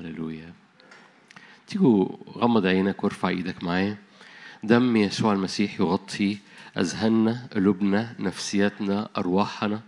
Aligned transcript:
هللويا 0.00 0.52
تيجوا 1.66 2.08
غمض 2.38 2.66
عينك 2.66 3.04
وارفع 3.04 3.28
إيدك 3.28 3.64
معايا. 3.64 3.96
دم 4.62 4.96
يسوع 4.96 5.32
المسيح 5.32 5.80
يغطي 5.80 6.38
أذهاننا 6.78 7.48
قلوبنا 7.54 8.14
نفسياتنا 8.18 9.08
أرواحنا. 9.18 9.80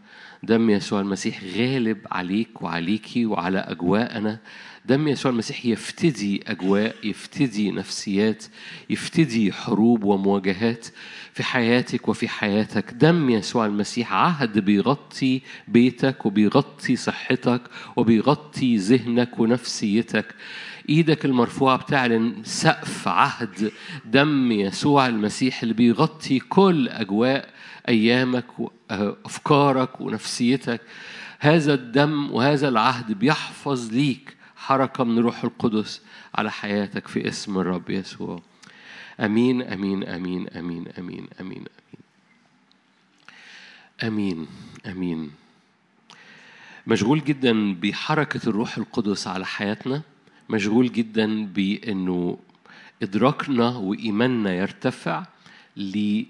دم 0.44 0.70
يسوع 0.70 1.00
المسيح 1.00 1.44
غالب 1.56 1.98
عليك 2.12 2.62
وعليكي 2.62 3.26
وعلى 3.26 3.58
أجواءنا. 3.58 4.38
دم 4.87 5.08
يسوع 5.08 5.32
المسيح 5.32 5.67
يفتدي 5.67 6.42
أجواء 6.46 6.94
يفتدي 7.04 7.71
نفسيات 7.71 8.44
يفتدي 8.90 9.53
حروب 9.53 10.04
ومواجهات 10.04 10.86
في 11.32 11.42
حياتك 11.42 12.08
وفي 12.08 12.28
حياتك. 12.28 12.92
دم 12.92 13.31
يسوع 13.31 13.67
المسيح 13.67 14.13
عهد 14.13 14.58
بيغطي 14.58 15.40
بيتك 15.68 16.27
وبيغطي 16.27 16.96
صحتك 16.96 17.62
وبيغطي 17.96 18.77
ذهنك 18.77 19.38
ونفسيتك. 19.38 20.34
إيدك 20.88 21.24
المرفوعة 21.24 21.77
بتعلن 21.78 22.34
سقف 22.45 23.09
عهد. 23.09 23.72
دم 24.04 24.52
يسوع 24.52 25.06
المسيح 25.06 25.62
اللي 25.62 25.74
بيغطي 25.74 26.38
كل 26.38 26.88
أجواء 26.88 27.48
أيامك 27.88 28.45
وافكارك 29.01 30.01
ونفسيتك. 30.01 30.80
هذا 31.38 31.74
الدم 31.74 32.30
وهذا 32.30 32.69
العهد 32.69 33.12
بيحفظ 33.12 33.92
ليك 33.92 34.37
حركة 34.56 35.05
من 35.05 35.19
روح 35.19 35.45
القدس 35.45 36.00
على 36.34 36.50
حياتك 36.50 37.09
في 37.09 37.28
اسم 37.28 37.59
الرب 37.59 37.91
يسوع. 37.91 38.42
آمين 39.20 39.62
آمين 39.62 40.05
آمين 40.05 40.48
آمين 40.48 40.88
آمين 40.98 41.27
آمين. 41.41 41.64
آمين 44.02 44.47
آمين. 44.86 45.30
مشغول 46.86 47.24
جدا 47.24 47.74
بحركة 47.74 48.48
الروح 48.48 48.78
القدس 48.78 49.27
على 49.27 49.47
حياتنا. 49.47 50.02
مشغول 50.50 50.92
جدا 50.92 51.47
بأنه 51.47 52.38
إدراكنا 53.03 53.69
وإيماننا 53.69 54.55
يرتفع 54.55 55.25
لأنه 55.77 56.27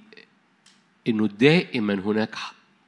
دائما 1.39 1.95
هناك 1.95 2.35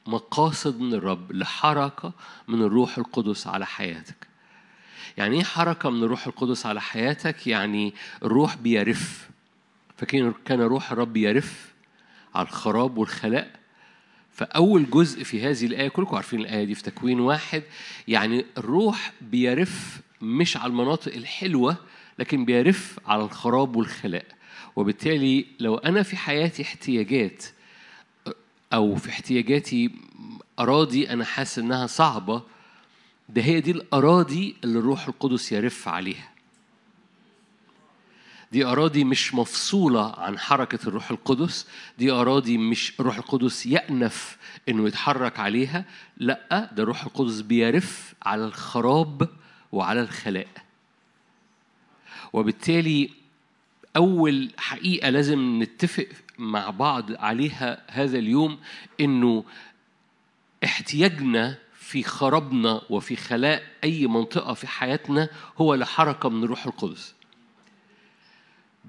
مقاصد 0.06 0.80
من 0.80 0.94
الرب 0.94 1.32
لحركة 1.32 2.12
من 2.48 2.62
الروح 2.62 2.98
القدس 2.98 3.46
على 3.46 3.66
حياتك. 3.66 4.26
يعني 5.16 5.36
إيه 5.36 5.42
حركة 5.44 5.90
من 5.90 6.02
الروح 6.02 6.26
القدس 6.26 6.66
على 6.66 6.80
حياتك؟ 6.80 7.46
يعني 7.46 7.94
الروح 8.22 8.56
بيرف. 8.56 9.30
فكان 9.96 10.34
كان 10.44 10.60
روح 10.60 10.92
الرب 10.92 11.16
يرف 11.16 11.72
على 12.34 12.46
الخراب 12.46 12.98
والخلاء. 12.98 13.50
فأول 14.32 14.90
جزء 14.90 15.22
في 15.24 15.42
هذه 15.42 15.66
الآية 15.66 15.88
كلكم 15.88 16.16
عارفين 16.16 16.40
الآية 16.40 16.64
دي 16.64 16.74
في 16.74 16.82
تكوين 16.82 17.20
واحد. 17.20 17.62
يعني 18.08 18.44
الروح 18.58 19.12
بيرف 19.20 20.00
مش 20.20 20.56
على 20.56 20.66
المناطق 20.70 21.14
الحلوة 21.14 21.76
لكن 22.18 22.44
بيرف 22.44 23.00
على 23.06 23.22
الخراب 23.24 23.76
والخلاء. 23.76 24.24
وبالتالي 24.76 25.46
لو 25.60 25.76
أنا 25.76 26.02
في 26.02 26.16
حياتي 26.16 26.62
احتياجات 26.62 27.44
أو 28.74 28.96
في 28.96 29.08
احتياجاتي 29.10 29.90
أراضي 30.58 31.10
أنا 31.10 31.24
حاسس 31.24 31.58
إنها 31.58 31.86
صعبة 31.86 32.42
ده 33.28 33.42
هي 33.42 33.60
دي 33.60 33.70
الأراضي 33.70 34.56
اللي 34.64 34.78
الروح 34.78 35.08
القدس 35.08 35.52
يرف 35.52 35.88
عليها. 35.88 36.30
دي 38.52 38.64
أراضي 38.64 39.04
مش 39.04 39.34
مفصولة 39.34 40.14
عن 40.18 40.38
حركة 40.38 40.88
الروح 40.88 41.10
القدس 41.10 41.66
دي 41.98 42.10
أراضي 42.10 42.58
مش 42.58 42.92
الروح 43.00 43.16
القدس 43.16 43.66
يأنف 43.66 44.36
إنه 44.68 44.86
يتحرك 44.88 45.38
عليها 45.40 45.84
لأ 46.16 46.70
ده 46.72 46.82
الروح 46.82 47.04
القدس 47.04 47.40
بيرف 47.40 48.14
على 48.22 48.44
الخراب 48.44 49.28
وعلى 49.72 50.00
الخلاء. 50.00 50.48
وبالتالي 52.32 53.10
أول 53.96 54.50
حقيقة 54.56 55.10
لازم 55.10 55.62
نتفق 55.62 56.06
مع 56.38 56.70
بعض 56.70 57.12
عليها 57.12 57.82
هذا 57.90 58.18
اليوم 58.18 58.58
إنه 59.00 59.44
احتياجنا 60.64 61.58
في 61.74 62.02
خرابنا 62.02 62.82
وفي 62.90 63.16
خلاء 63.16 63.62
أي 63.84 64.06
منطقة 64.06 64.54
في 64.54 64.66
حياتنا 64.66 65.28
هو 65.58 65.74
لحركة 65.74 66.28
من 66.28 66.44
الروح 66.44 66.66
القدس. 66.66 67.14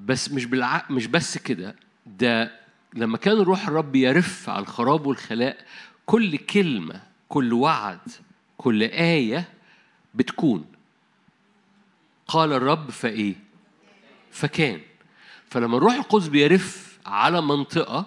بس 0.05 0.31
مش 0.31 0.45
بالع... 0.45 0.85
مش 0.89 1.07
بس 1.07 1.37
كده 1.37 1.75
ده 2.05 2.59
لما 2.93 3.17
كان 3.17 3.37
روح 3.37 3.67
الرب 3.67 3.95
يرف 3.95 4.49
على 4.49 4.59
الخراب 4.59 5.07
والخلاء 5.07 5.57
كل 6.05 6.37
كلمة 6.37 7.01
كل 7.29 7.53
وعد 7.53 7.99
كل 8.57 8.83
آية 8.83 9.49
بتكون. 10.15 10.65
قال 12.27 12.53
الرب 12.53 12.91
فإيه؟ 12.91 13.35
فكان. 14.31 14.81
فلما 15.49 15.77
الروح 15.77 15.93
القدس 15.93 16.27
بيرف 16.27 16.94
على 17.05 17.41
منطقة 17.41 18.05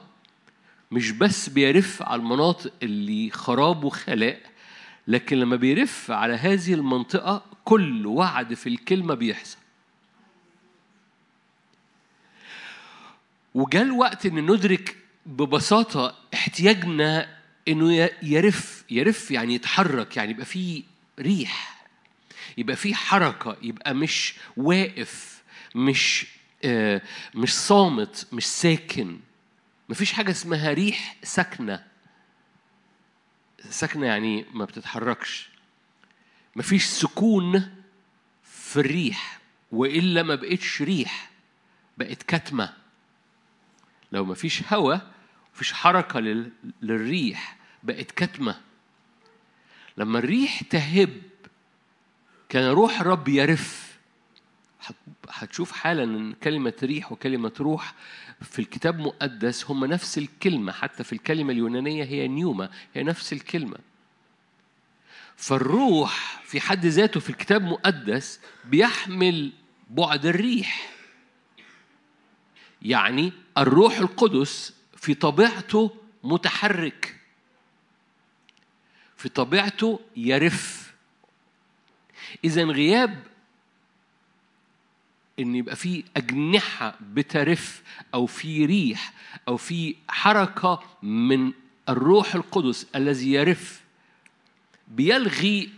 مش 0.91 1.11
بس 1.11 1.49
بيرف 1.49 2.03
على 2.03 2.21
المناطق 2.21 2.73
اللي 2.83 3.31
خراب 3.31 3.85
وخلاء 3.85 4.41
لكن 5.09 5.37
لما 5.39 5.57
بيرف 5.57 6.11
على 6.11 6.35
هذه 6.35 6.75
المنطقة 6.75 7.43
كل 7.65 8.07
وعد 8.07 8.55
في 8.55 8.69
الكلمة 8.69 9.15
بيحصل. 9.15 9.59
وجاء 13.55 13.83
الوقت 13.83 14.27
إن 14.27 14.51
ندرك 14.51 14.97
ببساطة 15.27 16.15
احتياجنا 16.35 17.39
إنه 17.69 18.11
يرف 18.23 18.85
يرف 18.91 19.31
يعني 19.31 19.55
يتحرك 19.55 20.17
يعني 20.17 20.31
يبقى 20.31 20.45
فيه 20.47 20.83
ريح 21.21 21.85
يبقى 22.59 22.77
فيه 22.77 22.95
حركة 22.95 23.57
يبقى 23.63 23.95
مش 23.95 24.35
واقف 24.57 25.43
مش 25.75 26.27
مش 27.35 27.55
صامت 27.55 28.27
مش 28.33 28.47
ساكن. 28.47 29.21
مفيش 29.89 30.13
حاجة 30.13 30.31
اسمها 30.31 30.73
ريح 30.73 31.17
ساكنة. 31.23 31.87
ساكنة 33.71 34.07
يعني 34.07 34.47
ما 34.53 34.65
بتتحركش. 34.65 35.49
مفيش 36.57 36.85
سكون 36.85 37.75
في 38.43 38.81
الريح 38.81 39.39
وإلا 39.73 40.23
ما 40.23 40.35
بقتش 40.35 40.83
ريح 40.83 41.31
بقت 41.99 42.23
كتمة. 42.23 42.75
لو 44.13 44.25
ما 44.25 44.35
فيش 44.35 44.73
هواء 44.73 45.13
مفيش 45.55 45.73
حركة 45.73 46.21
لل... 46.21 46.53
للريح 46.83 47.57
بقت 47.83 48.11
كتمة. 48.11 48.61
لما 49.97 50.19
الريح 50.19 50.63
تهب 50.63 51.23
كان 52.49 52.71
روح 52.71 53.01
الرب 53.01 53.29
يرف. 53.29 53.88
هتشوف 55.31 55.72
حالا 55.72 56.04
إن 56.04 56.32
كلمة 56.32 56.75
ريح 56.82 57.12
وكلمة 57.12 57.53
روح 57.60 57.94
في 58.43 58.59
الكتاب 58.59 58.99
مقدس 58.99 59.71
هم 59.71 59.84
نفس 59.84 60.19
الكلمة 60.19 60.72
حتى 60.72 61.04
في 61.04 61.12
الكلمة 61.12 61.53
اليونانية 61.53 62.04
هي 62.04 62.28
نيوما 62.28 62.71
هي 62.94 63.03
نفس 63.03 63.32
الكلمة. 63.32 63.78
فالروح 65.37 66.43
في 66.44 66.60
حد 66.60 66.87
ذاته 66.87 67.21
في 67.21 67.31
الكتاب 67.31 67.62
مقدس 67.62 68.41
بيحمل 68.65 69.53
بعد 69.91 70.26
الريح. 70.26 70.91
يعني 72.82 73.32
الروح 73.59 73.99
القدس 73.99 74.75
في 74.97 75.15
طبيعته 75.15 75.97
متحرك 76.25 77.20
في 79.16 79.28
طبيعته 79.28 80.00
يرف. 80.16 80.93
إذا 82.44 82.65
غياب 82.65 83.28
إن 85.38 85.54
يبقى 85.54 85.76
في 85.76 86.04
أجنحة 86.16 86.97
بترف 87.00 87.82
أو 88.15 88.26
في 88.26 88.66
ريح 88.66 89.12
أو 89.49 89.56
في 89.56 89.97
حركة 90.09 90.81
من 91.03 91.53
الروح 91.88 92.34
القدس 92.34 92.87
الذي 92.97 93.32
يرف 93.32 93.81
بيلغي 94.88 95.71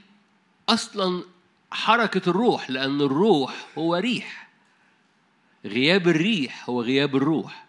أصلا 0.68 1.22
حركة 1.70 2.30
الروح 2.30 2.70
لأن 2.70 3.00
الروح 3.00 3.66
هو 3.78 3.94
ريح. 3.96 4.48
غياب 5.64 6.08
الريح 6.08 6.70
هو 6.70 6.82
غياب 6.82 7.16
الروح. 7.16 7.64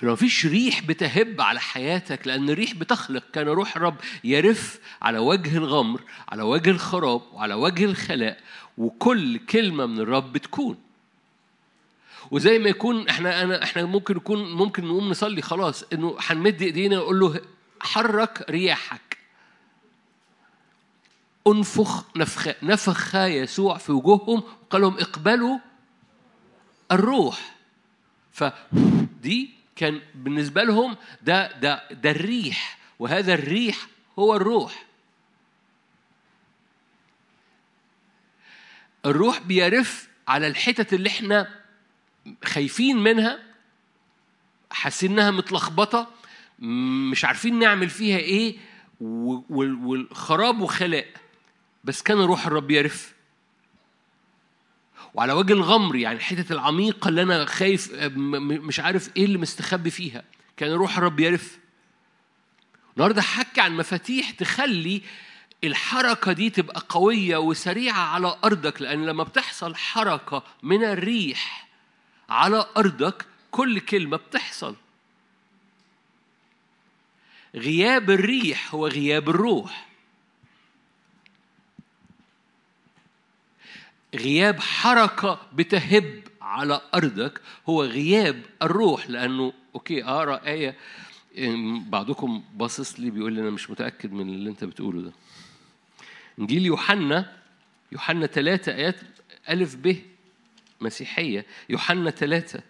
فلو 0.00 0.12
مفيش 0.12 0.46
ريح 0.46 0.82
بتهب 0.82 1.40
على 1.40 1.60
حياتك 1.60 2.26
لأن 2.26 2.50
الريح 2.50 2.74
بتخلق. 2.74 3.24
كان 3.32 3.46
روح 3.46 3.76
الرب 3.76 3.96
يرف 4.24 4.80
على 5.02 5.18
وجه 5.18 5.56
الغمر 5.56 6.00
على 6.28 6.42
وجه 6.42 6.70
الخراب 6.70 7.22
وعلى 7.32 7.54
وجه 7.54 7.84
الخلاء 7.84 8.40
وكل 8.78 9.38
كلمة 9.38 9.86
من 9.86 9.98
الرب 10.00 10.32
بتكون. 10.32 10.78
وزي 12.30 12.58
ما 12.58 12.68
يكون 12.68 13.08
إحنا 13.08 13.42
أنا 13.42 13.62
إحنا 13.62 13.84
ممكن 13.84 14.16
يكون 14.16 14.52
ممكن 14.52 14.84
نقوم 14.84 15.08
نصلي 15.08 15.42
خلاص 15.42 15.84
إنه 15.92 16.16
هنمد 16.20 16.62
إيدينا 16.62 16.96
نقول 16.96 17.20
له 17.20 17.40
حرك 17.80 18.50
رياحك. 18.50 19.18
انفخ 21.46 22.16
نفخ 22.16 22.48
نفخ 22.62 23.14
يسوع 23.14 23.78
في 23.78 23.92
وجوههم. 23.92 24.42
وقال 24.62 24.82
لهم 24.82 24.98
اقبلوا 24.98 25.58
الروح. 26.92 27.56
فدي 28.32 29.59
كان 29.80 30.00
بالنسبة 30.14 30.62
لهم 30.64 30.96
ده 31.22 31.52
ده 31.60 31.88
ده 31.90 32.10
الريح 32.10 32.78
وهذا 32.98 33.34
الريح 33.34 33.86
هو 34.18 34.36
الروح. 34.36 34.86
الروح 39.06 39.38
بيرف 39.40 40.08
على 40.28 40.46
الحتت 40.46 40.92
اللي 40.92 41.08
إحنا 41.08 41.60
خايفين 42.44 42.96
منها 42.96 43.38
حاسين 44.70 45.12
إنها 45.12 45.30
متلخبطة 45.30 46.10
مش 47.10 47.24
عارفين 47.24 47.58
نعمل 47.58 47.90
فيها 47.90 48.18
إيه 48.18 48.56
والخراب 49.00 50.60
وخلاء. 50.60 51.06
بس 51.84 52.02
كان 52.02 52.18
روح 52.18 52.46
الرب 52.46 52.70
يرف. 52.70 53.14
وعلى 55.14 55.32
وجه 55.32 55.52
الغمر 55.52 55.96
يعني 55.96 56.16
الحتة 56.18 56.52
العميقة 56.52 57.08
اللي 57.08 57.22
أنا 57.22 57.44
خايف 57.44 57.90
مش 58.16 58.80
عارف 58.80 59.10
إيه 59.16 59.24
اللي 59.24 59.38
مستخبي 59.38 59.90
فيها. 59.90 60.24
كان 60.56 60.72
روح 60.72 60.98
الرب 60.98 61.20
يرف. 61.20 61.58
النهاردة 62.96 63.22
حكي 63.22 63.60
عن 63.60 63.76
مفاتيح 63.76 64.30
تخلي 64.30 65.02
الحركة 65.64 66.32
دي 66.32 66.50
تبقى 66.50 66.82
قوية 66.88 67.36
وسريعة 67.36 68.00
على 68.00 68.36
أرضك 68.44 68.82
لأن 68.82 69.06
لما 69.06 69.24
بتحصل 69.24 69.76
حركة 69.76 70.42
من 70.62 70.84
الريح 70.84 71.68
على 72.28 72.66
أرضك 72.76 73.26
كل 73.50 73.80
كلمة 73.80 74.16
بتحصل. 74.16 74.76
غياب 77.54 78.10
الريح 78.10 78.74
هو 78.74 78.86
غياب 78.86 79.28
الروح. 79.28 79.89
غياب 84.14 84.60
حركة 84.60 85.40
بتهب 85.52 86.20
على 86.40 86.80
أرضك 86.94 87.40
هو 87.68 87.84
غياب 87.84 88.42
الروح 88.62 89.10
لأنه 89.10 89.52
أوكي 89.74 90.04
أقرأ 90.04 90.46
آية 90.46 90.76
بعضكم 91.88 92.44
باصص 92.54 93.00
لي 93.00 93.10
بيقول 93.10 93.32
لي 93.32 93.40
أنا 93.40 93.50
مش 93.50 93.70
متأكد 93.70 94.12
من 94.12 94.28
اللي 94.28 94.50
أنت 94.50 94.64
بتقوله 94.64 95.02
ده. 95.02 95.12
إنجيل 96.38 96.66
يوحنا 96.66 97.36
يوحنا 97.92 98.26
ثلاثة 98.26 98.74
آيات 98.74 98.96
ألف 99.48 99.76
ب 99.76 99.96
مسيحية. 100.80 101.46
يوحنا 101.68 102.10
ثلاثة 102.10 102.62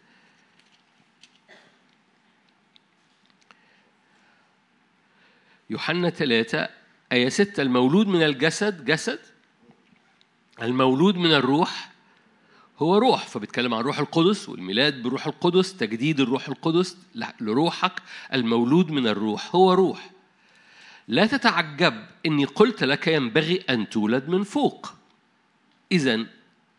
يوحنا 5.71 6.11
ثلاثة 6.11 6.69
آية 7.13 7.29
ستة. 7.29 7.63
المولود 7.63 8.07
من 8.07 8.23
الجسد 8.23 8.85
جسد؟ 8.85 9.30
المولود 10.63 11.17
من 11.17 11.33
الروح 11.33 11.91
هو 12.79 12.99
روح 12.99 13.27
فبيتكلم 13.27 13.75
عن 13.75 13.83
روح 13.83 13.99
القدس 13.99 14.49
والميلاد 14.49 15.03
بروح 15.03 15.27
القدس 15.27 15.77
تجديد 15.77 16.21
الروح 16.21 16.49
القدس 16.49 16.97
لروحك 17.41 17.93
المولود 18.33 18.91
من 18.91 19.07
الروح 19.07 19.57
هو 19.57 19.73
روح. 19.73 20.11
لا 21.09 21.27
تتعجب 21.27 22.07
إني 22.27 22.45
قلت 22.45 22.85
لك 22.85 23.07
ينبغي 23.07 23.65
أن 23.71 23.89
تولد 23.89 24.29
من 24.29 24.43
فوق. 24.43 24.93
اذا 25.93 26.27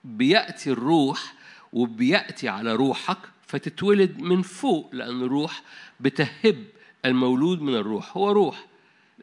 بيأتي 0.04 0.72
الروح 0.72 1.34
وبيأتي 1.74 2.50
على 2.50 2.76
روحك 2.76 3.18
فتتولد 3.48 4.20
من 4.20 4.42
فوق 4.42 4.90
لأن 4.94 5.22
الروح 5.22 5.62
بتهب 6.00 6.66
المولود 7.06 7.62
من 7.62 7.76
الروح 7.76 8.18
هو 8.18 8.32
روح. 8.32 8.66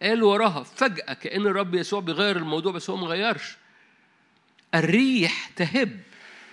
قال 0.03 0.23
وراها 0.23 0.63
فجأة 0.63 1.13
كأن 1.13 1.47
الرب 1.47 1.75
يسوع 1.75 2.01
بيغير 2.01 2.37
الموضوع 2.37 2.73
بس 2.73 2.91
هو 2.91 2.97
ما 2.97 3.07
غيرش 3.07 3.58
الريح 4.75 5.51
تهب 5.57 6.01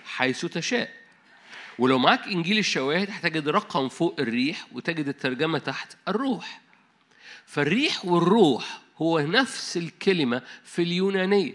حيث 0.04 0.46
تشاء. 0.46 0.90
ولو 1.78 1.98
معاك 1.98 2.26
إنجيل 2.26 2.58
الشواهد 2.58 3.10
هتجد 3.10 3.48
رقم 3.48 3.88
فوق 3.88 4.16
الريح 4.18 4.66
وتجد 4.72 5.08
الترجمة 5.08 5.58
تحت 5.58 5.96
الروح. 6.08 6.60
فالريح 7.46 8.04
والروح 8.04 8.80
هو 8.98 9.20
نفس 9.20 9.76
الكلمة 9.76 10.42
في 10.64 10.82
اليونانية. 10.82 11.54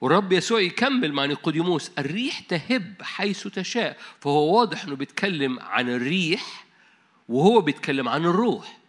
والرب 0.00 0.32
يسوع 0.32 0.60
يكمل 0.60 1.12
مع 1.12 1.24
نيقوديموس 1.26 1.90
الريح 1.98 2.40
تهب 2.40 2.94
حيث 3.02 3.48
تشاء. 3.48 3.96
فهو 4.20 4.58
واضح 4.58 4.84
إنه 4.84 4.96
بيتكلم 4.96 5.60
عن 5.60 5.88
الريح 5.88 6.64
وهو 7.28 7.60
بيتكلم 7.60 8.08
عن 8.08 8.24
الروح. 8.24 8.79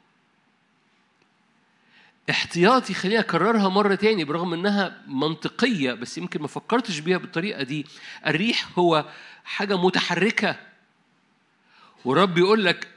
احتياطي 2.32 2.94
خليني 2.94 3.20
أكررها 3.20 3.70
مرة 3.70 3.96
تاني 3.96 4.24
برغم 4.24 4.54
إنها 4.54 5.02
منطقية 5.08 5.94
بس 5.94 6.18
يمكن 6.18 6.42
ما 6.42 6.48
فكرتش 6.48 7.00
بيها 7.00 7.18
بالطريقة 7.18 7.64
دي. 7.64 7.86
الريح 8.28 8.80
هو 8.80 9.06
حاجة 9.44 9.78
متحركة. 9.78 10.60
ورب 12.06 12.38
يقول 12.38 12.66
لك 12.66 12.88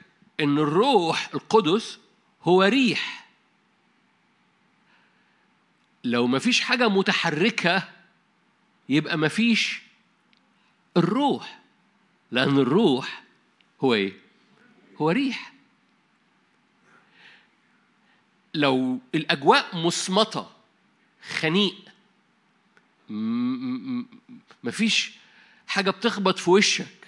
إن 0.41 0.59
الروح 0.59 1.29
القدس 1.35 1.99
هو 2.43 2.63
ريح. 2.63 3.27
لو 6.05 6.27
ما 6.27 6.39
فيش 6.39 6.61
حاجة 6.61 6.89
متحركة 6.89 7.89
يبقى 8.89 9.19
ما 9.19 9.29
فيش 9.29 9.83
الروح. 10.97 11.59
لأن 12.31 12.59
الروح 12.59 13.23
هو 13.85 13.95
إيه؟ 13.95 14.13
هو 15.01 15.11
ريح. 15.11 15.54
لو 18.55 18.99
الأجواء 19.15 19.77
مصمتة 19.77 20.51
خنيق 21.39 21.75
مفيش 24.65 25.13
حاجة 25.67 25.91
بتخبط 25.91 26.39
في 26.39 26.51
وشك. 26.51 27.07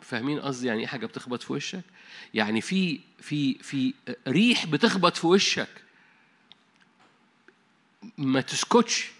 فاهمين 0.00 0.40
قصدي؟ 0.40 0.66
يعني 0.66 0.80
إيه 0.80 0.86
حاجة 0.86 1.06
بتخبط 1.06 1.42
في 1.42 1.52
وشك؟ 1.52 1.84
يعني 2.34 2.60
في 2.60 3.00
في 3.20 3.54
في 3.54 3.94
ريح 4.28 4.66
بتخبط 4.66 5.16
في 5.16 5.26
وشك. 5.26 5.84
ما 8.18 8.40
تسكتش. 8.40 9.10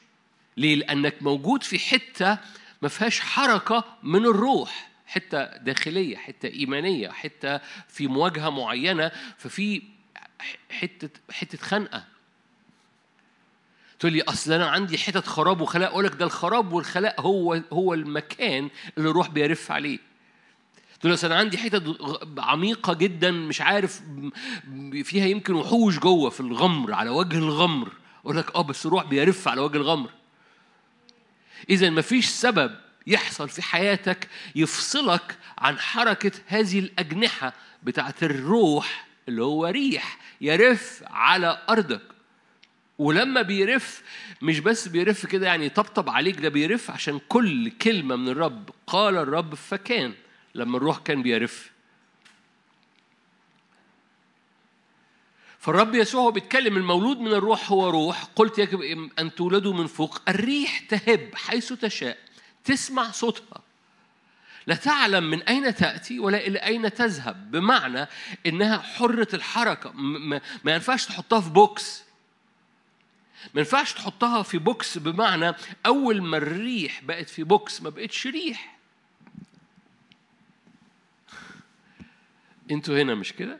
ليه؟ 0.56 0.74
لأنك 0.74 1.22
موجود 1.22 1.62
في 1.62 1.78
حتة 1.78 2.38
ما 2.82 2.88
فيهاش 2.88 3.20
حركة 3.20 3.84
من 4.02 4.26
الروح. 4.26 4.90
حتة 5.06 5.44
داخلية 5.56 6.16
حتة 6.16 6.46
إيمانية 6.46 7.08
حتة 7.08 7.60
في 7.88 8.06
مواجهة 8.06 8.50
معينة 8.50 9.12
ففي 9.38 9.82
حتة 10.70 11.20
حتة 11.30 11.58
خنقة. 11.58 12.04
تقول 13.98 14.12
لي 14.12 14.22
أصل 14.22 14.52
أنا 14.52 14.70
عندي 14.70 14.98
حتت 14.98 15.26
خراب 15.26 15.60
وخلاء 15.60 15.90
أقول 15.90 16.04
لك 16.04 16.14
ده 16.14 16.24
الخراب 16.24 16.72
والخلاء 16.72 17.20
هو 17.20 17.62
هو 17.72 17.94
المكان 17.94 18.70
اللي 18.98 19.10
الروح 19.10 19.28
بيرف 19.28 19.70
عليه. 19.70 19.98
تقول 21.00 21.12
لي 21.12 21.18
أنا 21.24 21.34
عندي 21.34 21.58
حتت 21.58 21.96
عميقة 22.38 22.94
جدا 22.94 23.30
مش 23.30 23.60
عارف 23.60 24.02
فيها 25.04 25.26
يمكن 25.26 25.54
وحوش 25.54 25.98
جوه 25.98 26.30
في 26.30 26.40
الغمر 26.40 26.92
على 26.92 27.10
وجه 27.10 27.38
الغمر. 27.38 27.92
أقول 28.24 28.36
لك 28.36 28.54
آه 28.54 28.62
بس 28.62 28.86
الروح 28.86 29.04
بيرف 29.04 29.48
على 29.48 29.60
وجه 29.60 29.76
الغمر. 29.76 30.10
اذا 31.70 31.90
مفيش 31.90 32.28
سبب 32.28 32.83
يحصل 33.06 33.48
في 33.48 33.62
حياتك 33.62 34.28
يفصلك 34.54 35.38
عن 35.58 35.78
حركة 35.78 36.32
هذه 36.46 36.78
الأجنحة 36.78 37.52
بتاعت 37.82 38.22
الروح 38.22 39.06
اللي 39.28 39.42
هو 39.42 39.66
ريح 39.66 40.18
يرف 40.40 41.02
على 41.06 41.62
أرضك. 41.68 42.02
ولما 42.98 43.42
بيرف 43.42 44.02
مش 44.42 44.60
بس 44.60 44.88
بيرف 44.88 45.26
كده 45.26 45.46
يعني 45.46 45.68
طبطب 45.68 46.10
عليك 46.10 46.40
ده 46.40 46.48
بيرف 46.48 46.90
عشان 46.90 47.20
كل 47.28 47.70
كلمة 47.70 48.16
من 48.16 48.28
الرب 48.28 48.70
قال 48.86 49.16
الرب 49.16 49.54
فكان 49.54 50.14
لما 50.54 50.76
الروح 50.76 50.98
كان 50.98 51.22
بيرف. 51.22 51.70
فالرب 55.58 55.94
يسوع 55.94 56.22
هو 56.22 56.30
بيتكلم 56.30 56.76
المولود 56.76 57.18
من 57.18 57.32
الروح 57.32 57.72
هو 57.72 57.90
روح. 57.90 58.24
قلت 58.36 58.58
يجب 58.58 58.80
أن 59.18 59.34
تولدوا 59.34 59.74
من 59.74 59.86
فوق 59.86 60.22
الريح 60.28 60.78
تهب 60.78 61.30
حيث 61.34 61.72
تشاء. 61.72 62.18
تسمع 62.64 63.10
صوتها. 63.10 63.60
لا 64.66 64.74
تعلم 64.74 65.30
من 65.30 65.42
أين 65.42 65.74
تأتي 65.74 66.18
ولا 66.18 66.46
إلى 66.46 66.58
أين 66.58 66.94
تذهب 66.94 67.50
بمعنى 67.50 68.06
إنها 68.46 68.78
حرة 68.78 69.28
الحركة. 69.34 69.92
ما 70.64 70.74
ينفعش 70.74 71.06
تحطها 71.06 71.40
في 71.40 71.50
box. 71.50 72.04
ما 73.54 73.60
ينفعش 73.60 73.92
تحطها 73.92 74.42
في 74.42 74.58
box 74.58 74.98
بمعنى 74.98 75.54
أول 75.86 76.22
ما 76.22 76.36
الريح 76.36 77.04
بقت 77.04 77.30
في 77.30 77.44
box 77.44 77.82
ما 77.82 77.90
بقتش 77.90 78.26
ريح. 78.26 78.78
أنتوا 82.70 83.02
هنا 83.02 83.14
مش 83.14 83.32
كده؟ 83.32 83.58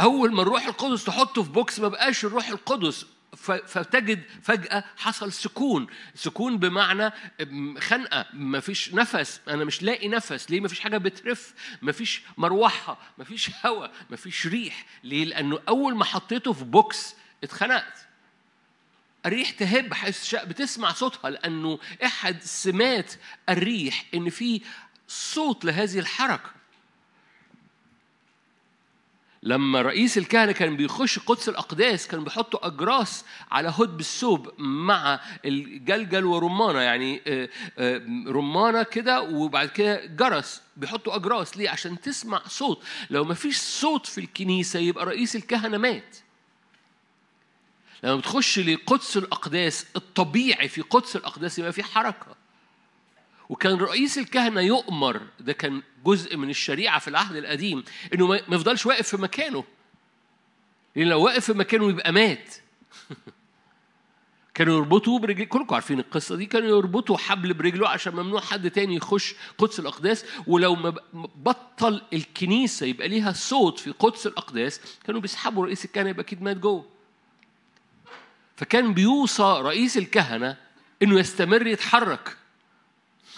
أول 0.00 0.34
ما 0.34 0.42
الروح 0.42 0.66
القدس 0.66 1.04
تحطه 1.04 1.42
في 1.42 1.50
box 1.50 1.80
ما 1.80 1.88
بقاش 1.88 2.24
الروح 2.24 2.48
القدس 2.48 3.06
فتجد 3.36 4.22
فجأة 4.42 4.84
حصل 4.96 5.32
سكون. 5.32 5.86
سكون 6.14 6.58
بمعنى 6.58 7.12
خنقة. 7.80 8.26
مفيش 8.32 8.94
نفس. 8.94 9.40
أنا 9.48 9.64
مش 9.64 9.82
لاقي 9.82 10.08
نفس. 10.08 10.50
ليه 10.50 10.60
مفيش 10.60 10.80
حاجة 10.80 10.98
بترف؟ 10.98 11.54
مفيش 11.82 12.22
مروحة. 12.38 12.98
مفيش 13.18 13.50
هواء 13.66 13.92
مفيش 14.10 14.46
ريح. 14.46 14.86
ليه؟ 15.04 15.24
لأنه 15.24 15.58
أول 15.68 15.96
ما 15.96 16.04
حطيته 16.04 16.52
في 16.52 16.64
box 16.64 17.14
اتخنقت. 17.44 18.06
الريح 19.26 19.50
تهب. 19.50 19.94
حيث 19.94 20.34
بتسمع 20.34 20.92
صوتها. 20.92 21.30
لأنه 21.30 21.78
أحد 22.04 22.42
سمات 22.42 23.12
الريح 23.48 24.04
إن 24.14 24.30
في 24.30 24.62
صوت 25.08 25.64
لهذه 25.64 25.98
الحركة. 25.98 26.57
لما 29.42 29.82
رئيس 29.82 30.18
الكهنة 30.18 30.52
كان 30.52 30.76
بيخش 30.76 31.18
قدس 31.18 31.48
الأقداس 31.48 32.08
كان 32.08 32.24
بيحطوا 32.24 32.66
أجراس 32.66 33.24
على 33.50 33.68
هدب 33.78 34.00
الثوب 34.00 34.52
مع 34.58 35.20
الجلجل 35.44 36.24
ورمانة 36.24 36.80
يعني 36.80 37.20
آه، 37.26 37.48
آه، 37.78 38.02
رمانة 38.26 38.82
كده 38.82 39.22
وبعد 39.22 39.68
كده 39.68 40.06
جرس 40.06 40.62
بيحطوا 40.76 41.16
أجراس. 41.16 41.56
ليه؟ 41.56 41.70
عشان 41.70 42.00
تسمع 42.00 42.42
صوت. 42.46 42.82
لو 43.10 43.24
ما 43.24 43.34
فيش 43.34 43.58
صوت 43.58 44.06
في 44.06 44.18
الكنيسة 44.18 44.78
يبقى 44.78 45.06
رئيس 45.06 45.36
الكهنة 45.36 45.78
مات. 45.78 46.16
لما 48.02 48.16
بتخش 48.16 48.58
لقدس 48.58 49.16
الأقداس 49.16 49.86
الطبيعي 49.96 50.68
في 50.68 50.80
قدس 50.80 51.16
الأقداس 51.16 51.58
يبقى 51.58 51.72
في 51.72 51.82
حركة. 51.82 52.36
وكان 53.48 53.74
رئيس 53.74 54.18
الكهنة 54.18 54.60
يؤمر. 54.60 55.20
ده 55.40 55.52
كان 55.52 55.82
جزء 56.04 56.36
من 56.36 56.50
الشريعة 56.50 56.98
في 56.98 57.08
العهد 57.08 57.36
القديم 57.36 57.84
إنه 58.14 58.26
ما 58.26 58.36
يفضلش 58.36 58.86
واقف 58.86 59.08
في 59.08 59.16
مكانه. 59.16 59.64
لأن 60.96 61.08
لو 61.08 61.22
واقف 61.24 61.44
في 61.44 61.52
مكانه 61.52 61.90
يبقى 61.90 62.12
مات. 62.12 62.54
كانوا 64.54 64.76
يربطوا 64.76 65.18
برجل 65.18 65.44
كلكم 65.44 65.74
عارفين 65.74 66.00
القصة 66.00 66.36
دي 66.36 66.46
كانوا 66.46 66.68
يربطوا 66.68 67.16
حبل 67.16 67.54
برجله 67.54 67.88
عشان 67.88 68.12
ممنوع 68.14 68.40
حد 68.40 68.70
تاني 68.70 68.94
يخش 68.94 69.34
قدس 69.58 69.80
الأقداس. 69.80 70.24
ولو 70.46 70.74
ما 70.74 70.94
بطل 71.14 72.02
الكنيسة 72.12 72.86
يبقى 72.86 73.08
ليها 73.08 73.32
صوت 73.32 73.78
في 73.78 73.90
قدس 73.90 74.26
الأقداس 74.26 74.80
كانوا 75.06 75.20
بيسحبوا 75.20 75.66
رئيس 75.66 75.84
الكهنة 75.84 76.08
يبقى 76.08 76.22
أكيد 76.22 76.42
مات 76.42 76.56
جوه. 76.56 76.84
فكان 78.56 78.94
بيوصى 78.94 79.60
رئيس 79.62 79.98
الكهنة 79.98 80.56
إنه 81.02 81.18
يستمر 81.18 81.66
يتحرك. 81.66 82.36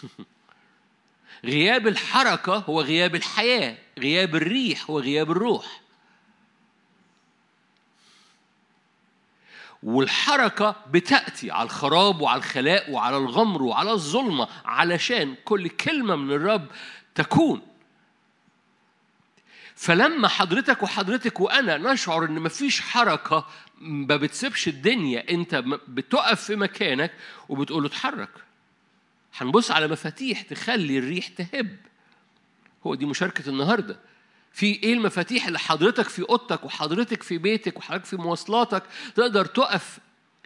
غياب 1.44 1.86
الحركة 1.86 2.56
هو 2.56 2.80
غياب 2.80 3.14
الحياة 3.14 3.76
غياب 3.98 4.36
الريح 4.36 4.90
هو 4.90 5.00
غياب 5.00 5.30
الروح. 5.30 5.80
والحركة 9.82 10.76
بتأتي 10.90 11.50
على 11.50 11.66
الخراب 11.66 12.20
وعلى 12.20 12.38
الخلاء 12.38 12.90
وعلى 12.90 13.16
الغمر 13.16 13.62
وعلى 13.62 13.92
الظلمة 13.92 14.48
علشان 14.64 15.34
كل 15.44 15.68
كلمة 15.68 16.16
من 16.16 16.32
الرب 16.32 16.66
تكون. 17.14 17.62
فلما 19.74 20.28
حضرتك 20.28 20.82
وحضرتك 20.82 21.40
وأنا 21.40 21.78
نشعر 21.92 22.24
إن 22.24 22.40
مفيش 22.40 22.80
حركة 22.80 23.46
ما 23.78 24.16
بتسيبش 24.16 24.68
الدنيا 24.68 25.30
أنت 25.30 25.54
بتقف 25.88 26.44
في 26.44 26.56
مكانك 26.56 27.12
وبتقول 27.48 27.82
له 27.82 27.88
اتحرك. 27.88 28.30
هنبص 29.36 29.70
على 29.70 29.88
مفاتيح 29.88 30.42
تخلي 30.42 30.98
الريح 30.98 31.28
تهب. 31.28 31.76
هو 32.86 32.94
دي 32.94 33.06
مشاركة 33.06 33.48
النهاردة. 33.48 33.96
في 34.52 34.66
إيه 34.66 34.92
المفاتيح 34.92 35.46
اللي 35.46 35.58
حضرتك 35.58 36.08
في 36.08 36.22
أوضتك 36.22 36.64
وحضرتك 36.64 37.22
في 37.22 37.38
بيتك 37.38 37.76
وحضرتك 37.78 38.04
في 38.04 38.16
مواصلاتك 38.16 38.82
تقدر 39.14 39.44
تقف 39.46 39.98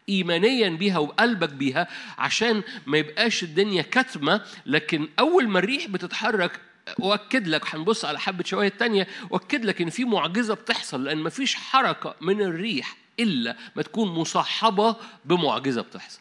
ايمانيا 0.08 0.68
بيها 0.68 0.98
وقلبك 0.98 1.48
بيها 1.48 1.88
عشان 2.18 2.62
ما 2.86 2.98
يبقاش 2.98 3.42
الدنيا 3.42 3.82
كتمه 3.82 4.44
لكن 4.66 5.08
أول 5.18 5.48
ما 5.48 5.58
الريح 5.58 5.86
بتتحرك 5.86 6.60
واكد 6.98 7.48
لك 7.48 7.74
هنبص 7.74 8.04
على 8.04 8.18
حبة 8.18 8.44
شوية 8.44 8.68
تانية 8.68 9.06
واكد 9.30 9.64
لك 9.64 9.80
إن 9.82 9.90
في 9.90 10.04
معجزة 10.04 10.54
بتحصل 10.54 11.04
لأن 11.04 11.18
ما 11.18 11.30
فيش 11.30 11.54
حركة 11.54 12.14
من 12.20 12.42
الريح 12.42 12.96
إلا 13.20 13.56
ما 13.76 13.82
تكون 13.82 14.08
مصاحبة 14.08 14.96
بمعجزة 15.24 15.82
بتحصل. 15.82 16.20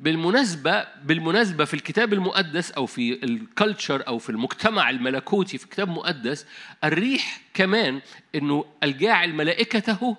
بالمناسبة 0.00 0.86
بالمناسبة 1.04 1.64
في 1.64 1.74
الكتاب 1.74 2.12
المقدس 2.12 2.70
أو 2.70 2.86
في 2.86 3.24
الكالتشر 3.24 4.06
أو 4.08 4.18
في 4.18 4.30
المجتمع 4.30 4.90
الملكوتي 4.90 5.58
في 5.58 5.68
كتاب 5.68 5.88
مقدس 5.88 6.46
الريح 6.84 7.40
كمان 7.54 8.00
إنه 8.34 8.64
الجاعل 8.82 9.32
ملائكته 9.32 10.16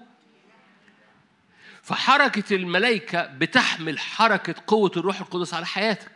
فحركة 1.83 2.55
الملائكة 2.55 3.25
بتحمل 3.25 4.00
حركة 4.00 4.55
قوة 4.67 4.91
الروح 4.97 5.19
القدس 5.19 5.53
على 5.53 5.65
حياتك. 5.65 6.11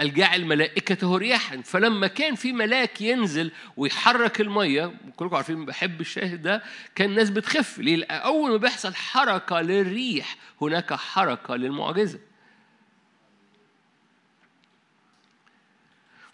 الجاعل 0.00 0.44
ملائكته 0.44 1.16
رياحا. 1.16 1.60
فلما 1.64 2.06
كان 2.06 2.34
في 2.34 2.52
ملاك 2.52 3.00
ينزل 3.00 3.52
ويحرك 3.76 4.40
المية 4.40 4.94
كلكم 5.16 5.36
عارفين 5.36 5.64
بحب 5.64 6.00
الشاهد 6.00 6.42
ده 6.42 6.62
كان 6.94 7.10
الناس 7.10 7.30
بتخف. 7.30 7.78
ليه؟ 7.78 8.04
اول 8.04 8.50
ما 8.50 8.56
بيحصل 8.56 8.94
حركة 8.94 9.60
للريح 9.60 10.36
هناك 10.62 10.92
حركة 10.94 11.56
للمعجزة. 11.56 12.18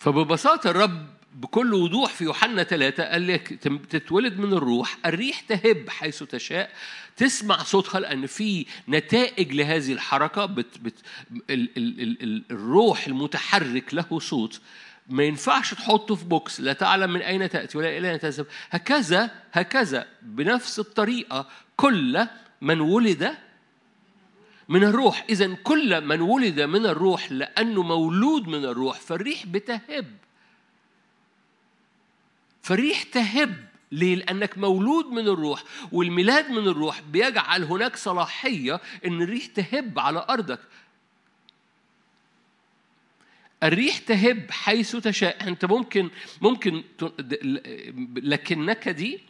فببساطة 0.01 0.71
الرب 0.71 1.07
بكل 1.35 1.75
وضوح 1.75 2.13
في 2.13 2.25
يوحنا 2.25 2.63
ثلاثة 2.63 3.05
قال 3.05 3.27
لك 3.27 3.49
تتولد 3.91 4.39
من 4.39 4.53
الروح 4.53 4.99
الريح 5.07 5.41
تهب 5.41 5.89
حيث 5.89 6.23
تشاء 6.23 6.71
تسمع 7.17 7.63
صوتها 7.63 8.01
لأن 8.01 8.27
في 8.27 8.67
نتائج 8.89 9.53
لهذه 9.53 9.93
الحركة 9.93 10.47
بت 10.47 10.79
بت 10.79 10.95
ال 11.51 11.69
ال 11.77 12.01
ال 12.01 12.23
ال 12.23 12.45
الروح 12.51 13.07
المتحرك 13.07 13.95
له 13.95 14.19
صوت. 14.19 14.61
ما 15.09 15.25
ينفعش 15.25 15.75
تحطه 15.75 16.15
في 16.15 16.25
بوكس 16.25 16.61
لا 16.61 16.73
تعلم 16.73 17.13
من 17.13 17.23
أين 17.23 17.49
تأتي 17.49 17.79
ولا 17.79 17.99
إلى 17.99 18.11
أين 18.11 18.21
تذهب. 18.21 18.47
هكذا 18.71 19.31
هكذا 19.53 20.07
بنفس 20.23 20.79
الطريقة 20.79 21.49
كل 21.77 22.27
من 22.61 22.81
ولد 22.81 23.35
من 24.71 24.85
الروح. 24.85 25.25
إذا 25.31 25.55
كل 25.55 26.01
من 26.01 26.21
ولد 26.21 26.61
من 26.61 26.87
الروح 26.87 27.33
لأنه 27.33 27.83
مولود 27.83 28.49
من 28.49 28.65
الروح 28.65 29.01
فالريح 29.01 29.47
بتهب. 29.47 30.17
فالريح 32.63 33.03
تهب. 33.03 33.71
ليه؟ 33.93 34.15
لأنك 34.15 34.59
مولود 34.59 35.07
من 35.07 35.29
الروح 35.29 35.65
والميلاد 35.93 36.51
من 36.51 36.69
الروح 36.69 37.01
بيجعل 37.01 37.65
هناك 37.65 37.97
صلاحية 37.97 38.81
إن 39.07 39.23
الريح 39.23 39.47
تهب 39.47 39.99
على 39.99 40.27
أرضك. 40.29 40.61
الريح 43.63 43.99
تهب 43.99 44.51
حيث 44.51 44.97
تشاء. 44.97 45.49
أنت 45.49 45.65
ممكن 45.65 46.11
ممكن 46.41 46.85
لكنك 48.17 48.89
دي 48.89 49.21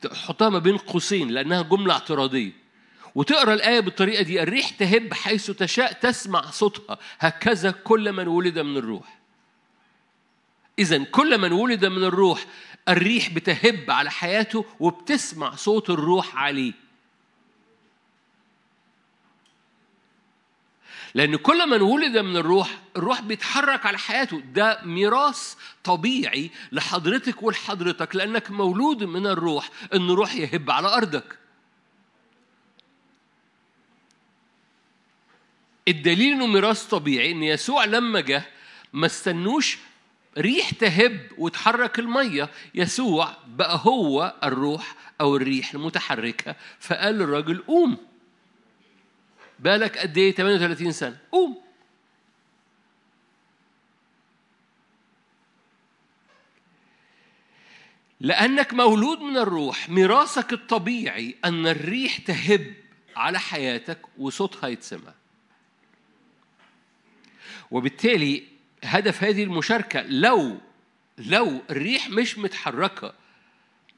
تحطها 0.00 0.48
ما 0.48 0.58
بين 0.58 0.76
قوسين 0.76 1.28
لأنها 1.28 1.62
جملة 1.62 1.92
اعتراضية. 1.94 2.67
وتقرأ 3.18 3.54
الآية 3.54 3.80
بالطريقة 3.80 4.22
دي 4.22 4.42
الريح 4.42 4.70
تهب 4.70 5.14
حيث 5.14 5.50
تشاء 5.50 5.92
تسمع 5.92 6.50
صوتها. 6.50 6.98
هكذا 7.18 7.70
كل 7.70 8.12
من 8.12 8.28
ولد 8.28 8.58
من 8.58 8.76
الروح. 8.76 9.18
اذا 10.78 11.04
كل 11.04 11.38
من 11.38 11.52
ولد 11.52 11.84
من 11.84 12.04
الروح 12.04 12.46
الريح 12.88 13.28
بتهب 13.30 13.90
على 13.90 14.10
حياته 14.10 14.64
وبتسمع 14.80 15.54
صوت 15.54 15.90
الروح 15.90 16.36
عليه. 16.36 16.72
لأن 21.14 21.36
كل 21.36 21.68
من 21.70 21.82
ولد 21.82 22.18
من 22.18 22.36
الروح 22.36 22.78
الروح 22.96 23.20
بيتحرك 23.20 23.86
على 23.86 23.98
حياته. 23.98 24.40
ده 24.40 24.80
ميراث 24.84 25.54
طبيعي 25.84 26.50
لحضرتك 26.72 27.42
ولحضرتك 27.42 28.16
لأنك 28.16 28.50
مولود 28.50 29.04
من 29.04 29.26
الروح 29.26 29.70
إن 29.94 30.10
الروح 30.10 30.34
يهب 30.34 30.70
على 30.70 30.88
أرضك. 30.88 31.47
الدليل 35.88 36.32
انه 36.32 36.46
ميراث 36.46 36.84
طبيعي 36.86 37.32
إن 37.32 37.42
يسوع 37.42 37.84
لما 37.84 38.20
جه 38.20 38.42
ما 38.92 39.06
استنوش 39.06 39.78
ريح 40.38 40.70
تهب 40.70 41.20
وتحرك 41.38 41.98
المية. 41.98 42.50
يسوع 42.74 43.36
بقى 43.46 43.80
هو 43.84 44.34
الروح 44.44 44.94
أو 45.20 45.36
الريح 45.36 45.74
المتحركة. 45.74 46.56
فقال 46.80 47.14
للراجل 47.14 47.58
قوم. 47.58 47.96
بالك 49.58 49.98
قد 49.98 50.18
إيه؟ 50.18 50.34
38 50.34 50.92
سنة. 50.92 51.18
قوم. 51.32 51.58
لأنك 58.20 58.74
مولود 58.74 59.20
من 59.20 59.36
الروح 59.36 59.88
ميراثك 59.88 60.52
الطبيعي 60.52 61.36
أن 61.44 61.66
الريح 61.66 62.18
تهب 62.18 62.74
على 63.16 63.38
حياتك 63.40 63.98
وصوتها 64.18 64.68
يتسمع. 64.68 65.17
وبالتالي 67.70 68.42
هدف 68.84 69.24
هذه 69.24 69.44
المشاركة 69.44 70.02
لو 70.02 70.58
لو 71.18 71.62
الريح 71.70 72.10
مش 72.10 72.38
متحركة 72.38 73.14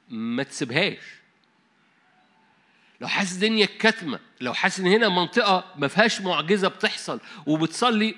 ما 0.08 0.42
تسيبهاش. 0.42 0.98
لو 3.00 3.08
حاسس 3.08 3.34
الدنيا 3.34 3.68
كتمة 3.78 4.18
لو 4.40 4.54
حاسس 4.54 4.80
إن 4.80 4.86
هنا 4.86 5.08
منطقة 5.08 5.64
ما 5.76 5.88
فيهاش 5.88 6.20
معجزة 6.20 6.68
بتحصل 6.68 7.20
وبتصلي 7.46 8.14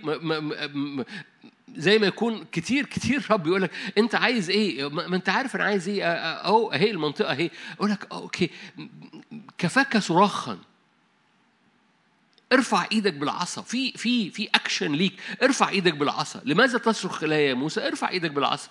زي 1.76 1.98
ما 1.98 2.06
يكون 2.06 2.44
كتير 2.52 2.86
كتير 2.86 3.26
رب 3.30 3.46
يقول 3.46 3.62
لك 3.62 3.70
أنت 3.98 4.14
عايز 4.14 4.50
إيه؟ 4.50 4.88
ما 4.88 5.16
أنت 5.16 5.28
عارف 5.28 5.56
أنا 5.56 5.64
عايز 5.64 5.88
إيه؟ 5.88 6.04
أهو 6.06 6.72
أهي 6.72 6.90
المنطقة 6.90 7.32
أهي. 7.32 7.50
أقول 7.78 7.90
لك 7.90 8.12
okay 8.12 8.50
كفاك 9.58 9.98
صراخا. 9.98 10.58
ارفع 12.52 12.86
إيدك 12.92 13.14
بالعصا. 13.14 13.62
في 13.62 13.92
في 13.92 14.30
في 14.30 14.48
اكشن 14.54 14.92
ليك. 14.92 15.20
ارفع 15.42 15.68
إيدك 15.68 15.94
بالعصا. 15.94 16.40
لماذا 16.44 16.78
تصرخ 16.78 17.24
الي 17.24 17.46
يا 17.46 17.54
موسى؟ 17.54 17.86
ارفع 17.86 18.08
إيدك 18.08 18.30
بالعصا. 18.30 18.70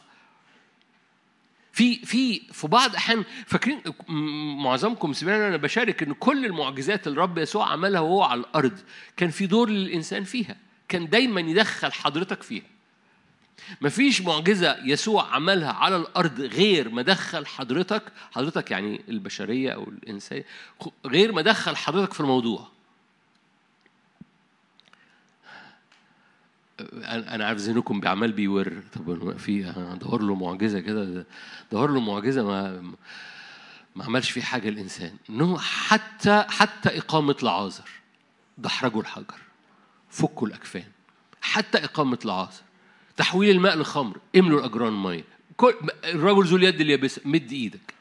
في 1.73 2.05
في 2.05 2.39
في 2.39 2.67
بعض 2.67 2.89
الاحيان 2.89 3.23
فاكرين 3.47 3.81
معظمكم 4.63 5.13
سمعنا 5.13 5.47
أنا 5.47 5.57
بشارك 5.57 6.03
إن 6.03 6.13
كل 6.13 6.45
المعجزات 6.45 7.07
اللي 7.07 7.17
الرب 7.17 7.38
يسوع 7.38 7.71
عملها 7.71 8.00
وهو 8.01 8.23
على 8.23 8.39
الأرض 8.39 8.79
كان 9.17 9.29
في 9.29 9.47
دور 9.47 9.69
للإنسان 9.69 10.23
فيها. 10.23 10.57
كان 10.88 11.09
دايما 11.09 11.41
يدخل 11.41 11.91
حضرتك 11.91 12.43
فيها. 12.43 12.63
مفيش 13.81 14.21
معجزة 14.21 14.77
يسوع 14.85 15.35
عملها 15.35 15.71
على 15.71 15.95
الأرض 15.95 16.41
غير 16.41 16.89
ما 16.89 17.01
دخل 17.01 17.45
حضرتك 17.45 18.03
حضرتك 18.31 18.71
يعني 18.71 19.01
البشرية 19.09 19.71
أو 19.71 19.83
الإنسان 19.83 20.43
غير 21.05 21.31
ما 21.31 21.41
دخل 21.41 21.75
حضرتك 21.75 22.13
في 22.13 22.19
الموضوع. 22.19 22.67
أنا 27.03 27.45
عارف 27.45 27.59
ذهنكم 27.59 28.00
بعمال 28.00 28.31
بيور. 28.31 28.83
طب 28.93 29.38
في 29.38 29.73
ادور 29.77 30.21
له 30.21 30.35
معجزة 30.35 30.79
كده. 30.79 31.25
دور 31.71 31.91
له 31.91 32.00
معجزة 32.00 32.43
ما 32.43 32.81
ما 33.95 34.05
عملش 34.05 34.31
فيه 34.31 34.41
حاجة 34.41 34.69
الإنسان. 34.69 35.15
إنه 35.29 35.57
حتى 35.57 36.45
حتى 36.50 36.97
إقامة 36.97 37.35
لعازر 37.43 37.89
دحرجوا 38.57 39.01
الحجر. 39.01 39.38
فكوا 40.09 40.47
الأكفان. 40.47 40.91
حتى 41.41 41.77
إقامة 41.77 42.19
لعازر 42.25 42.61
تحويل 43.17 43.50
الماء 43.55 43.77
لخمر. 43.77 44.17
املوا 44.35 44.59
الأجران 44.59 44.93
مية. 45.03 45.23
الرجل 46.03 46.45
ذو 46.45 46.57
اليد 46.57 46.81
اليابسة. 46.81 47.21
مد 47.25 47.51
إيدك. 47.51 47.93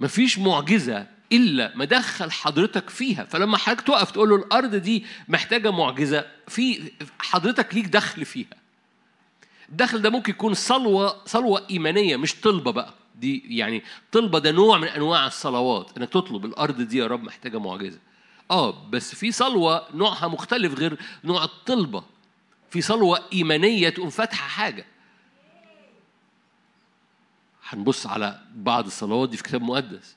مفيش 0.00 0.38
معجزة 0.38 1.06
إلا 1.32 1.72
ما 1.76 1.84
دخل 1.84 2.30
حضرتك 2.30 2.90
فيها. 2.90 3.24
فلما 3.24 3.56
حضرتك 3.58 3.86
تقف 3.86 4.10
تقول 4.10 4.28
له 4.28 4.36
الأرض 4.36 4.74
دي 4.74 5.06
محتاجة 5.28 5.70
معجزة 5.70 6.26
في 6.48 6.92
حضرتك 7.18 7.74
ليك 7.74 7.86
دخل 7.86 8.24
فيها. 8.24 8.56
الدخل 9.68 10.02
ده 10.02 10.10
ممكن 10.10 10.32
يكون 10.32 10.54
صلوة 10.54 11.24
صلوة 11.26 11.66
إيمانية 11.70 12.16
مش 12.16 12.34
طلبة 12.40 12.70
بقى. 12.70 12.94
دي 13.14 13.56
يعني 13.58 13.82
طلبة 14.12 14.38
ده 14.38 14.50
نوع 14.50 14.78
من 14.78 14.88
أنواع 14.88 15.26
الصلوات 15.26 15.96
إنك 15.98 16.08
تطلب 16.08 16.44
الأرض 16.44 16.80
دي 16.80 16.98
يا 16.98 17.06
رب 17.06 17.22
محتاجة 17.22 17.58
معجزة. 17.58 17.98
آه 18.50 18.88
بس 18.90 19.14
في 19.14 19.32
صلوة 19.32 19.86
نوعها 19.94 20.28
مختلف 20.28 20.74
غير 20.74 20.98
نوع 21.24 21.44
الطلبة. 21.44 22.04
في 22.70 22.80
صلوة 22.82 23.20
إيمانية 23.32 23.88
تقوم 23.88 24.10
فاتحة 24.10 24.48
حاجة. 24.48 24.86
هنبص 27.68 28.06
على 28.06 28.40
بعض 28.54 28.86
الصلوات 28.86 29.28
دي 29.28 29.36
في 29.36 29.42
كتاب 29.42 29.62
مقدس. 29.62 30.16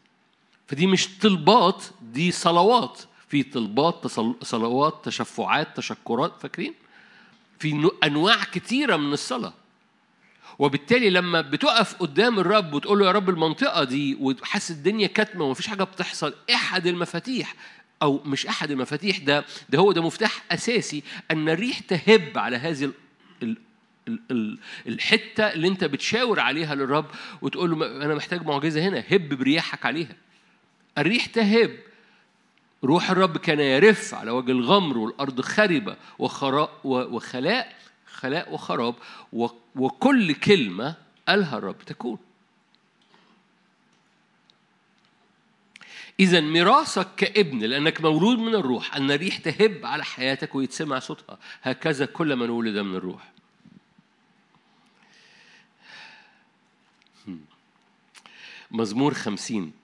فدي 0.72 0.88
مش 0.88 1.18
طلبات 1.18 1.84
دي 2.02 2.32
صلوات. 2.32 3.00
في 3.30 3.44
طلبات 3.44 4.08
صلوات 4.44 5.06
تشفعات 5.06 5.78
تشكرات 5.78 6.34
فاكرين؟ 6.42 6.74
في 7.60 7.90
أنواع 8.04 8.44
كتيرة 8.44 8.96
من 8.96 9.14
الصلاة. 9.14 9.54
وبالتالي 10.60 11.10
لما 11.10 11.42
بتقف 11.42 11.94
قدام 11.96 12.40
الرب 12.40 12.74
وتقول 12.74 13.00
له 13.00 13.06
يا 13.06 13.12
رب 13.12 13.30
المنطقة 13.30 13.84
دي 13.84 14.18
وحاسس 14.22 14.72
الدنيا 14.72 15.08
كاتمة 15.08 15.46
ومفيش 15.46 15.68
حاجة 15.68 15.84
بتحصل 15.84 16.34
إحد 16.54 16.88
المفاتيح 16.88 17.56
أو 18.02 18.22
مش 18.26 18.48
إحد 18.48 18.72
المفاتيح 18.72 19.18
ده 19.18 19.46
ده 19.70 19.80
هو 19.80 19.92
ده 19.92 20.02
مفتاح 20.02 20.44
أساسي 20.52 21.04
أن 21.32 21.50
الريح 21.50 21.80
تهب 21.80 22.32
على 22.38 22.58
هذه 22.58 22.92
الحتة 24.88 25.44
اللي 25.44 25.68
أنت 25.68 25.84
بتشاور 25.84 26.40
عليها 26.40 26.76
للرب 26.76 27.06
وتقول 27.42 27.80
له 27.80 28.06
أنا 28.06 28.16
محتاج 28.16 28.46
معجزة 28.46 28.82
هنا 28.88 29.04
هب 29.12 29.30
برياحك 29.30 29.86
عليها. 29.86 30.16
الريح 30.98 31.26
تهب 31.26 31.80
روح 32.84 33.12
الرب 33.12 33.38
كان 33.38 33.60
يرف 33.60 34.14
على 34.14 34.32
وجه 34.32 34.52
الغمر 34.52 34.98
والأرض 34.98 35.42
خربة 35.42 35.98
وخراء 36.20 36.80
وخلاء 36.84 37.76
خلاء 38.06 38.54
وخراب. 38.54 38.96
وكل 39.76 40.34
كلمة 40.34 40.96
قالها 41.28 41.58
الرب 41.58 41.78
تكون. 41.78 42.18
إذا 46.20 46.40
ميراثك 46.40 47.16
كابن 47.16 47.60
لأنك 47.60 48.02
مولود 48.02 48.40
من 48.40 48.56
الروح 48.56 48.96
أن 48.96 49.12
الريح 49.12 49.38
تهب 49.38 49.86
على 49.86 50.04
حياتك 50.04 50.56
ويتسمع 50.56 51.00
صوتها. 51.00 51.38
هكذا 51.62 52.06
كل 52.06 52.36
من 52.36 52.50
ولد 52.50 52.78
من 52.78 52.96
الروح. 52.96 53.32
مزمور 58.72 59.14
خمسين. 59.14 59.81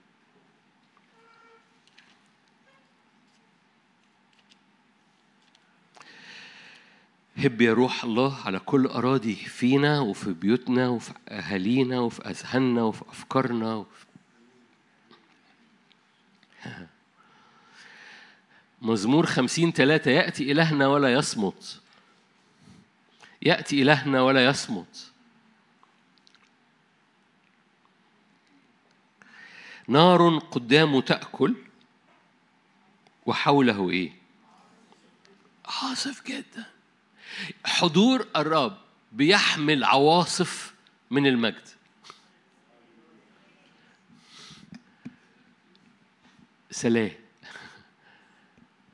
هب 7.38 7.60
يا 7.60 7.72
روح 7.72 8.04
الله 8.04 8.46
على 8.46 8.58
كل 8.58 8.86
أراضي 8.86 9.34
فينا 9.34 10.00
وفي 10.00 10.32
بيوتنا 10.32 10.88
وفي 10.88 11.12
أهالينا 11.28 12.00
وفي 12.00 12.30
أذهاننا 12.30 12.82
وفي 12.82 13.02
أفكارنا 13.08 13.74
وفي 13.74 14.06
مزمور 18.82 19.26
خمسين 19.26 19.72
ثلاثة 19.72 20.10
يأتي 20.10 20.52
إلهنا 20.52 20.86
ولا 20.86 21.12
يصمت. 21.12 21.80
يأتي 23.42 23.82
إلهنا 23.82 24.22
ولا 24.22 24.44
يصمت. 24.44 25.12
نار 29.88 30.38
قدامه 30.38 31.00
تأكل. 31.00 31.54
وحوله 33.26 33.90
إيه؟ 33.90 34.12
عاصف 35.66 36.26
جدا. 36.26 36.77
حضور 37.66 38.26
الرب 38.36 38.76
بيحمل 39.12 39.84
عواصف 39.84 40.74
من 41.10 41.26
المجد. 41.26 41.68
سلام. 46.70 47.10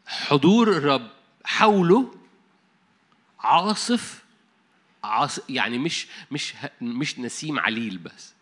حضور 0.07 0.69
الرب 0.77 1.11
حوله 1.45 2.15
عاصف 3.41 4.25
عاصف 5.05 5.51
يعني 5.51 5.79
مش 5.79 6.07
مش 6.31 6.55
مش 6.81 7.19
نسيم 7.19 7.59
عليل 7.59 7.99
بس. 7.99 8.33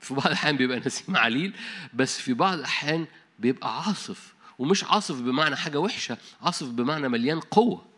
في 0.00 0.14
بعض 0.14 0.26
الأحيان 0.26 0.56
بيبقى 0.56 0.78
نسيم 0.86 1.16
عليل 1.16 1.54
بس 1.94 2.20
في 2.20 2.34
بعض 2.34 2.58
الأحيان 2.58 3.06
بيبقى 3.38 3.82
عاصف. 3.82 4.34
ومش 4.58 4.84
عاصف 4.84 5.20
بمعنى 5.20 5.56
حاجة 5.56 5.78
وحشة 5.80 6.18
عاصف 6.42 6.66
بمعنى 6.68 7.08
مليان 7.08 7.40
قوة. 7.40 7.89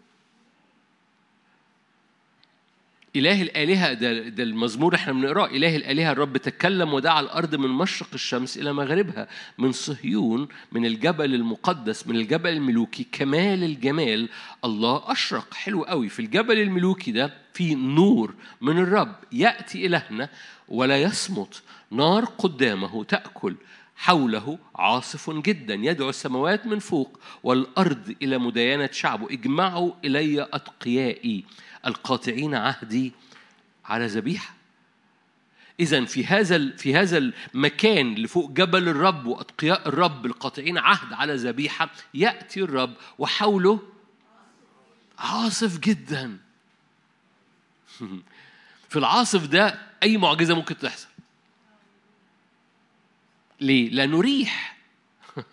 إله 3.16 3.42
الآلهة 3.42 3.92
ده, 3.92 4.28
ده 4.28 4.42
المزمور 4.42 4.94
إحنا 4.94 5.12
بنقراه 5.12 5.46
إله 5.46 5.76
الآلهة 5.76 6.12
الرب 6.12 6.36
تكلم 6.36 6.94
ودعا 6.94 7.20
الأرض 7.20 7.54
من 7.54 7.68
مشرق 7.68 8.08
الشمس 8.14 8.58
إلى 8.58 8.72
مغربها 8.72 9.28
من 9.58 9.72
صهيون 9.72 10.48
من 10.72 10.86
الجبل 10.86 11.34
المقدس 11.34 12.06
من 12.06 12.16
الجبل 12.16 12.50
الملوكي 12.50 13.06
كمال 13.12 13.64
الجمال 13.64 14.28
الله 14.64 15.02
أشرق. 15.12 15.54
حلو 15.54 15.82
قوي. 15.82 16.08
في 16.08 16.20
الجبل 16.20 16.58
الملوكي 16.58 17.12
ده 17.12 17.34
في 17.52 17.74
نور 17.74 18.34
من 18.60 18.78
الرب 18.78 19.16
يأتي 19.32 19.86
إلهنا 19.86 20.28
ولا 20.68 21.02
يصمت 21.02 21.62
نار 21.90 22.24
قدامه 22.24 23.04
تأكل. 23.04 23.54
حوله 24.02 24.58
عاصف 24.76 25.30
جدا 25.30 25.74
يدعو 25.74 26.08
السماوات 26.08 26.66
من 26.66 26.78
فوق 26.78 27.20
والأرض 27.42 28.16
إلى 28.22 28.38
مداينة 28.38 28.88
شعبه. 28.92 29.32
اجمعوا 29.32 29.92
إلي 30.04 30.42
أتقيائي 30.42 31.44
القاطعين 31.86 32.54
عهدي 32.54 33.12
على 33.84 34.06
ذبيحة. 34.06 34.54
إذا 35.80 36.04
في 36.04 36.26
هذا 36.26 36.76
في 36.76 36.96
هذا 36.96 37.18
المكان 37.54 38.14
اللي 38.14 38.28
فوق 38.28 38.50
جبل 38.50 38.88
الرب 38.88 39.26
وأتقياء 39.26 39.88
الرب 39.88 40.26
القاطعين 40.26 40.78
عهد 40.78 41.12
على 41.12 41.34
ذبيحة 41.34 41.90
يأتي 42.14 42.60
الرب 42.60 42.94
وحوله 43.18 43.80
عاصف 45.18 45.78
جدا. 45.78 46.38
في 48.90 48.98
العاصف 48.98 49.46
ده 49.46 49.78
أي 50.02 50.16
معجزة 50.16 50.54
ممكن 50.54 50.78
تحصل؟ 50.78 51.11
ليه؟ 53.62 53.90
لأنه 53.90 54.20
ريح. 54.20 54.76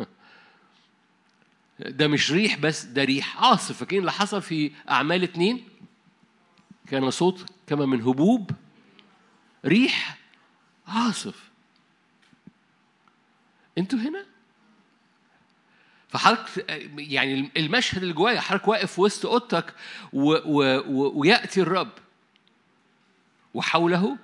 ده 1.79 2.07
مش 2.07 2.31
ريح 2.31 2.57
بس 2.57 2.83
ده 2.83 3.03
ريح 3.03 3.43
عاصف 3.43 3.77
فاكرين 3.77 3.99
اللي 3.99 4.11
حصل 4.11 4.41
في 4.41 4.71
أعمال 4.89 5.23
اتنين؟ 5.23 5.67
كان 6.87 7.11
صوت 7.11 7.45
كما 7.67 7.85
من 7.85 8.01
هبوب. 8.01 8.51
ريح 9.65 10.17
عاصف. 10.87 11.49
أنتوا 13.77 13.99
هنا؟ 13.99 14.25
فحضرتك 16.09 16.65
يعني 16.97 17.51
المشهد 17.57 18.01
اللي 18.01 18.13
جوايا 18.13 18.39
حضرتك 18.39 18.67
واقف 18.67 18.99
وسط 18.99 19.25
أوضتك 19.25 19.73
و 20.13 20.31
و 20.31 20.79
و 20.87 21.19
ويأتي 21.19 21.61
الرب. 21.61 21.91
وحوله؟ 23.53 24.17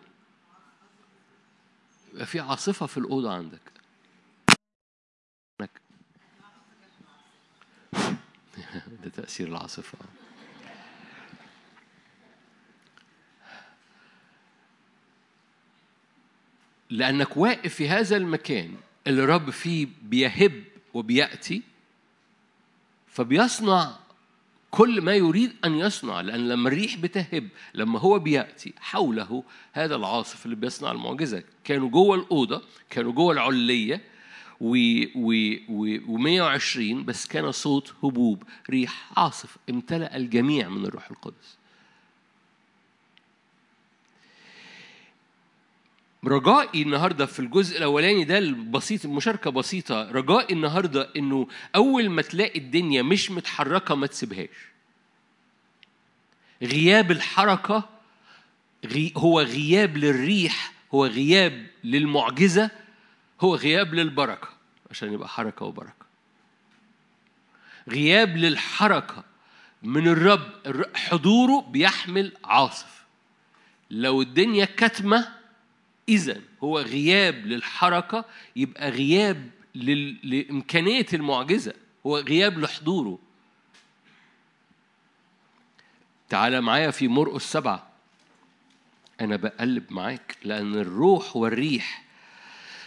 في 2.26 2.40
عاصفة 2.40 2.86
في 2.86 2.98
الأوضة 2.98 3.34
عندك. 3.34 3.65
ده 9.04 9.10
تأثير 9.10 9.48
العاصفة. 9.48 9.98
لأنك 16.90 17.38
واقف 17.38 17.74
في 17.74 17.90
هذا 17.90 18.18
المكان 18.18 18.76
اللي 19.08 19.24
الرب 19.24 19.50
فيه 19.50 19.88
بيهب 20.02 20.64
وبيأتي 20.94 21.62
فبيصنع 23.08 23.96
كل 24.72 25.02
ما 25.02 25.14
يريد 25.14 25.54
أن 25.66 25.76
يصنع 25.76 26.22
لأن 26.22 26.48
لما 26.48 26.70
الريح 26.70 26.98
بتهب 26.98 27.48
لما 27.74 28.00
هو 28.00 28.20
بيأتي 28.20 28.74
حوله 28.80 29.44
هذا 29.74 29.96
العاصف 29.96 30.46
اللي 30.46 30.56
بيصنع 30.56 30.92
المعجزة. 30.92 31.44
كانوا 31.64 31.90
جوه 31.90 32.16
الأوضة 32.16 32.62
كانوا 32.90 33.12
جوه 33.12 33.34
العلية 33.34 34.02
و 34.62 34.76
و 35.16 35.34
و 35.70 35.98
و120 35.98 37.04
بس 37.06 37.28
كان 37.28 37.52
صوت 37.52 37.94
هبوب 38.04 38.44
ريح 38.70 39.12
عاصف 39.18 39.58
امتلأ 39.70 40.16
الجميع 40.16 40.70
من 40.70 40.86
الروح 40.86 41.12
القدس. 41.12 41.58
رجائي 46.26 46.82
النهارده 46.82 47.26
في 47.26 47.40
الجزء 47.40 47.78
الأولاني 47.78 48.24
ده 48.24 48.38
البسيط 48.38 49.06
المشاركه 49.06 49.50
بسيطة 49.50 50.12
رجائي 50.12 50.54
النهارده 50.54 51.10
إنه 51.18 51.48
أول 51.76 52.10
ما 52.10 52.22
تلاقي 52.22 52.60
الدنيا 52.60 53.02
مش 53.02 53.32
متحركة 53.32 53.96
ما 53.96 54.08
تسيبهاش. 54.08 54.50
غياب 56.62 57.12
الحركة 57.12 57.90
غي 58.86 59.14
هو 59.18 59.42
غياب 59.42 59.98
للريح 59.98 60.74
هو 60.94 61.06
غياب 61.06 61.68
للمعجزة 61.84 62.72
هو 63.42 63.56
غياب 63.56 63.94
للبركة 63.94 64.48
عشان 64.92 65.14
يبقى 65.14 65.28
حركة 65.28 65.66
وبركة. 65.66 66.06
غياب 67.90 68.38
للحركة 68.38 69.24
من 69.84 70.08
الرب 70.08 70.52
حضوره 70.96 71.62
بيحمل 71.62 72.34
عاصف. 72.44 73.06
لو 73.92 74.22
الدنيا 74.22 74.66
كتمه 74.66 75.28
إذا 76.10 76.42
هو 76.64 76.80
غياب 76.80 77.46
للحركة 77.46 78.26
يبقى 78.56 78.90
غياب. 78.90 79.50
لإمكانية 80.24 81.06
المعجزة. 81.14 81.74
هو 82.06 82.18
غياب 82.18 82.60
لحضوره. 82.60 83.20
تعال 86.30 86.62
معايا 86.62 86.92
في 86.92 87.08
مرقس 87.08 87.52
سبعة. 87.52 87.90
أنا 89.22 89.36
بقلب 89.36 89.94
معاك 89.94 90.38
لأن 90.44 90.76
الروح 90.76 91.36
والريح 91.36 92.05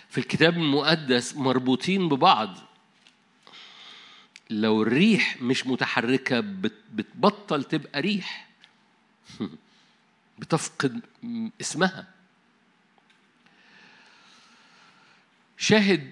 في 0.09 0.18
الكتاب 0.18 0.55
المقدس 0.57 1.37
مربوطين 1.37 2.09
ببعض. 2.09 2.57
لو 4.51 4.83
الريح 4.83 5.42
مش 5.42 5.66
متحركة 5.66 6.40
بتبطل 6.94 7.64
تبقى 7.64 8.01
ريح. 8.01 8.49
بتفقد 10.38 11.01
اسمها. 11.61 12.07
شاهد 15.57 16.11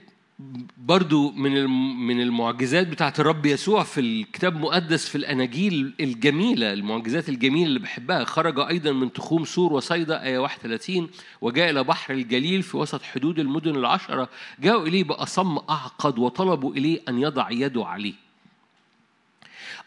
برضو 0.77 1.31
من 1.31 1.67
من 2.07 2.21
المعجزات 2.21 2.87
بتاعت 2.89 3.21
الرب 3.21 3.47
يسوع 3.47 3.83
في 3.83 4.01
الكتاب 4.01 4.57
المقدس 4.57 5.09
في 5.09 5.15
الأناجيل 5.19 5.95
الجميلة 6.01 6.73
المعجزات 6.73 7.29
الجميلة 7.29 7.67
اللي 7.67 7.79
بحبها. 7.79 8.25
خرج 8.25 8.61
أيضا 8.61 8.93
من 8.93 9.13
تخوم 9.13 9.45
سور 9.45 9.73
وصيدا 9.73 10.23
آية 10.23 10.39
31 10.39 11.09
وجاء 11.41 11.71
إلى 11.71 11.85
بحر 11.85 12.15
الجليل 12.15 12.63
في 12.63 12.77
وسط 12.77 13.03
حدود 13.03 13.39
المدن 13.39 13.77
العشرة. 13.77 14.29
جاءوا 14.61 14.87
إليه 14.87 15.05
بأصم 15.05 15.59
أعقد 15.71 16.19
وطلبوا 16.19 16.73
إليه 16.73 17.01
أن 17.09 17.19
يضع 17.19 17.51
يده 17.51 17.85
عليه. 17.85 18.26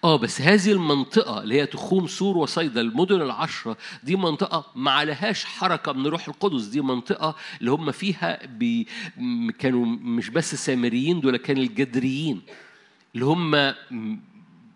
آه 0.04 0.16
بس 0.18 0.42
هذه 0.42 0.72
المنطقة 0.72 1.44
اللي 1.44 1.62
هي 1.62 1.66
تخوم 1.66 2.08
سور 2.08 2.38
وصيدا 2.38 2.82
المدن 2.82 3.22
العشرة 3.22 3.78
دي 4.04 4.16
منطقة 4.16 4.66
ما 4.76 4.92
عليهاش 4.92 5.46
حركة 5.46 5.92
من 5.94 6.08
روح 6.08 6.28
القدس. 6.28 6.64
دي 6.66 6.82
منطقة 6.82 7.36
اللي 7.60 7.72
هم 7.72 7.92
فيها 7.92 8.46
بي 8.46 8.88
كانوا 9.60 9.86
مش 9.86 10.30
بس 10.30 10.56
سامريين 10.56 11.20
دول 11.20 11.38
كانوا 11.38 11.64
الجدريين. 11.64 12.42
اللي 13.16 13.26
هم 13.26 13.74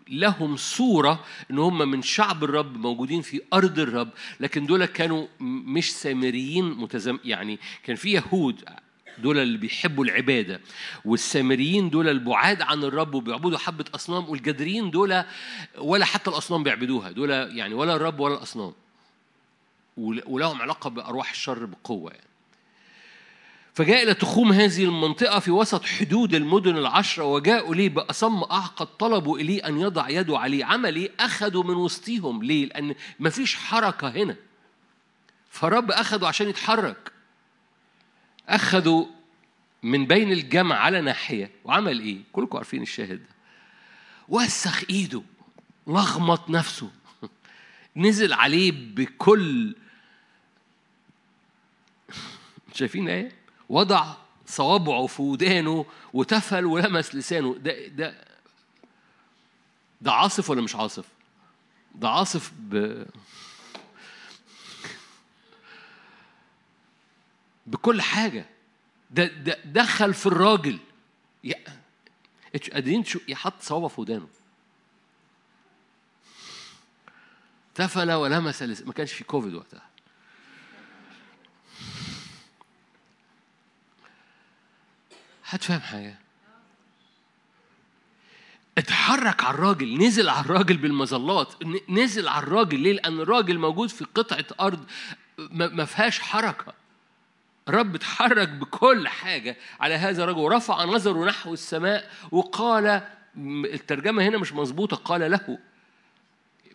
لهم 0.08 0.56
صورة 0.56 1.24
إن 1.50 1.58
هم 1.58 1.78
من 1.90 2.02
شعب 2.02 2.44
الرب 2.44 2.76
موجودين 2.76 3.22
في 3.22 3.40
أرض 3.52 3.78
الرب 3.78 4.08
لكن 4.40 4.66
دول 4.66 4.84
كانوا 4.84 5.26
مش 5.40 5.92
سامريين 5.92 6.64
متزم 6.64 7.18
يعني 7.24 7.58
كان 7.84 7.96
في 7.96 8.12
يهود 8.12 8.64
دول 9.18 9.38
اللي 9.38 9.58
بيحبوا 9.58 10.04
العبادة 10.04 10.60
والسامريين 11.04 11.90
دول 11.90 12.08
البعاد 12.08 12.62
عن 12.62 12.84
الرب 12.84 13.14
وبيعبدوا 13.14 13.58
حبة 13.58 13.84
أصنام 13.94 14.28
والجدريين 14.28 14.90
دول 14.90 15.24
ولا 15.78 16.04
حتى 16.04 16.30
الأصنام 16.30 16.62
بيعبدوها 16.62 17.10
دول 17.10 17.30
يعني 17.30 17.74
ولا 17.74 17.96
الرب 17.96 18.20
ولا 18.20 18.34
الأصنام 18.34 18.72
ولهم 20.26 20.62
علاقة 20.62 20.90
بأرواح 20.90 21.30
الشر 21.30 21.64
بقوة 21.64 22.10
يعني. 22.10 22.26
فجاء 23.74 24.02
إلى 24.02 24.14
تخوم 24.14 24.52
هذه 24.52 24.84
المنطقة 24.84 25.38
في 25.38 25.50
وسط 25.50 25.84
حدود 25.84 26.34
المدن 26.34 26.76
العشرة 26.76 27.24
وجاءوا 27.24 27.74
ليه 27.74 27.88
بأصم 27.88 28.42
أعقد 28.42 28.86
طلبوا 28.86 29.38
إليه 29.38 29.68
أن 29.68 29.80
يضع 29.80 30.08
يده 30.08 30.38
عليه 30.38 30.64
عمل 30.64 30.96
إيه؟ 30.96 31.10
أخذوا 31.20 31.62
من 31.62 31.74
وسطهم 31.74 32.42
ليه؟ 32.42 32.66
لأن 32.66 32.94
مفيش 33.20 33.56
حركة 33.56 34.08
هنا 34.08 34.36
فرب 35.50 35.90
أخذوا 35.90 36.28
عشان 36.28 36.48
يتحرك 36.48 37.12
أخذوا 38.48 39.06
من 39.82 40.06
بين 40.06 40.32
الجمع 40.32 40.76
على 40.76 41.00
ناحية 41.00 41.50
وعمل 41.64 42.00
إيه؟ 42.00 42.20
كلكم 42.32 42.56
عارفين 42.56 42.82
الشاهد 42.82 43.18
ده 43.18 43.34
وسخ 44.28 44.84
إيده 44.90 45.22
لغمط 45.86 46.50
نفسه 46.50 46.90
نزل 47.96 48.32
عليه 48.32 48.72
بكل 48.72 49.74
شايفين 52.74 53.08
إيه؟ 53.08 53.32
وضع 53.68 54.14
صوابعه 54.46 55.06
في 55.06 55.22
ودانه 55.22 55.86
وتفل 56.12 56.64
ولمس 56.64 57.14
لسانه 57.14 57.54
ده 57.54 57.86
ده 57.86 58.24
ده 60.00 60.12
عاصف 60.12 60.50
ولا 60.50 60.62
مش 60.62 60.76
عاصف؟ 60.76 61.04
ده 61.94 62.08
عاصف 62.08 62.52
ب 62.58 63.04
بكل 67.66 68.02
حاجة. 68.02 68.46
ده, 69.10 69.24
ده 69.24 69.58
دخل 69.64 70.14
في 70.14 70.26
الراجل. 70.26 70.78
قادرين 72.72 73.04
يحط 73.28 73.62
صوابه 73.62 73.88
في 73.88 74.00
ودانه. 74.00 74.28
تفل 77.74 78.12
ولمس 78.12 78.62
ما 78.62 78.92
كانش 78.92 79.12
في 79.12 79.24
كوفيد 79.24 79.54
وقتها. 79.54 79.88
حد 85.42 85.62
فاهم 85.62 85.80
حاجة؟ 85.80 86.18
اتحرك 88.78 89.44
على 89.44 89.54
الراجل. 89.54 89.98
نزل 89.98 90.28
على 90.28 90.44
الراجل 90.44 90.76
بالمظلات. 90.76 91.54
نزل 91.88 92.28
على 92.28 92.42
الراجل. 92.42 92.80
ليه؟ 92.80 92.92
لأن 92.92 93.20
الراجل 93.20 93.58
موجود 93.58 93.88
في 93.88 94.04
قطعة 94.04 94.44
أرض 94.60 94.86
ما 95.50 95.84
فيهاش 95.84 96.20
حركة. 96.20 96.74
رب 97.68 97.94
اتحرك 97.94 98.48
بكل 98.48 99.08
حاجة 99.08 99.56
على 99.80 99.94
هذا 99.94 100.24
الرجل 100.24 100.38
ورفع 100.38 100.84
نظره 100.84 101.24
نحو 101.24 101.52
السماء 101.52 102.10
وقال 102.30 103.02
الترجمة 103.64 104.22
هنا 104.28 104.38
مش 104.38 104.52
مظبوطة 104.52 104.96
قال 104.96 105.30
له. 105.30 105.58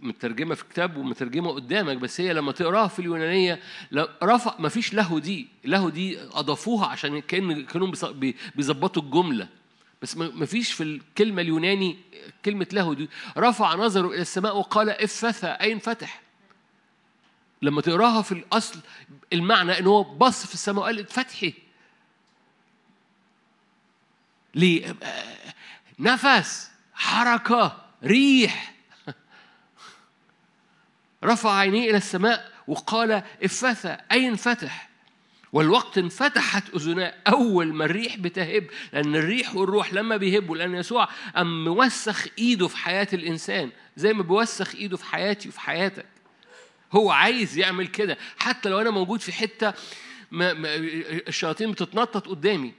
مترجمة 0.01 0.55
في 0.55 0.63
كتاب 0.63 0.97
ومترجمة 0.97 1.51
قدامك 1.51 1.97
بس 1.97 2.21
هي 2.21 2.33
لما 2.33 2.51
تقراها 2.51 2.87
في 2.87 2.99
اليونانية 2.99 3.59
رفع 4.23 4.55
ما 4.59 4.69
فيش 4.69 4.93
له 4.93 5.19
دي. 5.19 5.47
له 5.65 5.89
دي 5.89 6.19
أضافوها 6.21 6.87
عشان 6.87 7.21
كأن 7.21 7.65
كانوا 7.65 7.93
بيظبطوا 8.55 9.03
الجملة. 9.03 9.47
بس 10.01 10.17
ما 10.17 10.45
فيش 10.45 10.71
في 10.73 10.83
الكلمة 10.83 11.41
اليوناني 11.41 11.97
كلمة 12.45 12.67
له 12.73 12.93
دي. 12.93 13.09
رفع 13.37 13.75
نظره 13.75 14.07
إلى 14.07 14.21
السماء 14.21 14.57
وقال 14.57 14.89
افثى 14.89 15.47
أين 15.47 15.79
فتح؟ 15.79 16.21
لما 17.61 17.81
تقراها 17.81 18.21
في 18.21 18.31
الأصل 18.31 18.79
المعنى 19.33 19.79
إن 19.79 19.87
هو 19.87 20.03
بص 20.03 20.45
في 20.45 20.53
السماء 20.53 20.83
وقال 20.83 21.05
فتحي 21.05 21.53
ليه؟ 24.55 24.95
نفس 25.99 26.71
حركة 26.93 27.85
ريح. 28.03 28.75
رفع 31.23 31.57
عينيه 31.57 31.89
إلى 31.89 31.97
السماء 31.97 32.51
وقال 32.67 33.23
افتثى 33.43 33.97
أي 34.11 34.27
انفتح؟ 34.27 34.89
والوقت 35.53 35.97
انفتحت 35.97 36.69
أذناه. 36.75 37.13
أول 37.27 37.73
ما 37.73 37.85
الريح 37.85 38.17
بتهب 38.17 38.67
لأن 38.93 39.15
الريح 39.15 39.55
والروح 39.55 39.93
لما 39.93 40.17
بيهبوا 40.17 40.57
لأن 40.57 40.75
يسوع 40.75 41.09
أم 41.37 41.63
موسخ 41.63 42.27
إيده 42.37 42.67
في 42.67 42.77
حياة 42.77 43.07
الإنسان 43.13 43.71
زي 43.97 44.13
ما 44.13 44.23
بيوسخ 44.23 44.75
إيده 44.75 44.97
في 44.97 45.05
حياتي 45.05 45.49
وفي 45.49 45.59
حياتك. 45.59 46.05
هو 46.93 47.11
عايز 47.11 47.57
يعمل 47.57 47.87
كده. 47.87 48.17
حتى 48.37 48.69
لو 48.69 48.81
أنا 48.81 48.89
موجود 48.89 49.21
في 49.21 49.31
حتة 49.31 49.73
ما 50.31 50.53
ما 50.53 50.75
الشياطين 50.75 51.71
بتتنطط 51.71 52.27
قدامي. 52.27 52.73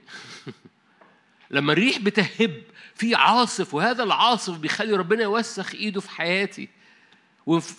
لما 1.51 1.73
الريح 1.73 1.99
بتهب 1.99 2.63
في 2.95 3.15
عاصف 3.15 3.73
وهذا 3.73 4.03
العاصف 4.03 4.57
بيخلي 4.57 4.93
ربنا 4.93 5.23
يوسخ 5.23 5.75
إيده 5.75 6.01
في 6.01 6.09
حياتي 6.09 6.69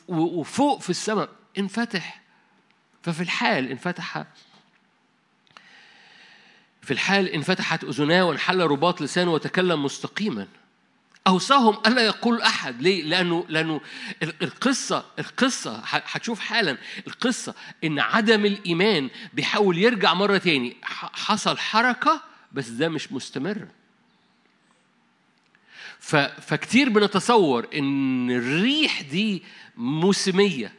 وفوق 0.08 0.80
في 0.80 0.90
السماء 0.90 1.28
انفتح. 1.58 2.22
ففي 3.02 3.22
الحال 3.22 3.70
انفتح 3.70 4.24
في 6.82 6.90
الحال 6.90 7.28
انفتحت 7.28 7.84
أذناه 7.84 8.24
وانحل 8.24 8.60
رباط 8.60 9.02
لسانه 9.02 9.32
وتكلم 9.32 9.84
مستقيما. 9.84 10.48
أوصاهم 11.26 11.78
ألا 11.86 12.02
يقول 12.06 12.42
أحد. 12.42 12.82
ليه؟ 12.82 13.02
لأنه 13.02 13.44
لأنه 13.48 13.80
القصة 14.22 15.04
القصة 15.18 15.80
هتشوف 15.84 16.40
حالا. 16.40 16.78
القصة 17.06 17.54
إن 17.84 17.98
عدم 17.98 18.46
الإيمان 18.46 19.10
بيحاول 19.34 19.78
يرجع 19.78 20.14
مرة 20.14 20.38
تاني. 20.38 20.76
حصل 21.12 21.58
حركة 21.58 22.20
بس 22.52 22.68
ده 22.68 22.88
مش 22.88 23.12
مستمر. 23.12 23.68
فكتير 26.40 26.88
بنتصور 26.88 27.66
إن 27.74 28.30
الريح 28.30 29.00
دي 29.02 29.42
موسمية. 29.76 30.72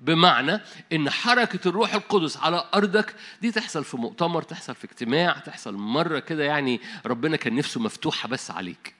بمعنى 0.00 0.60
إن 0.92 1.10
حركة 1.10 1.68
الروح 1.68 1.94
القدس 1.94 2.36
على 2.36 2.64
أرضك 2.74 3.14
دي 3.42 3.50
تحصل 3.50 3.84
في 3.84 3.96
مؤتمر 3.96 4.42
تحصل 4.42 4.74
في 4.74 4.84
اجتماع 4.84 5.32
تحصل 5.32 5.74
مرة 5.74 6.18
كده 6.18 6.44
يعني 6.44 6.80
ربنا 7.06 7.36
كان 7.36 7.54
نفسه 7.54 7.80
مفتوحة 7.80 8.28
بس 8.28 8.50
عليك. 8.50 8.95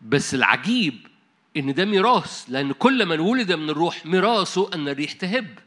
بس 0.00 0.34
العجيب 0.34 0.94
إن 1.56 1.74
ده 1.74 1.84
ميراث 1.84 2.44
لأن 2.48 2.72
كل 2.72 3.06
من 3.06 3.20
ولد 3.20 3.52
من 3.52 3.70
الروح 3.70 4.06
ميراثه 4.06 4.70
أن 4.74 4.88
الريح 4.88 5.12
تهب. 5.12 5.58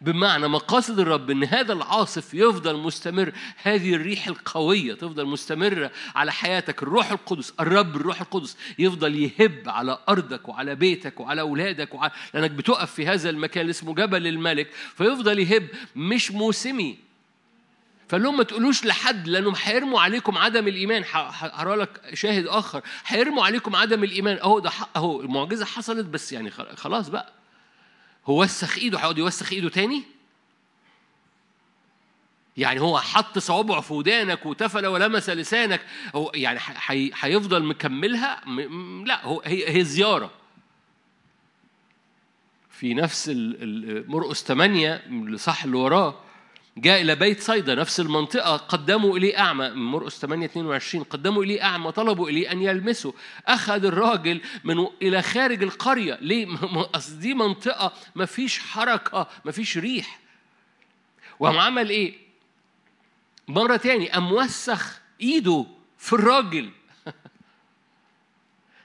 بمعنى 0.00 0.48
مقاصد 0.48 1.00
الرب 1.00 1.30
إن 1.30 1.44
هذا 1.44 1.72
العاصف 1.72 2.34
يفضل 2.34 2.76
مستمر 2.76 3.32
هذه 3.62 3.94
الريح 3.94 4.26
القوية 4.28 4.94
تفضل 4.94 5.26
مستمرة 5.26 5.90
على 6.14 6.32
حياتك. 6.32 6.82
الروح 6.82 7.12
القدس 7.12 7.54
الرب 7.60 7.96
الروح 7.96 8.20
القدس 8.20 8.56
يفضل 8.78 9.14
يهب 9.14 9.62
على 9.66 9.98
أرضك 10.08 10.48
وعلى 10.48 10.74
بيتك 10.74 11.20
وعلى 11.20 11.40
أولادك 11.40 11.94
وعلى 11.94 12.12
لأنك 12.34 12.50
بتقف 12.50 12.92
في 12.94 13.06
هذا 13.06 13.30
المكان 13.30 13.60
اللي 13.60 13.70
اسمه 13.70 13.94
جبل 13.94 14.26
الملك 14.26 14.68
فيفضل 14.96 15.38
يهب 15.38 15.68
مش 15.96 16.30
موسمي. 16.32 17.11
فقال 18.12 18.22
لهم 18.22 18.36
ما 18.36 18.42
تقولوش 18.42 18.84
لحد 18.84 19.28
لانهم 19.28 19.54
هيرموا 19.62 20.00
عليكم 20.00 20.38
عدم 20.38 20.68
الإيمان. 20.68 21.04
هقرأ 21.12 21.76
لك 21.76 22.14
شاهد 22.14 22.46
آخر. 22.46 22.82
هيرموا 23.06 23.44
عليكم 23.44 23.76
عدم 23.76 24.04
الإيمان. 24.04 24.38
أهو 24.38 24.58
ده 24.58 24.70
أهو 24.96 25.20
المعجزة 25.20 25.64
حصلت 25.64 26.06
بس 26.06 26.32
يعني 26.32 26.50
خلاص 26.50 27.08
بقى. 27.08 27.32
هو 28.26 28.42
وسخ 28.42 28.78
إيده 28.78 28.98
هيقعد 28.98 29.18
يوسخ 29.18 29.52
إيده 29.52 29.68
تاني؟ 29.68 30.02
يعني 32.56 32.80
هو 32.80 32.98
حط 33.00 33.38
صوابعه 33.38 33.80
في 33.80 33.94
ودانك 33.94 34.46
وتفل 34.46 34.86
ولمس 34.86 35.30
لسانك. 35.30 35.80
هو 36.14 36.32
يعني 36.34 36.60
هيفضل 37.20 37.62
مكملها؟ 37.64 38.40
لا. 39.04 39.26
هو 39.26 39.42
هي 39.44 39.76
هي 39.76 39.84
زيارة. 39.84 40.30
في 42.70 42.94
نفس 42.94 43.30
مرقس 44.08 44.44
8 44.44 45.02
صح 45.36 45.64
اللي 45.64 45.76
وراه 45.76 46.20
جاء 46.76 47.02
إلى 47.02 47.14
بيت 47.14 47.40
صيدا 47.40 47.74
نفس 47.74 48.00
المنطقة 48.00 48.56
قدموا 48.56 49.18
إليه 49.18 49.38
أعمى 49.38 49.70
مرقس 49.70 50.18
8 50.18 50.46
22 50.46 51.04
قدموا 51.04 51.44
إليه 51.44 51.62
أعمى 51.62 51.92
طلبوا 51.92 52.28
إليه 52.28 52.52
أن 52.52 52.62
يلمسه 52.62 53.14
أخذ 53.46 53.84
الراجل 53.84 54.40
من 54.64 54.86
إلى 55.02 55.22
خارج 55.22 55.62
القرية 55.62 56.18
ليه؟ 56.20 56.46
أصل 56.94 57.18
دي 57.18 57.34
منطقة 57.34 57.92
ما 58.14 58.24
فيش 58.24 58.58
حركة 58.58 59.28
ما 59.44 59.52
فيش 59.52 59.78
ريح 59.78 60.20
وقام 61.38 61.58
عمل 61.58 61.90
إيه؟ 61.90 62.14
مرة 63.48 63.76
تاني 63.76 64.10
قام 64.10 64.32
وسخ 64.32 65.00
إيده 65.20 65.66
في 65.98 66.12
الراجل 66.12 66.70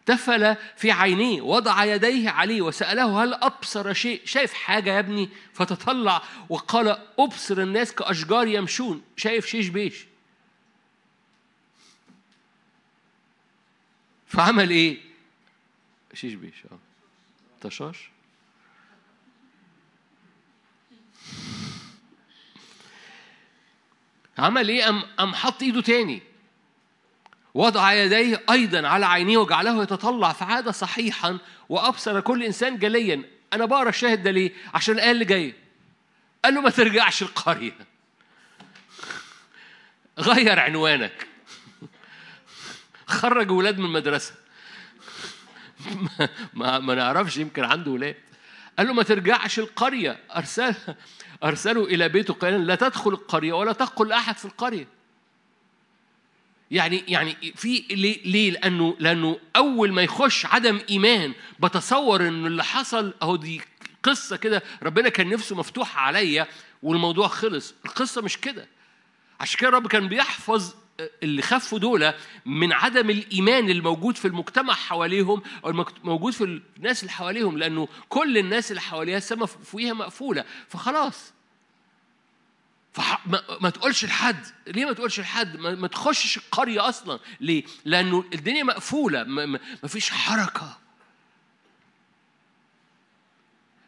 تفل 0.07 0.55
في 0.75 0.91
عينيه 0.91 1.41
وضع 1.41 1.85
يديه 1.85 2.29
عليه 2.29 2.61
وسأله 2.61 3.23
هل 3.23 3.33
أبصر 3.33 3.93
شيء؟ 3.93 4.21
شايف 4.25 4.53
حاجة 4.53 4.93
يا 4.93 4.99
ابني؟ 4.99 5.29
فتطلع 5.53 6.21
وقال 6.49 6.97
أبصر 7.19 7.57
الناس 7.57 7.93
كأشجار 7.93 8.47
يمشون. 8.47 9.01
شايف 9.17 9.45
شيش 9.45 9.67
بيش. 9.67 10.05
فعمل 14.27 14.69
إيه؟ 14.69 14.97
شيش 16.13 16.33
بيش 16.33 16.63
آه. 16.71 16.79
طشاش. 17.61 18.09
عمل 24.37 24.69
إيه؟ 24.69 24.89
ام 24.89 25.03
ام 25.19 25.35
حط 25.35 25.61
إيده 25.61 25.81
تاني. 25.81 26.26
وضع 27.57 27.93
يديه 27.93 28.43
أيضا 28.49 28.87
على 28.87 29.05
عينيه 29.05 29.37
وجعله 29.37 29.83
يتطلع 29.83 30.33
فعاد 30.33 30.69
صحيحا 30.69 31.37
وأبصر 31.69 32.21
كل 32.21 32.43
إنسان 32.43 32.77
جليا. 32.77 33.23
أنا 33.53 33.65
بقرأ 33.65 33.89
الشاهد 33.89 34.23
ده 34.23 34.31
ليه؟ 34.31 34.51
عشان 34.73 34.95
الآية 34.95 35.11
اللي 35.11 35.25
جاية 35.25 35.53
قال 36.45 36.53
له 36.53 36.61
ما 36.61 36.69
ترجعش 36.69 37.21
القرية. 37.21 37.71
غير 40.19 40.59
عنوانك. 40.59 41.27
خرج 43.07 43.51
ولاد 43.51 43.79
من 43.79 43.85
المدرسة. 43.85 44.33
ما, 46.53 46.79
ما 46.79 46.95
نعرفش 46.95 47.37
يمكن 47.37 47.63
عنده 47.63 47.91
ولاد. 47.91 48.15
قال 48.77 48.87
له 48.87 48.93
ما 48.93 49.03
ترجعش 49.03 49.59
القرية. 49.59 50.19
أرسل 50.35 50.75
أرسلوا 51.43 51.87
إلى 51.87 52.09
بيته 52.09 52.33
قائلا 52.33 52.57
لا 52.57 52.75
تدخل 52.75 53.11
القرية 53.11 53.53
ولا 53.53 53.73
تقل 53.73 54.11
أحد 54.11 54.37
في 54.37 54.45
القرية. 54.45 54.96
يعني 56.71 57.03
يعني 57.07 57.35
في 57.55 57.83
ليه, 57.89 58.23
ليه؟ 58.25 58.51
لأنه 58.51 58.95
لأنه 58.99 59.39
أول 59.55 59.91
ما 59.91 60.01
يخش 60.01 60.45
عدم 60.45 60.79
إيمان 60.89 61.33
بتصور 61.59 62.27
إن 62.27 62.45
اللي 62.45 62.63
حصل 62.63 63.13
أهو 63.21 63.35
دي 63.35 63.61
قصة 64.03 64.37
كده 64.37 64.63
ربنا 64.83 65.09
كان 65.09 65.29
نفسه 65.29 65.55
مفتوحه 65.55 66.01
عليا 66.01 66.47
والموضوع 66.83 67.27
خلص. 67.27 67.73
القصة 67.85 68.21
مش 68.21 68.37
كده. 68.37 68.67
عشان 69.39 69.59
كده 69.59 69.69
الرب 69.69 69.87
كان 69.87 70.07
بيحفظ 70.07 70.73
اللي 71.23 71.41
خفوا 71.41 71.79
دول 71.79 72.13
من 72.45 72.73
عدم 72.73 73.09
الإيمان 73.09 73.69
الموجود 73.69 74.17
في 74.17 74.25
المجتمع 74.25 74.73
حواليهم 74.73 75.41
أو 75.65 75.69
الموجود 75.69 76.33
في 76.33 76.61
الناس 76.77 77.01
اللي 77.03 77.11
حواليهم 77.11 77.57
لأنه 77.57 77.87
كل 78.09 78.37
الناس 78.37 78.71
اللي 78.71 78.81
حواليها 78.81 79.17
السماء 79.17 79.45
فوقيها 79.45 79.93
مقفولة. 79.93 80.45
فخلاص 80.67 81.33
فما 82.97 83.43
ما 83.61 83.69
تقولش 83.69 84.05
لحد. 84.05 84.45
ليه 84.67 84.85
ما 84.85 84.93
تقولش 84.93 85.19
لحد؟ 85.19 85.57
ما, 85.57 85.75
ما 85.75 85.87
تخشش 85.87 86.37
القرية 86.37 86.89
أصلا. 86.89 87.19
ليه؟ 87.41 87.63
لأنه 87.85 88.25
الدنيا 88.33 88.63
مقفولة. 88.63 89.23
ما, 89.23 89.45
ما 89.45 89.87
فيش 89.87 90.09
حركة. 90.09 90.77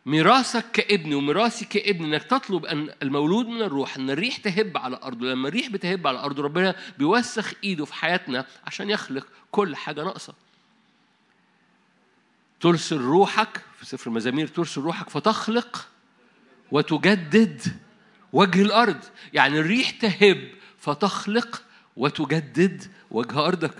ميراثك 0.05 0.71
كابن 0.71 1.13
وميراثي 1.13 1.65
كابن 1.65 2.05
إنك 2.05 2.23
تطلب 2.23 2.65
أن 2.65 2.93
المولود 3.01 3.45
من 3.45 3.61
الروح 3.61 3.97
أن 3.97 4.09
الريح 4.09 4.37
تهب 4.37 4.77
على 4.77 4.99
أرضه. 5.03 5.25
لما 5.25 5.47
الريح 5.47 5.69
بتهب 5.69 6.07
على 6.07 6.19
أرضه 6.19 6.43
ربنا 6.43 6.75
بيوسخ 6.97 7.53
إيده 7.63 7.85
في 7.85 7.93
حياتنا 7.93 8.45
عشان 8.65 8.89
يخلق 8.89 9.27
كل 9.51 9.75
حاجة 9.75 10.03
ناقصة. 10.03 10.33
ترسل 12.59 12.97
روحك 12.97 13.61
في 13.79 13.85
سفر 13.85 14.09
المزامير 14.09 14.47
ترسل 14.47 14.81
روحك 14.81 15.09
فتخلق 15.09 15.87
وتجدد 16.71 17.61
وجه 18.33 18.61
الأرض. 18.61 19.03
يعني 19.33 19.59
الريح 19.59 19.89
تهب 19.89 20.49
فتخلق 20.79 21.63
وتجدد 21.95 22.91
وجه 23.11 23.45
أرضك. 23.45 23.73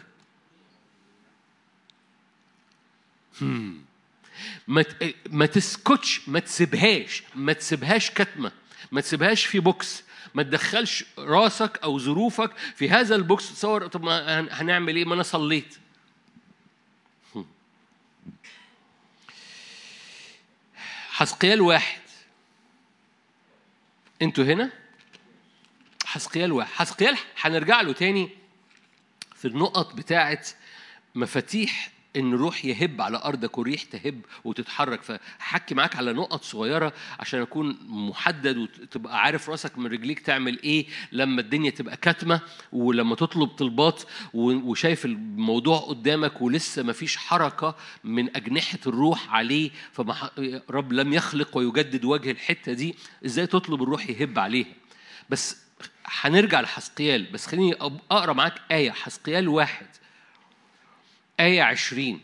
ما 4.67 4.85
ما 5.29 5.45
تسكتش 5.45 6.21
ما 6.29 6.39
تسيبهاش 6.39 7.23
ما 7.35 7.53
تسيبهاش 7.53 8.11
كتمة 8.11 8.51
ما 8.91 9.01
تسيبهاش 9.01 9.45
في 9.45 9.59
box. 9.59 10.03
ما 10.33 10.43
تدخلش 10.43 11.05
راسك 11.17 11.79
أو 11.83 11.99
ظروفك 11.99 12.51
في 12.75 12.89
هذا 12.89 13.15
ال 13.15 13.25
box 13.25 13.53
تصور 13.53 13.87
طب 13.87 14.03
ما 14.03 14.39
هنعمل 14.61 14.95
إيه؟ 14.95 15.05
ما 15.05 15.13
أنا 15.13 15.23
صليت. 15.23 15.77
حسقيال 21.09 21.61
واحد. 21.61 22.01
أنتوا 24.21 24.43
هنا؟ 24.43 24.71
حسقيال 26.05 26.51
واحد. 26.51 26.71
حسقيال 26.71 27.17
هنرجع 27.41 27.81
له 27.81 27.93
تاني 27.93 28.29
في 29.35 29.45
النقط 29.47 29.93
بتاعت 29.95 30.49
مفاتيح 31.15 31.91
إن 32.15 32.33
الروح 32.33 32.65
يهب 32.65 33.01
على 33.01 33.17
ارضك 33.23 33.57
والريح 33.57 33.83
تهب 33.83 34.21
وتتحرك. 34.43 35.03
فحكي 35.03 35.75
معاك 35.75 35.95
على 35.95 36.13
نقط 36.13 36.43
صغيرة 36.43 36.93
عشان 37.19 37.41
أكون 37.41 37.77
محدد 37.87 38.57
وتبقى 38.57 39.21
عارف 39.21 39.49
رأسك 39.49 39.77
من 39.77 39.85
رجليك 39.87 40.19
تعمل 40.19 40.61
إيه 40.63 40.87
لما 41.11 41.41
الدنيا 41.41 41.69
تبقى 41.69 41.97
كاتمة 41.97 42.41
ولما 42.71 43.15
تطلب 43.15 43.47
طلبات 43.49 44.03
وشايف 44.33 45.05
الموضوع 45.05 45.77
قدامك 45.79 46.41
ولسه 46.41 46.83
ما 46.83 46.93
فيش 46.93 47.17
حركة 47.17 47.75
من 48.03 48.35
أجنحة 48.35 48.79
الروح 48.87 49.33
عليه. 49.33 49.71
فرب 49.93 50.93
لم 50.93 51.13
يخلق 51.13 51.57
ويجدد 51.57 52.05
وجه 52.05 52.31
الحتة 52.31 52.73
دي. 52.73 52.95
إزاي 53.25 53.47
تطلب 53.47 53.83
الروح 53.83 54.09
يهب 54.09 54.39
عليها؟ 54.39 54.67
بس 55.29 55.57
هنرجع 56.05 56.61
لحسقيال 56.61 57.23
بس 57.31 57.45
خليني 57.47 57.73
أقرأ 57.73 58.33
معاك 58.33 58.53
آية. 58.71 58.91
حسقيال 58.91 59.47
واحد. 59.47 59.87
آية 61.39 61.61
عشرين. 61.61 62.19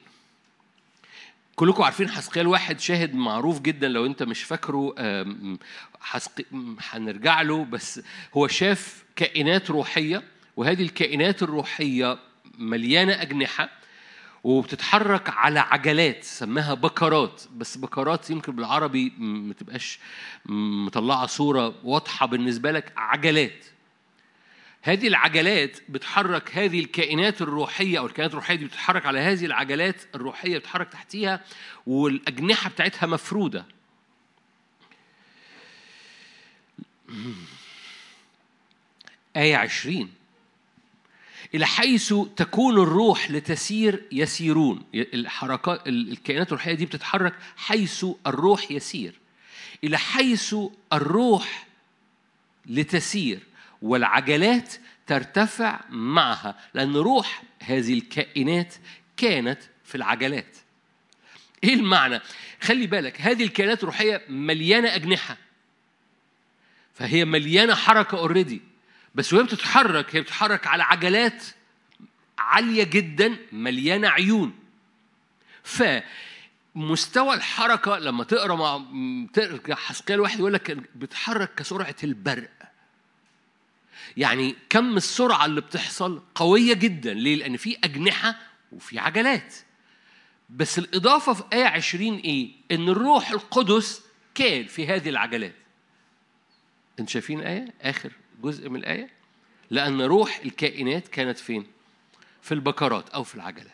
كلكم 1.55 1.83
عارفين 1.83 2.09
حسقيال 2.09 2.47
واحد 2.47 2.79
شاهد 2.79 3.15
معروف 3.15 3.59
جدا 3.61 3.87
لو 3.87 4.05
أنت 4.05 4.23
مش 4.23 4.43
فاكره 4.43 4.95
حسق... 6.01 6.31
هنرجع 6.91 7.41
له 7.41 7.65
بس 7.65 8.01
هو 8.37 8.47
شاف 8.47 9.03
كائنات 9.15 9.69
روحية 9.71 10.23
وهذه 10.57 10.81
الكائنات 10.81 11.43
الروحية 11.43 12.17
مليانة 12.57 13.21
أجنحة 13.21 13.69
وبتتحرك 14.43 15.29
على 15.29 15.59
عجلات 15.59 16.23
سماها 16.23 16.73
بكرات 16.73 17.41
بس 17.55 17.77
بكرات 17.77 18.29
يمكن 18.29 18.55
بالعربي 18.55 19.13
ما 19.19 19.53
تبقاش 19.53 19.99
مطلعة 20.85 21.25
صورة 21.25 21.75
واضحة 21.83 22.25
بالنسبة 22.25 22.71
لك 22.71 22.93
عجلات. 22.97 23.65
هذه 24.85 25.07
العجلات 25.07 25.77
بتحرك 25.89 26.57
هذه 26.57 26.79
الكائنات 26.79 27.41
الروحية 27.41 27.99
أو 27.99 28.05
الكائنات 28.05 28.31
الروحية 28.31 28.55
دي 28.55 28.65
بتتحرك 28.65 29.05
على 29.05 29.19
هذه 29.19 29.45
العجلات 29.45 30.01
الروحية 30.15 30.57
بتتحرك 30.57 30.91
تحتيها 30.91 31.43
والأجنحة 31.85 32.69
بتاعتها 32.69 33.07
مفرودة. 33.07 33.65
آية 39.35 39.55
عشرين. 39.55 40.13
إلى 41.55 41.65
حيث 41.65 42.13
تكون 42.35 42.73
الروح 42.77 43.31
لتسير 43.31 44.03
يسيرون. 44.11 44.83
الحركات 44.93 45.87
الكائنات 45.87 46.47
الروحية 46.47 46.73
دي 46.73 46.85
بتتحرك 46.85 47.33
حيث 47.57 48.05
الروح 48.27 48.71
يسير. 48.71 49.13
إلى 49.83 49.97
حيث 49.97 50.55
الروح 50.93 51.67
لتسير. 52.65 53.39
والعجلات 53.85 54.73
ترتفع 55.07 55.79
معها 55.89 56.55
لأن 56.73 56.95
روح 56.95 57.43
هذه 57.59 57.93
الكائنات 57.93 58.75
كانت 59.17 59.61
في 59.83 59.95
العجلات. 59.95 60.57
إيه 61.63 61.73
المعنى؟ 61.73 62.21
خلي 62.61 62.87
بالك 62.87 63.21
هذه 63.21 63.43
الكائنات 63.43 63.79
الروحية 63.79 64.21
مليانة 64.29 64.95
أجنحة. 64.95 65.37
فهي 66.93 67.25
مليانة 67.25 67.75
حركة 67.75 68.17
اوريدي 68.17 68.61
بس 69.15 69.33
وهي 69.33 69.43
بتتحرك 69.43 70.15
هي 70.15 70.21
بتتحرك 70.21 70.67
على 70.67 70.83
عجلات 70.83 71.43
عالية 72.37 72.83
جدا 72.83 73.37
مليانة 73.51 74.07
عيون. 74.07 74.53
فمستوى 75.63 77.35
الحركة 77.35 77.97
لما 77.97 78.23
تقرأ 78.23 78.55
مع 78.55 78.81
تقرأ 79.33 80.21
واحد 80.21 80.39
يقول 80.39 80.53
لك 80.53 80.71
بتتحرك 80.71 81.55
كسرعة 81.55 81.95
البرق. 82.03 82.64
يعني 84.17 84.55
كم 84.69 84.97
السرعة 84.97 85.45
اللي 85.45 85.61
بتحصل 85.61 86.21
قوية 86.35 86.73
جدا 86.73 87.13
ليه؟ 87.13 87.35
لأن 87.35 87.57
في 87.57 87.77
أجنحة 87.83 88.39
وفي 88.71 88.99
عجلات 88.99 89.55
بس 90.49 90.79
الإضافة 90.79 91.33
في 91.33 91.43
آية 91.53 91.65
20 91.65 92.15
إيه؟ 92.15 92.51
إن 92.71 92.89
الروح 92.89 93.31
القدس 93.31 94.01
كان 94.35 94.65
في 94.65 94.87
هذه 94.87 95.09
العجلات 95.09 95.55
أنتوا 96.99 97.13
شايفين 97.13 97.39
الآية؟ 97.39 97.73
آخر 97.81 98.11
جزء 98.43 98.69
من 98.69 98.79
الآية 98.79 99.09
لأن 99.69 100.01
روح 100.01 100.39
الكائنات 100.45 101.07
كانت 101.07 101.37
فين؟ 101.37 101.65
في 102.41 102.53
البكرات 102.53 103.09
أو 103.09 103.23
في 103.23 103.35
العجلات 103.35 103.71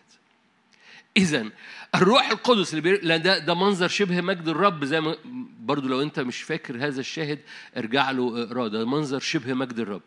إذا 1.17 1.49
الروح 1.95 2.29
القدس 2.29 2.69
اللي 2.69 2.81
بير... 2.81 3.17
ده 3.17 3.37
ده 3.37 3.53
منظر 3.53 3.87
شبه 3.87 4.21
مجد 4.21 4.47
الرب 4.47 4.85
زي 4.85 5.01
ما 5.01 5.15
برضو 5.59 5.87
لو 5.87 6.01
أنت 6.01 6.19
مش 6.19 6.41
فاكر 6.41 6.87
هذا 6.87 6.99
الشاهد 6.99 7.39
ارجع 7.77 8.11
له 8.11 8.43
اقراه 8.43 8.67
ده 8.67 8.85
منظر 8.85 9.19
شبه 9.19 9.53
مجد 9.53 9.79
الرب 9.79 10.01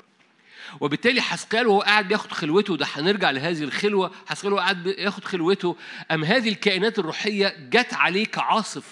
وبالتالي 0.80 1.20
حسقيال 1.20 1.66
وهو 1.66 1.80
قاعد 1.80 2.08
بياخد 2.08 2.32
خلوته 2.32 2.76
ده 2.76 2.86
هنرجع 2.94 3.30
لهذه 3.30 3.62
الخلوة 3.64 4.10
حسقيال 4.26 4.52
وهو 4.52 4.62
قاعد 4.62 4.82
بياخد 4.82 5.24
خلوته. 5.24 5.76
أم 6.10 6.24
هذه 6.24 6.48
الكائنات 6.48 6.98
الروحية 6.98 7.56
جت 7.70 7.94
عليه 7.94 8.24
كعاصف 8.24 8.84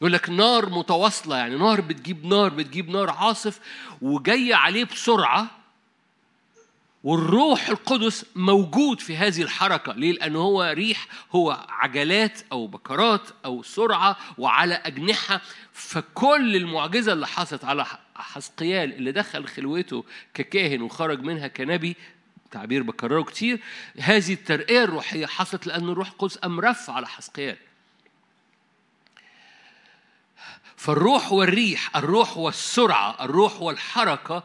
يقول 0.00 0.12
لك 0.12 0.30
نار 0.30 0.70
متواصلة 0.70 1.36
يعني 1.36 1.56
نار 1.56 1.80
بتجيب 1.80 2.26
نار 2.26 2.48
بتجيب 2.48 2.90
نار 2.90 3.10
عاصف 3.10 3.60
وجاية 4.02 4.54
عليه 4.54 4.84
بسرعة 4.84 5.50
والروح 7.04 7.68
القدس 7.68 8.26
موجود 8.34 9.00
في 9.00 9.16
هذه 9.16 9.42
الحركة. 9.42 9.92
ليه؟ 9.92 10.12
لأنه 10.12 10.38
هو 10.38 10.62
ريح 10.62 11.06
هو 11.32 11.66
عجلات 11.68 12.40
أو 12.52 12.66
بكرات 12.66 13.20
أو 13.44 13.62
سرعة 13.62 14.16
وعلى 14.38 14.74
أجنحة. 14.74 15.40
فكل 15.72 16.56
المعجزة 16.56 17.12
اللي 17.12 17.26
حصلت 17.26 17.64
على 17.64 17.86
حسقيال 18.16 18.92
اللي 18.92 19.12
دخل 19.12 19.46
خلوته 19.46 20.04
ككاهن 20.34 20.82
وخرج 20.82 21.20
منها 21.20 21.48
كنبي 21.48 21.96
تعبير 22.50 22.82
بكرره 22.82 23.22
كتير 23.22 23.60
هذه 24.00 24.32
الترقية 24.32 24.84
الروحية 24.84 25.26
حصلت 25.26 25.66
لأن 25.66 25.88
الروح 25.88 26.08
القدس 26.08 26.38
قام 26.38 26.60
رف 26.60 26.90
على 26.90 27.06
حسقيال. 27.06 27.56
فالروح 30.76 31.32
والريح 31.32 31.96
الروح 31.96 32.36
والسرعة 32.36 33.24
الروح 33.24 33.62
والحركة 33.62 34.44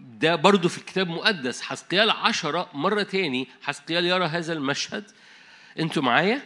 ده 0.00 0.34
برضو 0.34 0.68
في 0.68 0.78
الكتاب 0.78 1.06
المقدس 1.06 1.62
حسقيال 1.62 2.10
عشرة 2.10 2.70
مرة 2.74 3.02
تاني 3.02 3.48
حسقيال 3.62 4.06
يرى 4.06 4.24
هذا 4.24 4.52
المشهد. 4.52 5.04
أنتوا 5.78 6.02
معايا؟ 6.02 6.42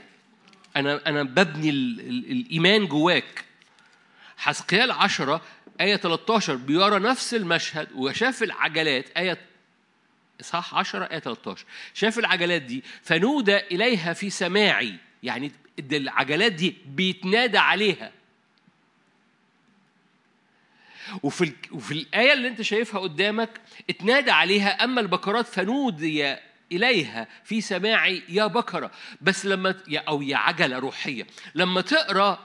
أنا 0.76 1.00
أنا 1.06 1.22
ببني 1.22 1.70
ال 1.70 2.00
ال 2.00 2.30
الإيمان 2.30 2.86
جواك. 2.86 3.44
حسقيال 4.36 4.90
عشرة 4.90 5.42
آية 5.80 5.96
13 5.96 6.54
بيرى 6.54 6.98
نفس 6.98 7.34
المشهد 7.34 7.88
وشاف 7.94 8.42
العجلات. 8.42 9.10
آية 9.16 9.38
إصحاح 10.40 10.74
10 10.74 11.04
آية 11.04 11.18
13 11.18 11.64
شاف 11.94 12.18
العجلات 12.18 12.62
دي 12.62 12.84
فنودى 13.02 13.56
إليها 13.56 14.12
في 14.12 14.30
سماعي. 14.30 14.94
يعني 15.22 15.52
العجلات 15.92 16.52
دي 16.52 16.76
بيتنادى 16.86 17.58
عليها. 17.58 18.12
وفي 21.22 21.44
ال... 21.44 21.52
وفي 21.72 21.92
الآية 21.92 22.32
اللي 22.32 22.48
أنت 22.48 22.62
شايفها 22.62 23.00
قدامك 23.00 23.50
اتنادى 23.90 24.30
عليها 24.30 24.84
أما 24.84 25.00
البكرات 25.00 25.46
فنودي 25.46 26.36
إليها 26.72 27.28
في 27.44 27.60
سماعي 27.60 28.22
يا 28.28 28.46
بكرة 28.46 28.90
بس 29.20 29.46
لما 29.46 29.74
يا 29.88 30.00
أو 30.08 30.22
يا 30.22 30.36
عجلة 30.36 30.78
روحية. 30.78 31.26
لما 31.54 31.80
تقرأ 31.80 32.38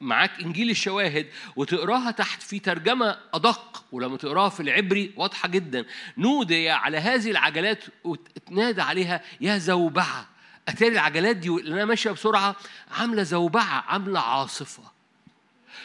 معاك 0.00 0.40
إنجيل 0.40 0.70
الشواهد 0.70 1.26
وتقراها 1.56 2.10
تحت 2.10 2.42
في 2.42 2.58
ترجمة 2.58 3.18
أدق 3.34 3.84
ولما 3.92 4.16
تقراها 4.16 4.48
في 4.48 4.60
العبري 4.60 5.12
واضحة 5.16 5.48
جدا. 5.48 5.84
نودي 6.18 6.70
على 6.70 6.98
هذه 6.98 7.30
العجلات 7.30 7.84
وتنادى 8.04 8.82
عليها 8.82 9.20
يا 9.40 9.58
زوبعة. 9.58 10.28
أتاري 10.68 10.92
العجلات 10.92 11.36
دي 11.36 11.48
اللي 11.48 11.74
أنا 11.74 11.84
ماشية 11.84 12.10
بسرعة 12.10 12.56
عاملة 12.90 13.22
زوبعة 13.22 13.84
عاملة 13.88 14.20
عاصفة. 14.20 14.82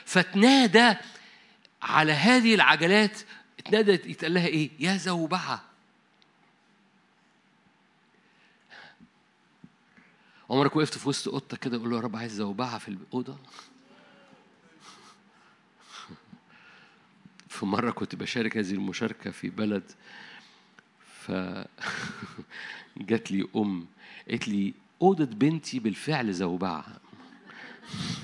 فتنادى 0.05 0.93
على 1.81 2.11
هذه 2.11 2.55
العجلات 2.55 3.21
اتنادى 3.59 3.91
يتقال 3.91 4.33
لها 4.33 4.47
إيه؟ 4.47 4.69
يا 4.79 4.97
زوبعة. 4.97 5.63
عمرك 10.49 10.75
وقفت 10.75 10.97
في 10.97 11.09
وسط 11.09 11.29
قطة 11.29 11.57
كده 11.57 11.77
قول 11.77 11.89
له 11.89 11.95
يا 11.95 12.01
رب 12.01 12.15
عايز 12.15 12.31
زوبعة 12.33 12.77
في 12.77 12.87
الأوضة؟ 12.87 13.37
في 17.49 17.65
مرة 17.65 17.91
كنت 17.91 18.15
بشارك 18.15 18.57
هذه 18.57 18.71
المشاركة 18.71 19.31
في 19.31 19.49
بلد 19.49 19.91
ف 21.21 21.31
جات 22.97 23.31
لي 23.31 23.47
أم 23.55 23.87
قالت 24.29 24.47
لي 24.47 24.73
أوضة 25.01 25.25
بنتي 25.25 25.79
بالفعل 25.79 26.33
زوبعة 26.33 26.85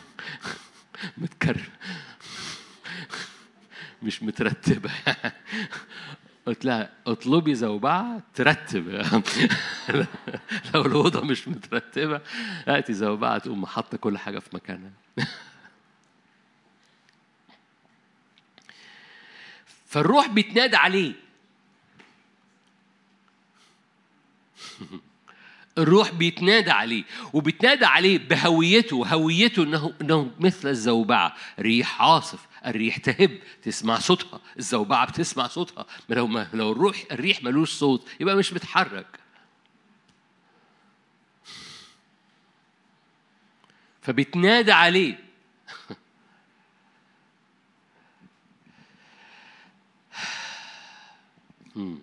متكرر 1.18 1.70
مش 4.04 4.24
مترتبة 4.24 4.92
قلت 6.46 6.66
لها 6.66 6.90
اطلبي 7.08 7.56
زوبعة 7.56 8.22
ترتب. 8.36 8.88
لو 10.74 10.82
الأوضة 10.86 11.22
مش 11.22 11.48
مترتبة 11.48 12.22
هاتي 12.68 12.94
زوبعة 12.94 13.38
تقوم 13.38 13.66
حاطة 13.66 13.98
كل 13.98 14.18
حاجة 14.18 14.40
في 14.40 14.50
مكانها. 14.54 14.92
فالروح 19.88 20.28
بيتنادى 20.28 20.76
عليه. 20.76 21.14
الروح 25.78 26.12
بيتنادى 26.12 26.72
عليه 26.72 27.04
وبيتنادى 27.34 27.86
عليه 27.86 28.18
بهويته 28.18 28.96
وهويته 28.96 29.64
انه 29.64 29.94
إنه 30.02 30.32
مثل 30.40 30.70
الزوبعة. 30.70 31.36
ريح 31.60 32.02
عاصف 32.02 32.48
الريح 32.66 32.98
تهب 32.98 33.40
تسمع 33.64 34.00
صوتها. 34.00 34.42
الزوبعة 34.58 35.08
بتسمع 35.08 35.48
صوتها. 35.48 35.86
لو 36.10 36.28
ما 36.28 36.48
لو 36.54 36.72
الروح 36.72 37.04
الريح 37.12 37.44
ملوش 37.44 37.72
صوت 37.72 38.08
يبقى 38.20 38.36
مش 38.36 38.52
بتحرك. 38.54 39.20
فبيتنادى 44.02 44.72
عليه. 44.72 45.20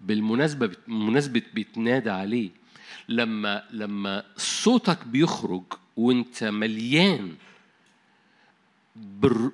بالمناسبة 0.00 0.76
بمناسبة 0.86 1.42
بيتنادى 1.54 2.10
عليه. 2.10 2.59
لما 3.10 3.64
لما 3.70 4.24
صوتك 4.36 5.04
بيخرج 5.06 5.62
وانت 5.96 6.44
مليان 6.44 7.34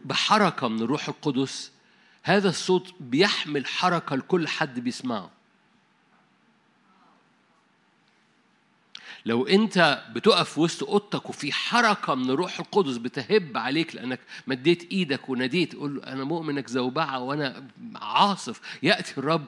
بحركة 0.05 0.69
من 0.69 0.83
الروح 0.83 1.09
القدس 1.09 1.73
هذا 2.23 2.49
الصوت 2.49 2.95
بيحمل 3.01 3.67
حركة 3.67 4.17
لكل 4.17 4.49
حد 4.49 4.81
بيسمعه. 4.81 5.31
لو 9.27 9.47
انت 9.47 10.05
بتقف 10.13 10.59
وسط 10.59 10.83
أوضتك 10.89 11.29
وفي 11.29 11.53
حركة 11.53 12.15
من 12.15 12.31
الروح 12.31 12.61
القدس 12.61 12.97
بتهب 12.97 13.57
عليك 13.57 13.95
لأنك 13.95 14.21
مديت 14.47 14.93
إيدك 14.93 15.29
وناديت 15.29 15.75
قول 15.75 16.01
أنا 16.01 16.25
مؤمنك 16.25 16.69
زوبعة 16.69 17.19
وأنا 17.19 17.69
عاصف 17.95 18.61
يأتي 18.83 19.19
الرب 19.19 19.45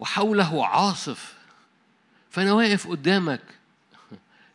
وحوله 0.00 0.66
عاصف. 0.66 1.41
فأنا 2.32 2.52
واقف 2.52 2.88
قدامك. 2.88 3.42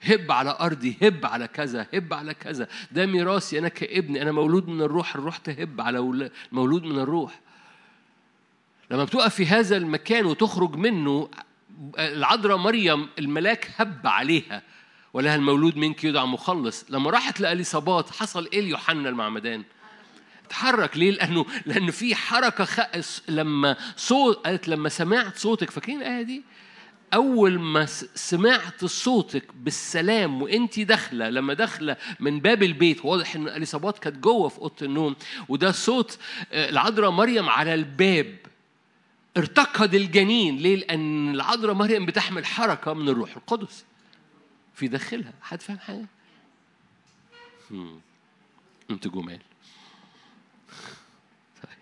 هب 0.01 0.31
على 0.31 0.57
أرضي 0.59 0.97
هب 1.01 1.25
على 1.25 1.47
كذا 1.47 1.87
هب 1.93 2.13
على 2.13 2.33
كذا. 2.33 2.67
ده 2.91 3.05
ميراثي 3.05 3.59
أنا 3.59 3.67
كابن 3.67 4.17
أنا 4.17 4.31
مولود 4.31 4.67
من 4.67 4.81
الروح 4.81 5.15
الروح 5.15 5.37
تهب 5.37 5.81
على 5.81 6.29
مولود 6.51 6.83
من 6.83 6.99
الروح. 6.99 7.39
لما 8.91 9.03
بتقف 9.03 9.35
في 9.35 9.45
هذا 9.45 9.77
المكان 9.77 10.25
وتخرج 10.25 10.75
منه 10.75 11.29
العذراء 11.99 12.57
مريم 12.57 13.09
الملاك 13.19 13.71
هب 13.77 14.07
عليها. 14.07 14.61
ولها 15.13 15.35
المولود 15.35 15.77
منك 15.77 16.03
يدعى 16.03 16.25
مخلص. 16.25 16.85
لما 16.89 17.09
راحت 17.11 17.39
لأليصابات 17.39 18.09
حصل 18.09 18.49
إيه 18.53 18.61
ليوحنا 18.61 19.09
المعمدان؟ 19.09 19.63
اتحرك. 20.45 20.97
ليه؟ 20.97 21.11
لأنه 21.11 21.45
لأن 21.65 21.91
في 21.91 22.15
حركة 22.15 22.65
خ... 22.65 22.79
لما 23.27 23.75
صوت 23.95 24.45
قالت 24.45 24.67
لما 24.67 24.89
سمعت 24.89 25.37
صوتك 25.37 25.71
فاكرين 25.71 26.01
الآية 26.01 26.21
دي؟ 26.21 26.43
أول 27.13 27.59
ما 27.59 27.85
سمعت 28.15 28.85
صوتك 28.85 29.43
بالسلام 29.55 30.41
وانت 30.41 30.79
داخلة 30.79 31.29
لما 31.29 31.53
داخلة 31.53 31.97
من 32.19 32.39
باب 32.39 32.63
البيت 32.63 33.05
واضح 33.05 33.35
إن 33.35 33.47
اليصابات 33.47 33.99
كانت 33.99 34.17
جوه 34.17 34.49
في 34.49 34.57
أوضة 34.57 34.75
النوم 34.81 35.15
وده 35.49 35.71
صوت 35.71 36.19
آه، 36.51 36.69
العذراء 36.69 37.11
مريم 37.11 37.49
على 37.49 37.73
الباب. 37.73 38.37
ارتقد 39.37 39.93
الجنين 39.95 40.57
ليه؟ 40.57 40.75
لأن 40.75 41.35
العذراء 41.35 41.73
مريم 41.73 42.05
بتحمل 42.05 42.45
حركة 42.45 42.93
من 42.93 43.09
الروح 43.09 43.35
القدس 43.35 43.85
في 44.75 44.87
داخلها. 44.87 45.33
حد 45.41 45.61
فاهم 45.61 45.79
حاجة؟ 45.79 46.05
أنتوا 48.91 49.11
جمال. 49.11 49.39
طيب. 51.63 51.77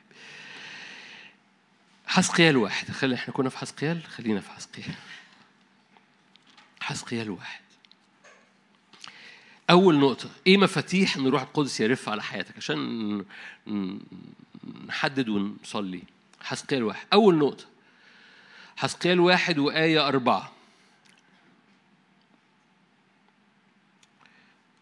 حسقيال 2.05 2.57
واحد. 2.57 2.91
خلي 2.91 3.15
إحنا 3.15 3.33
كنا 3.33 3.49
في 3.49 3.57
حسقيال؟ 3.57 4.03
خلينا 4.03 4.39
في 4.39 4.51
حسقيال. 4.51 4.95
حسقيال 6.85 7.29
واحد 7.29 7.61
أول 9.69 9.99
نقطة 9.99 10.29
إيه 10.47 10.57
مفاتيح 10.57 11.17
إن 11.17 11.25
الروح 11.27 11.41
القدس 11.41 11.79
يرف 11.79 12.09
على 12.09 12.23
حياتك؟ 12.23 12.57
عشان 12.57 13.25
نحدد 14.87 15.29
ونصلي. 15.29 16.03
حسقيال 16.41 16.83
واحد 16.83 17.07
أول 17.13 17.35
نقطة 17.35 17.65
حسقيال 18.77 19.19
واحد 19.19 19.59
وآية 19.59 20.07
أربعة. 20.07 20.51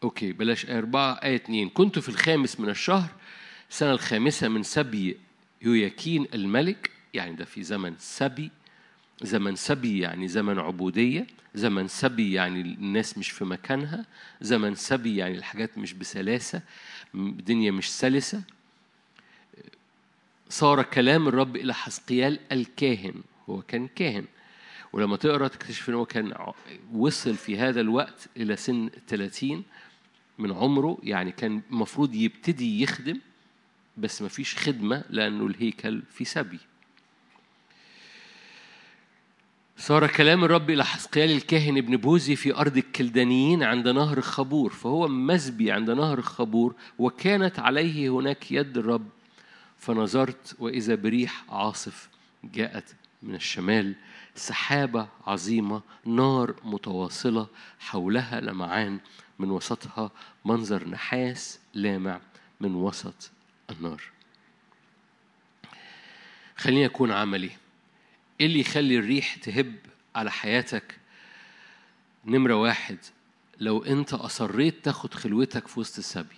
okay 0.03 0.31
بلاش 0.31 0.65
آية 0.65 0.77
أربعة 0.77 1.13
آية 1.13 1.35
اتنين. 1.35 1.69
كنت 1.69 1.99
في 1.99 2.09
الخامس 2.09 2.59
من 2.59 2.69
الشهر 2.69 3.09
السنة 3.69 3.91
الخامسة 3.91 4.47
من 4.47 4.63
سبي 4.63 5.17
يوياكين 5.61 6.27
الملك 6.33 6.91
يعني 7.13 7.35
ده 7.35 7.45
في 7.45 7.63
زمن 7.63 7.95
سبي 7.99 8.51
زمن 9.21 9.55
سبي 9.55 9.99
يعني 9.99 10.27
زمن 10.27 10.59
عبودية 10.59 11.27
زمن 11.55 11.87
سبي 11.87 12.33
يعني 12.33 12.61
الناس 12.61 13.17
مش 13.17 13.29
في 13.31 13.45
مكانها 13.45 14.05
زمن 14.41 14.75
سبي 14.75 15.17
يعني 15.17 15.37
الحاجات 15.37 15.77
مش 15.77 15.93
بسلاسة 15.93 16.61
الدنيا 17.15 17.71
مش 17.71 17.91
سلسة. 17.91 18.41
صار 20.49 20.83
كلام 20.83 21.27
الرب 21.27 21.55
إلى 21.55 21.73
حسقيال 21.73 22.39
الكاهن 22.51 23.13
هو 23.49 23.61
كان 23.61 23.87
كاهن. 23.87 24.25
ولما 24.93 25.17
تقرأ 25.17 25.47
تكتشف 25.47 25.89
إن 25.89 25.93
هو 25.93 26.05
كان 26.05 26.33
وصل 26.93 27.35
في 27.35 27.57
هذا 27.57 27.81
الوقت 27.81 28.29
إلى 28.37 28.55
سن 28.55 28.89
30 29.07 29.63
من 30.37 30.51
عمره 30.51 30.97
يعني 31.03 31.31
كان 31.31 31.61
المفروض 31.71 32.15
يبتدي 32.15 32.81
يخدم 32.81 33.19
بس 33.97 34.21
ما 34.21 34.27
فيش 34.27 34.55
خدمة 34.57 35.03
لأنه 35.09 35.45
الهيكل 35.45 36.01
في 36.11 36.25
سبي. 36.25 36.59
صار 39.77 40.07
كلام 40.07 40.43
الرب 40.43 40.69
إلى 40.69 40.85
حسقيال 40.85 41.31
الكاهن 41.31 41.77
ابن 41.77 41.97
بوزي 41.97 42.35
في 42.35 42.55
أرض 42.55 42.77
الكلدانيين 42.77 43.63
عند 43.63 43.87
نهر 43.87 44.21
خبور 44.21 44.73
فهو 44.73 45.07
مسبي 45.07 45.71
عند 45.71 45.89
نهر 45.89 46.21
خبور 46.21 46.75
وكانت 46.99 47.59
عليه 47.59 48.09
هناك 48.09 48.51
يد 48.51 48.77
الرب. 48.77 49.09
فنظرت 49.77 50.55
وإذا 50.59 50.95
بريح 50.95 51.43
عاصف 51.49 52.09
جاءت 52.43 52.95
من 53.23 53.35
الشمال 53.35 53.95
سحابة 54.35 55.07
عظيمة 55.27 55.81
نار 56.05 56.55
متواصلة 56.63 57.47
حولها 57.79 58.41
لمعان 58.41 58.99
من 59.39 59.51
وسطها 59.51 60.11
منظر 60.45 60.87
نحاس 60.89 61.59
لامع 61.73 62.19
من 62.61 62.75
وسط 62.75 63.31
النار. 63.71 64.01
خليني 66.57 66.85
أكون 66.85 67.11
عملي. 67.11 67.62
إيه 68.43 68.47
اللي 68.47 68.59
يخلي 68.59 68.97
الريح 68.97 69.35
تهب 69.35 69.75
على 70.15 70.31
حياتك؟ 70.31 70.99
نمرة 72.25 72.53
واحد 72.53 72.97
لو 73.59 73.83
أنت 73.83 74.13
أصريت 74.13 74.85
تاخد 74.85 75.13
خلوتك 75.13 75.67
في 75.67 75.79
وسط 75.79 75.97
السبي. 75.97 76.35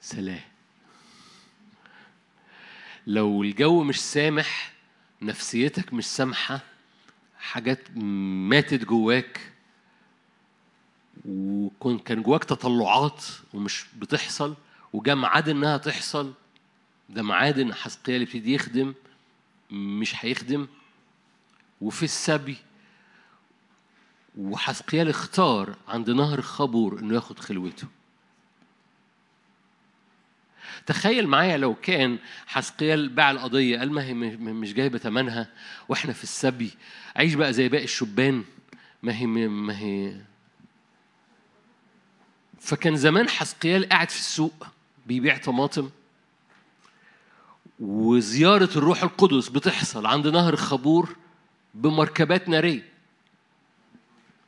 سلام. 0.00 0.40
لو 3.06 3.42
الجو 3.42 3.82
مش 3.82 4.00
سامح 4.00 4.72
نفسيتك 5.22 5.92
مش 5.94 6.06
سامحة 6.06 6.60
حاجات 7.38 7.96
ماتت 7.96 8.84
جواك 8.84 9.40
وكان 11.24 11.98
كان 11.98 12.22
جواك 12.22 12.44
تطلعات 12.44 13.24
ومش 13.54 13.86
بتحصل 13.98 14.56
وجا 14.92 15.14
ميعاد 15.14 15.48
إنها 15.48 15.76
تحصل 15.76 16.34
ده 17.08 17.22
ان 17.62 17.74
حسقيال 17.74 18.22
يبتدي 18.22 18.54
يخدم 18.54 18.94
مش 19.70 20.24
هيخدم. 20.24 20.66
وفي 21.80 22.02
السبي 22.02 22.56
وحسقيال 24.38 25.08
اختار 25.08 25.76
عند 25.88 26.10
نهر 26.10 26.42
خبور 26.42 26.98
إنه 26.98 27.14
ياخد 27.14 27.38
خلوته. 27.38 27.86
تخيل 30.86 31.26
معايا 31.26 31.56
لو 31.56 31.74
كان 31.74 32.18
حسقيال 32.46 33.08
باع 33.08 33.30
القضية 33.30 33.78
قال 33.78 33.92
ما 33.92 34.04
هي 34.04 34.14
مش 34.14 34.74
جايبة 34.74 34.98
ثمنها 34.98 35.48
وإحنا 35.88 36.12
في 36.12 36.22
السبي 36.24 36.70
عيش 37.16 37.34
بقى 37.34 37.52
زي 37.52 37.68
باقي 37.68 37.84
الشبان. 37.84 38.44
ما 39.02 39.16
هي 39.16 39.26
ما 39.26 39.78
هي 39.78 40.20
فكان 42.60 42.96
زمان 42.96 43.28
حسقيال 43.28 43.88
قاعد 43.88 44.10
في 44.10 44.18
السوق 44.18 44.66
بيبيع 45.06 45.36
طماطم. 45.38 45.90
وزيارة 47.82 48.68
الروح 48.76 49.02
القدس 49.02 49.48
بتحصل 49.48 50.06
عند 50.06 50.26
نهر 50.26 50.56
خبور 50.56 51.16
بمركبات 51.74 52.48
نارية. 52.48 52.92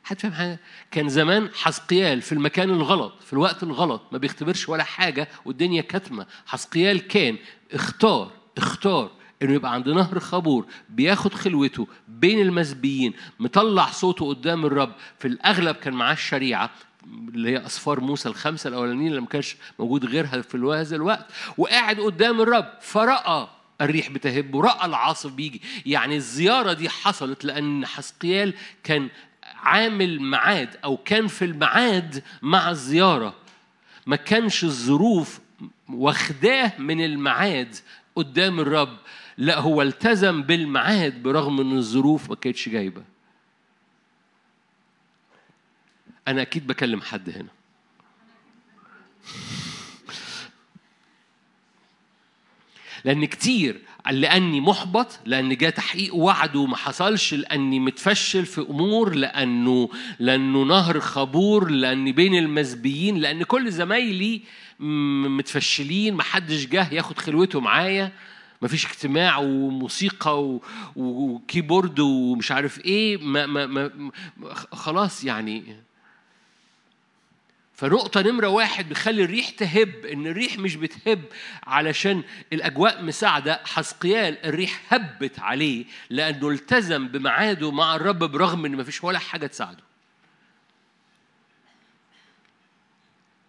حد 0.03 0.19
فاهم 0.19 0.33
حاجة؟ 0.33 0.59
كان 0.91 1.09
زمان 1.09 1.49
حسقيال 1.53 2.21
في 2.21 2.31
المكان 2.31 2.69
الغلط 2.69 3.13
في 3.23 3.33
الوقت 3.33 3.63
الغلط 3.63 4.01
ما 4.11 4.17
بيختبرش 4.17 4.69
ولا 4.69 4.83
حاجة 4.83 5.27
والدنيا 5.45 5.81
كاتمة. 5.81 6.25
حسقيال 6.45 7.07
كان 7.07 7.37
اختار 7.73 8.31
اختار 8.57 9.11
إنه 9.41 9.53
يبقى 9.53 9.73
عند 9.73 9.89
نهر 9.89 10.19
خبور 10.19 10.65
بياخد 10.89 11.33
خلوته 11.33 11.87
بين 12.07 12.41
المسبيين 12.41 13.13
مطلع 13.39 13.91
صوته 13.91 14.29
قدام 14.29 14.65
الرب. 14.65 14.91
في 15.19 15.27
الأغلب 15.27 15.75
كان 15.75 15.93
معاه 15.93 16.13
الشريعة 16.13 16.69
اللي 17.33 17.49
هي 17.49 17.65
اسفار 17.65 17.99
موسى 17.99 18.29
الخمسة 18.29 18.67
الأولانيين 18.67 19.07
اللي 19.09 19.21
ما 19.21 19.27
كانش 19.27 19.55
موجود 19.79 20.05
غيرها 20.05 20.41
في 20.41 20.57
هذا 20.57 20.95
الوقت 20.95 21.25
وقاعد 21.57 21.99
قدام 21.99 22.41
الرب 22.41 22.67
فرأى 22.81 23.47
الريح 23.81 24.09
بتهب 24.09 24.55
ورأى 24.55 24.85
العاصف 24.85 25.31
بيجي. 25.31 25.61
يعني 25.85 26.15
الزيارة 26.15 26.73
دي 26.73 26.89
حصلت 26.89 27.45
لأن 27.45 27.85
حسقيال 27.85 28.53
كان 28.83 29.09
عامل 29.43 30.21
ميعاد 30.21 30.69
أو 30.83 30.97
كان 30.97 31.27
في 31.27 31.45
الميعاد 31.45 32.23
مع 32.41 32.69
الزيارة. 32.69 33.35
ما 34.05 34.15
كانش 34.15 34.63
الظروف 34.63 35.39
واخداه 35.89 36.71
من 36.79 37.05
الميعاد 37.05 37.75
قدام 38.15 38.59
الرب 38.59 38.97
لا 39.37 39.59
هو 39.59 39.81
التزم 39.81 40.41
بالميعاد 40.43 41.23
برغم 41.23 41.59
إن 41.59 41.77
الظروف 41.77 42.29
ما 42.29 42.35
كانتش 42.35 42.69
جايبة. 42.69 43.14
أنا 46.27 46.41
أكيد 46.41 46.67
بكلم 46.67 47.01
حد 47.01 47.29
هنا. 47.29 47.49
لأن 53.05 53.25
كتير 53.25 53.81
لأني 54.11 54.61
محبط 54.61 55.19
لأن 55.25 55.57
جاء 55.57 55.69
تحقيق 55.69 56.15
وعده 56.15 56.59
وما 56.59 56.77
حصلش 56.77 57.33
لأني 57.33 57.79
متفشل 57.79 58.45
في 58.45 58.61
أمور 58.61 59.15
لأنه 59.15 59.89
لأنه 60.19 60.63
نهر 60.63 60.99
خبور 60.99 61.69
لأني 61.71 62.11
بين 62.11 62.35
المزبيين 62.35 63.17
لأن 63.17 63.43
كل 63.43 63.71
زمايلي 63.71 64.41
متفشلين 64.79 66.13
محدش 66.13 66.65
جه 66.65 66.93
ياخد 66.93 67.17
خلوته 67.19 67.59
معايا. 67.59 68.11
مفيش 68.61 68.85
اجتماع 68.85 69.37
وموسيقى 69.37 70.59
وكيبورد 70.95 71.99
ومش 71.99 72.51
عارف 72.51 72.79
إيه. 72.85 73.17
ما 73.17 73.45
ما 73.45 73.65
ما- 73.65 73.91
خلاص 74.73 75.23
يعني 75.23 75.63
فنقطة 77.75 78.21
نمرة 78.21 78.47
واحد 78.47 78.89
بتخلي 78.89 79.23
الريح 79.23 79.49
تهب 79.49 80.05
إن 80.05 80.27
الريح 80.27 80.57
مش 80.57 80.75
بتهب 80.75 81.21
علشان 81.63 82.23
الأجواء 82.53 83.03
مساعدة 83.03 83.61
حسقيال 83.65 84.45
الريح 84.45 84.81
هبت 84.93 85.39
عليه 85.39 85.85
لأنه 86.09 86.49
التزم 86.49 87.07
بميعاده 87.07 87.71
مع 87.71 87.95
الرب 87.95 88.19
برغم 88.19 88.65
إن 88.65 88.75
مفيش 88.75 89.03
ولا 89.03 89.19
حاجة 89.19 89.47
تساعده. 89.47 89.83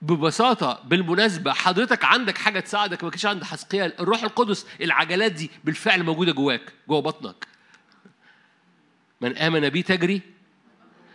ببساطة 0.03 0.83
بالمناسبة 0.85 1.53
حضرتك 1.53 2.05
عندك 2.05 2.39
حاجة 2.39 2.61
تساعدك؟ 2.61 3.05
ما 3.05 3.11
كانش 3.11 3.27
عند 3.27 3.45
حسقيال 3.45 4.01
الروح 4.01 4.23
القدس 4.23 4.67
العجلات 4.81 5.33
دي 5.33 5.51
بالفعل 5.65 6.03
موجودة 6.03 6.33
جواك 6.33 6.73
جوه 6.89 7.01
بطنك. 7.01 7.47
من 9.21 9.37
آمن 9.37 9.69
بي 9.69 9.83
تجري؟ 9.83 10.21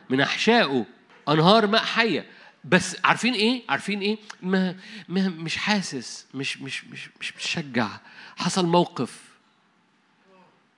من 0.09 0.21
أحشائه 0.21 0.85
أنهار 1.29 1.67
ماء 1.67 1.83
حية. 1.83 2.25
بس 2.63 2.97
عارفين 3.03 3.33
إيه؟ 3.33 3.63
عارفين 3.69 4.01
إيه؟ 4.01 4.17
ما, 4.41 4.75
ما 5.09 5.29
مش 5.29 5.57
حاسس 5.57 6.25
مش 6.33 6.61
مش 6.61 6.85
مش 6.85 7.09
مش 7.19 7.35
متشجع 7.35 7.89
حصل 8.37 8.65
موقف 8.65 9.19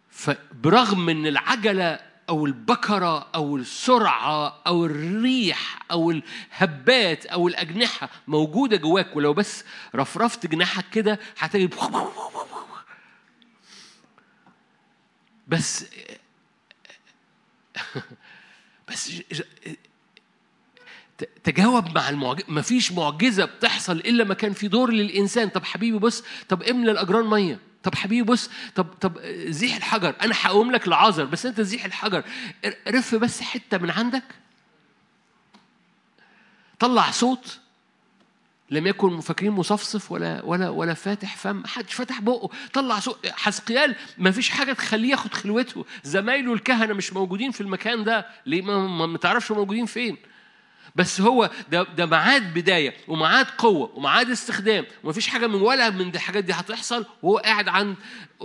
فبرغم 0.10 1.10
إن 1.10 1.28
العجلة 1.28 2.00
أو 2.30 2.46
البكرة 2.46 3.20
أو 3.36 3.58
السرعة 3.58 4.62
أو 4.68 4.86
الريح 4.86 5.80
أو 5.92 6.12
الهبات 6.12 7.26
أو 7.26 7.48
الأجنحة 7.48 8.10
موجودة 8.28 8.78
جواك 8.78 9.16
ولو 9.16 9.34
بس 9.34 9.66
رفرفت 9.96 10.46
جناحك 10.46 10.90
كده 10.90 11.20
هتجد 11.38 11.76
بس 15.48 15.86
بس 18.90 19.12
تجاوب 21.44 21.96
مع 21.96 22.10
المعجزة 22.10 22.46
مفيش 22.48 22.92
معجزة 22.92 23.46
بتحصل 23.46 23.98
إلا 23.98 24.24
ما 24.24 24.34
كان 24.34 24.54
في 24.54 24.68
دور 24.68 24.92
للإنسان. 24.92 25.50
طب 25.50 25.64
حبيبي 25.64 25.98
بص 25.98 26.24
طب 26.50 26.64
املى 26.64 26.92
الأجران 26.92 27.26
مية. 27.26 27.60
طب 27.84 27.96
حبيبي 27.96 28.24
بص 28.32 28.50
طب 28.76 28.86
طب 29.02 29.20
زيح 29.48 29.76
الحجر. 29.76 30.16
أنا 30.22 30.36
هقوم 30.42 30.72
لك 30.72 30.88
العذر 30.88 31.26
بس 31.26 31.46
أنت 31.46 31.62
زيح 31.62 31.86
الحجر. 31.86 32.24
رف 32.88 33.16
بس 33.16 33.42
حتة 33.42 33.78
من 33.78 33.90
عندك. 33.92 34.24
طلع 36.80 37.12
صوت 37.12 37.60
لم 38.70 38.88
يكن 38.88 39.20
فاكرين 39.20 39.52
مصفصف 39.52 40.12
ولا 40.12 40.42
ولا 40.46 40.70
ولا 40.70 40.94
فاتح 40.94 41.38
فم 41.38 41.66
حدش 41.66 41.94
فتح 41.94 42.22
بقه. 42.22 42.50
طلع 42.74 43.00
صوت 43.00 43.28
حسقيال 43.28 43.96
ما 44.18 44.32
فيش 44.32 44.50
حاجة 44.50 44.74
تخليه 44.74 45.12
ياخد 45.12 45.34
خلوته. 45.34 45.86
زمايله 46.04 46.54
الكهنة 46.54 46.94
مش 46.94 47.14
موجودين 47.14 47.52
في 47.52 47.62
المكان 47.62 48.04
ده. 48.04 48.28
ليه؟ 48.46 48.62
ما, 48.62 49.06
ما 49.08 49.18
تعرفش 49.18 49.52
موجودين 49.52 49.86
فين. 49.86 50.18
بس 50.96 51.22
هو 51.22 51.50
ده 51.72 51.84
ده 51.84 52.06
ميعاد 52.06 52.54
بداية 52.54 52.94
وميعاد 53.08 53.46
قوة 53.58 53.92
وميعاد 53.96 54.30
استخدام 54.30 54.86
ومفيش 55.04 55.28
حاجة 55.28 55.48
من 55.48 55.62
ولا 55.62 55.90
من 55.90 56.10
الحاجات 56.16 56.44
دي 56.44 56.54
هتحصل 56.54 57.06
وهو 57.24 57.38
قاعد 57.38 57.68
عند 57.68 57.96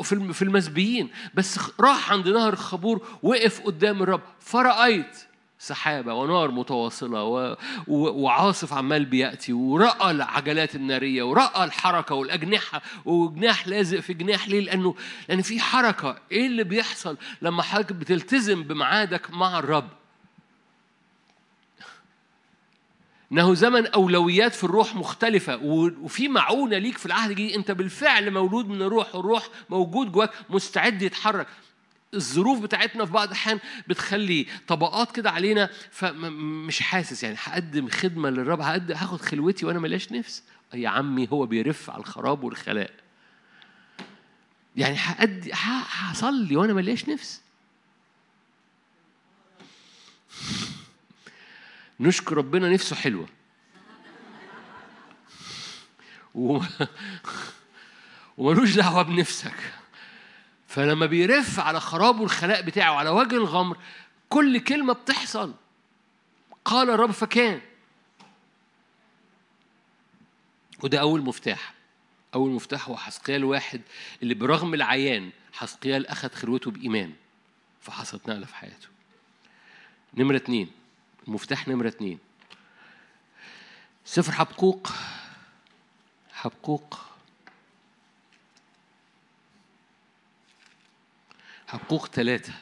في 0.02 0.32
في 0.32 0.42
المسبيين. 0.42 1.10
بس 1.34 1.60
راح 1.80 2.12
عند 2.12 2.28
نهر 2.28 2.52
الخبور 2.52 3.06
وقف 3.22 3.60
قدام 3.60 4.02
الرب. 4.02 4.20
فرأيت 4.40 5.16
سحابة 5.58 6.14
ونار 6.14 6.50
متواصلة 6.50 7.24
و... 7.24 7.56
و... 7.86 7.96
وعاصف 8.22 8.72
عمال 8.72 9.04
بيأتي 9.04 9.52
ورأى 9.52 10.10
العجلات 10.10 10.74
النارية 10.74 11.22
ورأى 11.22 11.64
الحركة 11.64 12.14
والأجنحة 12.14 12.82
وجناح 13.04 13.68
لازق 13.68 14.00
في 14.00 14.14
جناح 14.14 14.48
ليه؟ 14.48 14.60
لأنه 14.60 14.94
لأن 15.28 15.42
في 15.42 15.60
حركة. 15.60 16.18
إيه 16.32 16.46
اللي 16.46 16.64
بيحصل 16.64 17.16
لما 17.42 17.62
حضرتك 17.62 17.92
بتلتزم 17.92 18.62
بميعادك 18.62 19.30
مع 19.30 19.58
الرب؟ 19.58 19.88
إنه 23.32 23.54
زمن 23.54 23.86
أولويات 23.86 24.54
في 24.54 24.64
الروح 24.64 24.94
مختلفة 24.94 25.56
وفي 26.02 26.28
معونة 26.28 26.78
ليك 26.78 26.98
في 26.98 27.06
العهد 27.06 27.30
الجديد. 27.30 27.52
أنت 27.52 27.70
بالفعل 27.70 28.30
مولود 28.30 28.68
من 28.68 28.82
الروح 28.82 29.14
والروح 29.14 29.48
موجود 29.70 30.12
جواك 30.12 30.30
مستعد 30.50 31.02
يتحرك. 31.02 31.46
الظروف 32.14 32.60
بتاعتنا 32.60 33.04
في 33.04 33.12
بعض 33.12 33.28
الأحيان 33.28 33.60
بتخلي 33.88 34.46
طبقات 34.66 35.12
كده 35.12 35.30
علينا 35.30 35.70
فمش 35.90 36.80
حاسس 36.82 37.22
يعني. 37.22 37.36
هقدم 37.38 37.88
خدمة 37.88 38.30
للرب 38.30 38.60
هقدم 38.60 38.94
هاخد 38.94 39.20
خلوتي 39.20 39.66
وأنا 39.66 39.78
ملياش 39.78 40.12
نفس. 40.12 40.42
يا 40.74 40.88
عمي 40.88 41.28
هو 41.32 41.46
بيرف 41.46 41.90
على 41.90 42.00
الخراب 42.00 42.44
والخلاء. 42.44 42.90
يعني 44.76 44.96
هأدي 44.96 45.50
هصلي 45.54 46.56
وأنا 46.56 46.72
ملياش 46.72 47.08
نفس. 47.08 47.40
نشكر 52.00 52.36
ربنا 52.36 52.68
نفسه 52.68 52.96
حلوة. 52.96 53.28
وملوش 58.38 58.74
دعوة 58.74 59.02
بنفسك. 59.02 59.74
فلما 60.68 61.06
بيرف 61.06 61.60
على 61.60 61.80
خرابه 61.80 62.24
الخلاء 62.24 62.62
بتاعه 62.62 62.94
على 62.94 63.10
وجه 63.10 63.34
الغمر 63.34 63.76
كل 64.28 64.60
كلمة 64.60 64.92
بتحصل. 64.92 65.54
قال 66.64 66.90
الرب 66.90 67.10
فكان. 67.10 67.60
وده 70.82 71.00
أول 71.00 71.20
مفتاح. 71.22 71.74
أول 72.34 72.50
مفتاح 72.50 72.88
هو 72.88 72.96
حسقيال 72.96 73.44
واحد 73.44 73.80
اللي 74.22 74.34
برغم 74.34 74.74
العيان 74.74 75.30
حسقيال 75.52 76.06
أخذ 76.06 76.28
خلوته 76.28 76.70
بإيمان. 76.70 77.12
فحصلت 77.80 78.28
نقلة 78.28 78.46
في 78.46 78.54
حياته. 78.54 78.88
نمرة 80.14 80.36
اتنين. 80.36 80.77
المفتاح 81.28 81.68
نمرة 81.68 81.88
اتنين. 81.88 82.18
سفر 84.04 84.32
حبقوق 84.32 84.88
حبقوق 86.32 87.00
حبقوق 91.66 92.06
ثلاثة 92.06 92.52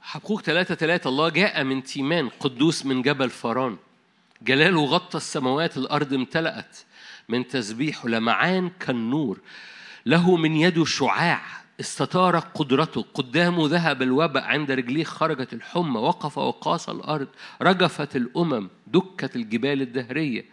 حبقوق 0.00 0.42
ثلاثة 0.42 0.74
ثلاثة 0.74 1.08
الله 1.08 1.28
جاء 1.28 1.64
من 1.64 1.82
تيمان 1.82 2.28
قدوس 2.28 2.86
من 2.86 3.02
جبل 3.02 3.30
فران 3.30 3.78
جلاله 4.42 4.84
غطى 4.84 5.16
السماوات 5.16 5.76
الأرض 5.76 6.14
امتلأت 6.14 6.78
من 7.28 7.48
تسبيحه. 7.48 8.08
لمعان 8.08 8.70
كالنور 8.80 9.40
له 10.06 10.36
من 10.36 10.56
يده 10.56 10.84
شعاع 10.84 11.42
استطار 11.80 12.38
قدرته. 12.38 13.04
قدامه 13.14 13.68
ذهب 13.68 14.02
الوباء 14.02 14.44
عند 14.44 14.70
رجليه 14.70 15.04
خرجت 15.04 15.52
الحمى. 15.52 15.98
وقف 15.98 16.38
وقاس 16.38 16.88
الأرض 16.88 17.28
رجفت 17.62 18.16
الأمم 18.16 18.68
دكت 18.86 19.36
الجبال 19.36 19.82
الدهرية. 19.82 20.44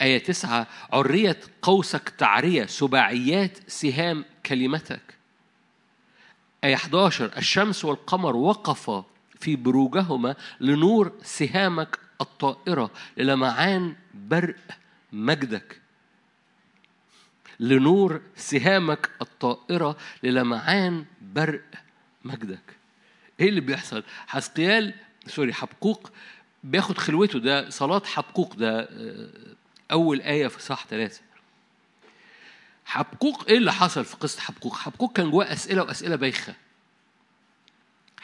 آية 0.00 0.18
تسعة 0.18 0.66
عرية 0.92 1.40
قوسك 1.62 2.08
تعرية 2.08 2.66
سباعيات 2.66 3.58
سهام 3.70 4.24
كلمتك. 4.46 5.16
آية 6.64 6.74
11 6.74 7.30
الشمس 7.36 7.84
والقمر 7.84 8.36
وقفا 8.36 9.04
في 9.46 9.56
بروجهما 9.56 10.34
لنور 10.60 11.12
سهامك 11.22 11.98
الطائرة 12.20 12.90
للمعان 13.16 13.96
برق 14.14 14.56
مجدك. 15.12 15.80
لنور 17.60 18.20
سهامك 18.36 19.10
الطائرة 19.22 19.96
للمعان 20.22 21.04
برق 21.22 21.62
مجدك. 22.24 22.76
إيه 23.40 23.48
اللي 23.48 23.60
بيحصل؟ 23.60 24.02
حسقيال 24.26 24.94
سوري 25.26 25.52
حبقوق 25.52 26.10
بياخد 26.64 26.98
خلوته 26.98 27.38
ده 27.38 27.70
صلاة 27.70 28.02
حبقوق 28.04 28.54
ده 28.54 28.80
آه، 28.80 29.28
أول 29.92 30.20
آية 30.20 30.46
في 30.46 30.62
صح 30.62 30.86
ثلاثة. 30.86 31.20
حبقوق 32.84 33.44
إيه 33.48 33.58
اللي 33.58 33.72
حصل 33.72 34.04
في 34.04 34.16
قصة 34.16 34.40
حبقوق؟ 34.40 34.74
حبقوق 34.76 35.12
كان 35.12 35.30
جواه 35.30 35.52
أسئلة 35.52 35.82
وأسئلة 35.82 36.16
بايخة. 36.16 36.54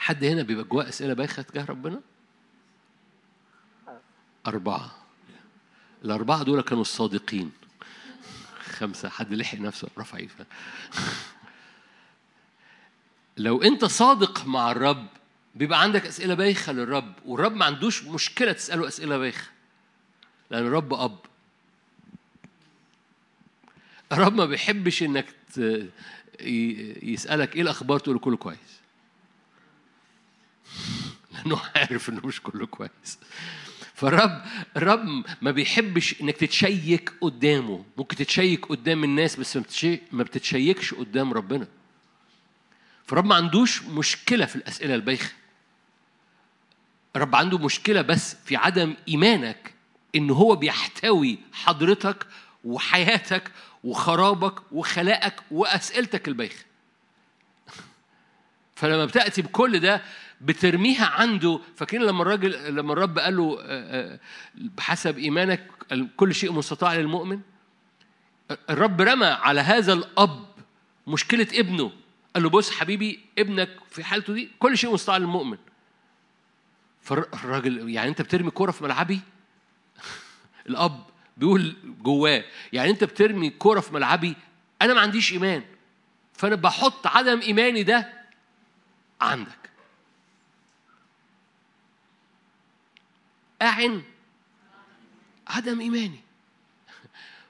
حد 0.03 0.25
هنا 0.25 0.43
بيبقى 0.43 0.65
جواه 0.65 0.89
أسئلة 0.89 1.15
بايخة 1.15 1.43
تجاه 1.43 1.65
ربنا؟ 1.65 2.01
أربعة. 4.47 4.97
الأربعة 6.05 6.43
دول 6.43 6.61
كانوا 6.63 6.83
الصادقين. 6.83 7.53
خمسة. 8.65 9.09
حد 9.09 9.33
لحق 9.33 9.59
نفسه. 9.59 9.89
رفع 9.99 10.19
إيده. 10.19 10.47
لو 13.37 13.63
أنت 13.63 13.85
صادق 13.85 14.47
مع 14.47 14.71
الرب 14.71 15.07
بيبقى 15.55 15.83
عندك 15.83 16.07
أسئلة 16.07 16.35
بايخة 16.35 16.73
للرب. 16.73 17.13
والرب 17.25 17.57
ما 17.57 17.65
عندوش 17.65 18.05
مشكلة 18.05 18.53
تسأله 18.53 18.89
أسئلة 18.89 19.19
بايخة. 19.19 19.51
لأن 20.51 20.67
الرب 20.67 20.95
أب. 20.95 21.19
الرب 24.13 24.35
ما 24.35 24.45
بيحبش 24.45 25.03
إنك. 25.03 25.27
يسألك 27.03 27.57
إيه 27.57 27.63
الأخبار 27.63 27.99
تقول 27.99 28.15
له 28.15 28.21
كله 28.21 28.37
كويس. 28.37 28.82
لأنه 31.33 31.61
عارف 31.77 32.09
إنه 32.09 32.21
مش 32.25 32.41
كله 32.41 32.67
كويس. 32.67 33.19
فالرب 33.95 34.43
الرب 34.77 35.25
ما 35.43 35.51
بيحبش 35.51 36.21
إنك 36.21 36.37
تتشيك 36.37 37.13
قدامه. 37.21 37.85
ممكن 37.97 38.17
تتشيك 38.17 38.67
قدام 38.67 39.05
الناس 39.05 39.37
بس 39.37 39.59
ما 40.13 40.23
بتتشيكش 40.23 40.95
قدام 40.95 41.33
ربنا. 41.33 41.67
فالرب 43.07 43.25
ما 43.25 43.35
عندوش 43.35 43.83
مشكلة 43.83 44.47
في 44.47 44.57
الأسئلة 44.57 44.95
البايخة. 44.95 45.33
الرب 47.17 47.37
عنده 47.37 47.59
مشكلة 47.59 48.03
بس 48.03 48.37
في 48.45 48.57
عدم 48.57 48.95
إيمانك 49.09 49.75
إن 50.15 50.31
هو 50.31 50.57
بيحتوي 50.57 51.39
حضرتك 51.53 52.27
وحياتك 52.65 53.51
وخرابك 53.85 54.73
وخلاقك 54.73 55.35
وأسئلتك 55.51 56.29
البايخة. 56.29 56.65
فلما 58.77 59.05
بتأتي 59.05 59.43
بكل 59.43 59.79
ده 59.81 60.03
بترميها 60.43 61.07
عنده. 61.07 61.61
فاكرين 61.77 62.03
لما 62.03 62.23
الراجل 62.23 62.75
لما 62.75 62.93
الرب 62.93 63.19
قال 63.19 63.37
له 63.37 63.59
بحسب 64.55 65.19
إيمانك 65.19 65.71
كل 66.17 66.35
شيء 66.35 66.53
مستطاع 66.53 66.95
للمؤمن؟ 66.95 67.41
الرب 68.71 69.01
رمى 69.01 69.27
على 69.27 69.61
هذا 69.61 69.93
الأب 69.93 70.47
مشكلة 71.07 71.47
ابنه. 71.55 71.93
قال 72.35 72.43
له 72.43 72.51
بص 72.51 72.71
حبيبي 72.71 73.21
ابنك 73.39 73.69
في 73.91 74.05
حالته 74.05 74.33
دي 74.33 74.51
كل 74.59 74.79
شيء 74.79 74.93
مستطاع 74.93 75.17
للمؤمن. 75.17 75.59
فالراجل 77.01 77.91
يعني 77.91 78.09
أنت 78.09 78.23
بترمي 78.23 78.51
كوره 78.51 78.71
في 78.71 78.85
ملعبي؟ 78.85 79.21
الأب 80.69 81.01
بيقول 81.37 81.77
جواه 82.03 82.45
يعني 82.73 82.91
أنت 82.91 83.05
بترمي 83.05 83.51
كوره 83.51 83.81
في 83.81 83.95
ملعبي؟ 83.95 84.37
أنا 84.83 84.95
ما 84.95 85.01
عنديش 85.01 85.33
إيمان. 85.33 85.63
فأنا 86.33 86.55
بحط 86.55 87.07
عدم 87.07 87.41
إيماني 87.41 87.83
ده 87.83 88.13
عندك. 89.21 89.72
أعن 93.63 94.03
عدم 95.49 95.81
إيماني. 95.81 96.21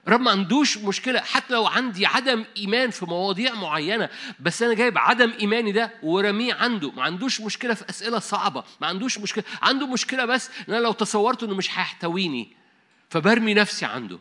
رب 0.08 0.20
ما 0.20 0.30
عندوش 0.30 0.78
مشكلة. 0.78 1.20
حتى 1.20 1.54
لو 1.54 1.66
عندي 1.66 2.06
عدم 2.06 2.44
إيمان 2.56 2.90
في 2.90 3.06
مواضيع 3.06 3.54
معينة 3.54 4.08
بس 4.40 4.62
أنا 4.62 4.74
جايب 4.74 4.98
عدم 4.98 5.32
إيماني 5.40 5.72
ده 5.72 5.90
ورميه 6.02 6.54
عنده. 6.54 6.90
ما 6.90 7.02
عندوش 7.02 7.40
مشكلة 7.40 7.74
في 7.74 7.90
أسئلة 7.90 8.18
صعبة. 8.18 8.64
ما 8.80 8.86
عندوش 8.86 9.18
مشكلة. 9.18 9.44
عنده 9.62 9.86
مشكلة 9.86 10.24
بس 10.24 10.50
إن 10.68 10.74
أنا 10.74 10.82
لو 10.82 10.92
تصورت 10.92 11.42
إنه 11.42 11.54
مش 11.54 11.70
هيحتويني 11.70 12.52
فبرمي 13.10 13.54
نفسي 13.54 13.86
عنده. 13.86 14.18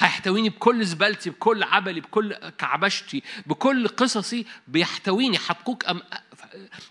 هيحتويني 0.00 0.48
بكل 0.48 0.84
زبالتي 0.84 1.30
بكل 1.30 1.62
عبلي 1.62 2.00
بكل 2.00 2.34
كعبشتي 2.34 3.22
بكل 3.46 3.88
قصصي 3.88 4.46
بيحتويني. 4.68 5.38
حبقوك 5.38 5.84
أم 5.84 6.02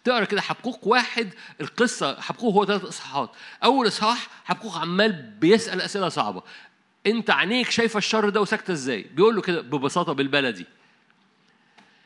تقرا 0.03 0.25
كده 0.25 0.41
حبقوق 0.41 0.87
واحد 0.87 1.29
القصة 1.61 2.21
حبقوق 2.21 2.53
هو 2.53 2.65
ثلاث 2.65 2.83
إصحاحات. 2.85 3.31
أول 3.63 3.87
إصحاح 3.87 4.27
حبقوق 4.45 4.77
عمال 4.77 5.11
بيسأل 5.11 5.81
أسئلة 5.81 6.09
صعبة. 6.09 6.43
أنت 7.05 7.29
عينيك 7.29 7.69
شايفة 7.69 7.97
الشر 7.97 8.29
ده 8.29 8.41
وساكتة 8.41 8.71
إزاي؟ 8.71 9.01
بيقول 9.01 9.35
له 9.35 9.41
كده 9.41 9.61
ببساطة 9.61 10.13
بالبلدي. 10.13 10.65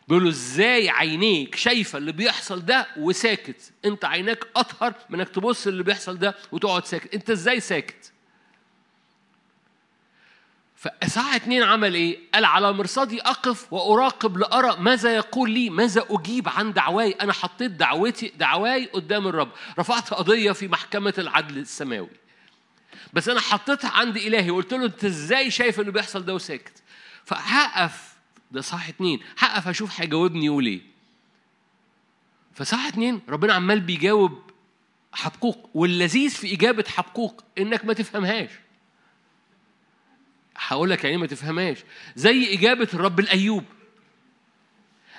بيقول 0.08 0.24
له 0.24 0.30
إزاي 0.30 0.90
عينيك 0.90 1.56
شايفة 1.56 1.98
اللي 1.98 2.12
بيحصل 2.12 2.66
ده 2.66 2.88
وساكت؟ 2.98 3.72
أنت 3.86 4.06
عيناك 4.06 4.48
أطهر 4.56 4.94
من 5.10 5.20
إنك 5.20 5.30
تبص 5.30 5.68
اللي 5.68 5.84
بيحصل 5.84 6.20
ده 6.20 6.36
وتقعد 6.52 6.86
ساكت. 6.86 7.14
أنت 7.14 7.30
إزاي 7.30 7.60
ساكت؟ 7.60 8.12
فإصحاح 10.86 11.36
اتنين 11.36 11.64
عمل 11.64 11.96
إيه؟ 11.96 12.20
قال 12.34 12.46
على 12.46 12.74
مرصدي 12.74 13.22
أقف 13.22 13.74
وأراقب 13.74 14.38
لأرى 14.38 14.76
ماذا 14.80 15.16
يقول 15.16 15.52
لي 15.52 15.70
ماذا 15.70 16.06
أجيب 16.10 16.50
عن 16.50 16.74
دعواي. 16.74 17.12
أنا 17.12 17.34
حطيت 17.34 17.72
دعوتي 17.72 18.34
دعواي 18.38 18.86
قدام 18.86 19.28
الرب. 19.28 19.52
رفعت 19.80 20.14
قضية 20.14 20.52
في 20.52 20.68
محكمة 20.68 21.14
العدل 21.18 21.58
السماوي. 21.58 22.10
بس 23.14 23.30
أنا 23.30 23.40
حطيتها 23.40 23.90
عند 23.90 24.18
إلهي 24.18 24.52
وقلت 24.52 24.74
له 24.74 24.86
أنت 24.86 25.06
إزاي 25.06 25.52
شايف 25.52 25.80
إنه 25.80 25.92
بيحصل 25.92 26.26
ده 26.26 26.36
وساكت؟ 26.36 26.84
فهقف. 27.26 28.16
ده 28.52 28.62
صح 28.62 28.88
اتنين. 28.88 29.20
هقف 29.38 29.68
أشوف 29.68 30.02
هيجاوبني 30.02 30.46
يقول 30.46 30.66
إيه. 30.66 30.82
فصح 32.54 32.86
اتنين 32.86 33.22
ربنا 33.30 33.54
عمال 33.54 33.80
بيجاوب 33.80 34.42
حبقوق 35.14 35.70
واللذيذ 35.74 36.30
في 36.30 36.54
إجابة 36.54 36.86
حبقوق 36.88 37.44
إنك 37.58 37.86
ما 37.86 37.94
تفهمهاش. 37.94 38.50
هقول 40.58 40.90
لك 40.90 41.04
يعني 41.04 41.18
ما 41.18 41.28
تفهمهاش. 41.28 41.78
زي 42.16 42.54
إجابة 42.54 42.88
الرب 42.94 43.20
لأيوب. 43.20 43.64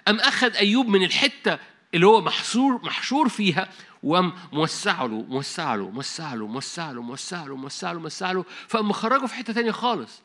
أم 0.08 0.20
أخذ 0.20 0.56
أيوب 0.56 0.88
من 0.88 1.04
الحتة 1.04 1.58
اللي 1.94 2.06
هو 2.06 2.20
محصور 2.20 2.80
محشور 2.84 3.28
فيها 3.28 3.68
وقام 4.02 4.32
موسع 4.52 5.02
له 5.04 5.22
موسع 5.28 5.74
له 5.74 5.90
موسع 5.90 6.34
له 6.34 6.46
موسع 6.46 6.92
له 6.92 7.02
موسع 7.02 7.44
له 7.44 7.56
موسع 7.56 7.92
له 7.92 8.00
موسع 8.00 8.32
له 8.32 8.44
فقام 8.68 8.88
مخرجه 8.88 9.26
في 9.26 9.34
حتة 9.34 9.52
تانية 9.52 9.70
خالص. 9.70 10.22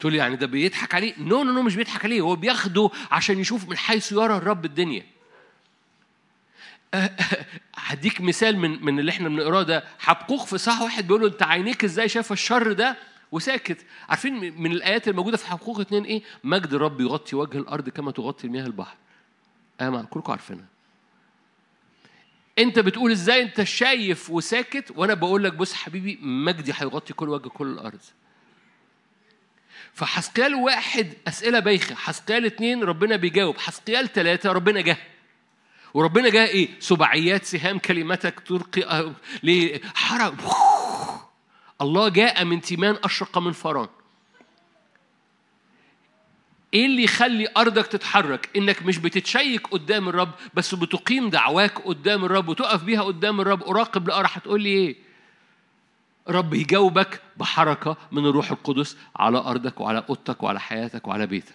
تقول 0.00 0.14
يعني 0.14 0.36
ده 0.36 0.46
بيضحك 0.46 0.94
عليه؟ 0.94 1.14
no 1.18 1.42
no 1.42 1.52
no 1.52 1.62
مش 1.62 1.76
بيضحك 1.76 2.04
عليه. 2.04 2.20
هو 2.20 2.36
بياخده 2.36 2.90
عشان 3.10 3.38
يشوف 3.38 3.68
من 3.68 3.76
حيث 3.76 4.12
يرى 4.12 4.36
الرب 4.36 4.64
الدنيا. 4.64 5.06
هديك 7.76 8.20
مثال 8.20 8.58
من 8.58 8.84
من 8.84 8.98
اللي 8.98 9.10
إحنا 9.10 9.28
بنقراه 9.28 9.62
ده. 9.62 9.84
حبقوق 9.98 10.46
في 10.46 10.58
صح 10.58 10.82
واحد 10.82 11.06
بيقول 11.06 11.20
له 11.20 11.28
أنت 11.28 11.42
عينيك 11.42 11.84
إزاي 11.84 12.08
شايفة 12.08 12.32
الشر 12.32 12.72
ده؟ 12.72 12.96
وساكت. 13.34 13.86
عارفين 14.08 14.62
من 14.62 14.72
الآيات 14.72 15.08
الموجودة 15.08 15.36
في 15.36 15.46
حبقوق 15.46 15.80
اتنين 15.80 16.04
إيه؟ 16.04 16.22
مجد 16.44 16.74
الرب 16.74 17.00
يغطي 17.00 17.36
وجه 17.36 17.58
الأرض 17.58 17.88
كما 17.88 18.10
تغطي 18.10 18.46
المياه 18.46 18.66
البحر. 18.66 18.96
آه 19.80 20.06
كلكم 20.10 20.32
عارفينها. 20.32 20.64
أنت 22.58 22.78
بتقول 22.78 23.10
إزاي؟ 23.10 23.42
أنت 23.42 23.62
شايف 23.62 24.30
وساكت 24.30 24.92
وأنا 24.96 25.14
بقول 25.14 25.44
لك 25.44 25.52
بص 25.52 25.72
حبيبي 25.72 26.18
مجدي 26.22 26.72
هيغطي 26.76 27.12
كل 27.12 27.28
وجه 27.28 27.48
كل 27.48 27.66
الأرض. 27.66 28.00
فحسقيال 29.92 30.54
واحد 30.54 31.12
أسئلة 31.28 31.58
بايخة. 31.58 31.94
حسقيال 31.94 32.46
اتنين 32.46 32.84
ربنا 32.84 33.16
بيجاوب. 33.16 33.58
حسقيال 33.58 34.12
ثلاثة 34.12 34.52
ربنا 34.52 34.80
جه. 34.80 34.96
وربنا 35.94 36.28
جه 36.28 36.44
إيه؟ 36.44 36.68
سبعيات 36.80 37.44
سهام 37.44 37.78
كلمتك 37.78 38.40
تلقي 38.40 39.12
ليه 39.42 39.80
حرق 39.94 40.34
الله 41.80 42.08
جاء 42.08 42.44
من 42.44 42.60
تيمان 42.60 42.96
أشرق 43.04 43.38
من 43.38 43.52
فران. 43.52 43.88
إيه 46.74 46.86
اللي 46.86 47.02
يخلي 47.04 47.48
أرضك 47.56 47.86
تتحرك؟ 47.86 48.50
إنك 48.56 48.82
مش 48.82 48.98
بتتشيك 48.98 49.66
قدام 49.66 50.08
الرب 50.08 50.30
بس 50.54 50.74
بتقيم 50.74 51.30
دعواك 51.30 51.78
قدام 51.78 52.24
الرب 52.24 52.48
وتقف 52.48 52.82
بيها 52.84 53.02
قدام 53.02 53.40
الرب. 53.40 53.62
أراقب 53.62 54.08
لأرى 54.08 54.28
هتقول 54.32 54.62
لي 54.62 54.68
إيه؟ 54.68 54.96
رب 56.28 56.54
يجاوبك 56.54 57.20
بحركة 57.36 57.96
من 58.12 58.26
الروح 58.26 58.50
القدس 58.50 58.96
على 59.16 59.38
أرضك 59.38 59.80
وعلى 59.80 60.04
أوضتك 60.08 60.42
وعلى 60.42 60.60
حياتك 60.60 61.08
وعلى 61.08 61.26
بيتك. 61.26 61.54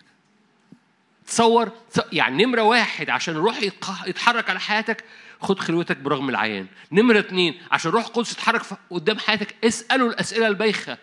تصور 1.28 1.72
يعني 2.14 2.46
نمرة 2.46 2.62
واحد 2.62 3.10
عشان 3.10 3.36
الروح 3.36 3.62
يتحرك 4.08 4.50
على 4.50 4.60
حياتك 4.60 5.04
خد 5.42 5.60
خلوتك 5.60 5.98
برغم 5.98 6.30
العيان. 6.30 6.68
نمرة 6.92 7.20
اتنين 7.20 7.62
عشان 7.72 7.92
روح 7.92 8.06
القدس 8.06 8.32
يتحرك 8.32 8.62
قدام 8.90 9.20
حياتك 9.20 9.56
اسأله 9.66 10.08
الأسئلة 10.08 10.48
البايخة. 10.48 10.98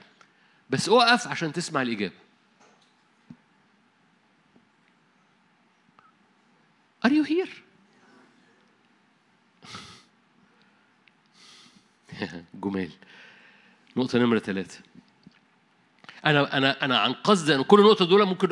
بس 0.71 0.89
اقف 0.89 1.29
عشان 1.29 1.53
تسمع 1.53 1.83
الإجابة. 1.83 2.15
Are 7.07 7.11
you 7.11 7.25
here? 7.25 7.49
جمال. 12.65 12.91
نقطة 13.97 14.19
نمرة 14.19 14.39
ثلاثة 14.39 14.81
أنا 16.25 16.57
أنا 16.57 16.85
أنا 16.85 16.99
عن 16.99 17.13
قصد 17.13 17.51
إن 17.51 17.63
كل 17.63 17.81
نقطه 17.81 18.05
دول 18.05 18.25
ممكن 18.25 18.49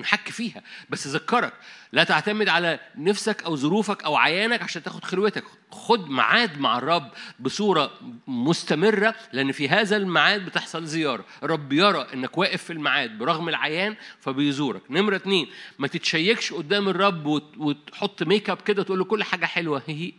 نحك 0.00 0.28
فيها. 0.28 0.62
بس 0.90 1.06
اذكرك 1.06 1.52
لا 1.92 2.04
تعتمد 2.04 2.48
على 2.48 2.80
نفسك 2.96 3.42
أو 3.42 3.56
ظروفك 3.56 4.04
أو 4.04 4.16
عيانك 4.16 4.62
عشان 4.62 4.82
تاخد 4.82 5.04
خلوتك. 5.04 5.44
خد 5.70 6.10
ميعاد 6.10 6.58
مع 6.58 6.78
الرب 6.78 7.10
بصورة 7.40 7.90
مستمرة 8.26 9.14
لأن 9.32 9.52
في 9.52 9.68
هذا 9.68 9.96
الميعاد 9.96 10.44
بتحصل 10.44 10.84
زيارة. 10.86 11.24
الرب 11.42 11.72
يرى 11.72 12.06
إنك 12.14 12.38
واقف 12.38 12.62
في 12.62 12.72
الميعاد 12.72 13.18
برغم 13.18 13.48
العيان 13.48 13.96
فبيزورك. 14.20 14.82
نمرة 14.90 15.16
اتنين 15.16 15.48
ما 15.78 15.88
تتشيكش 15.88 16.52
قدام 16.52 16.88
الرب 16.88 17.26
وتحط 17.58 18.22
make 18.22 18.50
up 18.50 18.60
كده 18.60 18.82
تقول 18.82 18.98
له 18.98 19.04
كل 19.04 19.24
حاجة 19.24 19.46
حلوة. 19.46 19.82
هي 19.86 20.12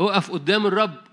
اقف 0.00 0.30
قدام 0.30 0.66
الرب 0.66 1.08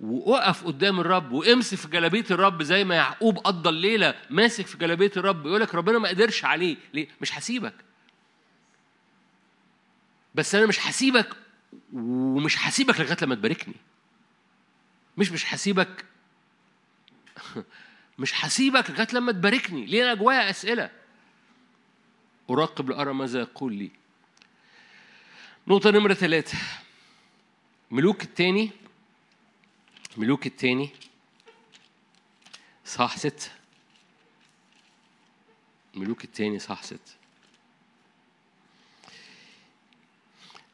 ووقف 0.00 0.64
قدام 0.64 1.00
الرب 1.00 1.32
وامسك 1.32 1.78
في 1.78 1.88
جلابية 1.88 2.24
الرب 2.30 2.62
زي 2.62 2.84
ما 2.84 2.94
يعقوب 2.94 3.38
قضى 3.38 3.68
الليلة 3.68 4.14
ماسك 4.30 4.66
في 4.66 4.78
جلابية 4.78 5.12
الرب 5.16 5.46
يقول 5.46 5.60
لك 5.60 5.74
ربنا 5.74 5.98
ما 5.98 6.08
قدرش 6.08 6.44
عليه. 6.44 6.76
ليه؟ 6.94 7.08
مش 7.20 7.38
هسيبك. 7.38 7.74
بس 10.34 10.54
أنا 10.54 10.66
مش 10.66 10.86
هسيبك 10.86 11.28
ومش 11.92 12.58
هسيبك 12.58 13.00
لغاية 13.00 13.16
لما 13.22 13.34
تباركني. 13.34 13.74
مش 15.18 15.32
مش 15.32 15.54
هسيبك 15.54 16.04
مش 18.18 18.44
هسيبك 18.44 18.90
لغاية 18.90 19.08
لما 19.12 19.32
تباركني. 19.32 19.86
ليه؟ 19.86 20.04
أنا 20.04 20.14
جوايا 20.14 20.50
أسئلة. 20.50 20.90
أراقب 22.50 22.90
لأرى 22.90 23.14
ماذا 23.14 23.40
يقول 23.40 23.74
لي. 23.74 23.90
نقطة 25.66 25.90
نمرة 25.90 26.14
ثلاثة 26.14 26.58
ملوك 27.90 28.22
الثاني 28.22 28.70
ملوك 30.16 30.46
الثاني 30.46 30.90
صح 32.84 33.16
ستة 33.16 33.50
ملوك 35.94 36.24
الثاني 36.24 36.58
صح 36.58 36.82
ستة 36.82 37.12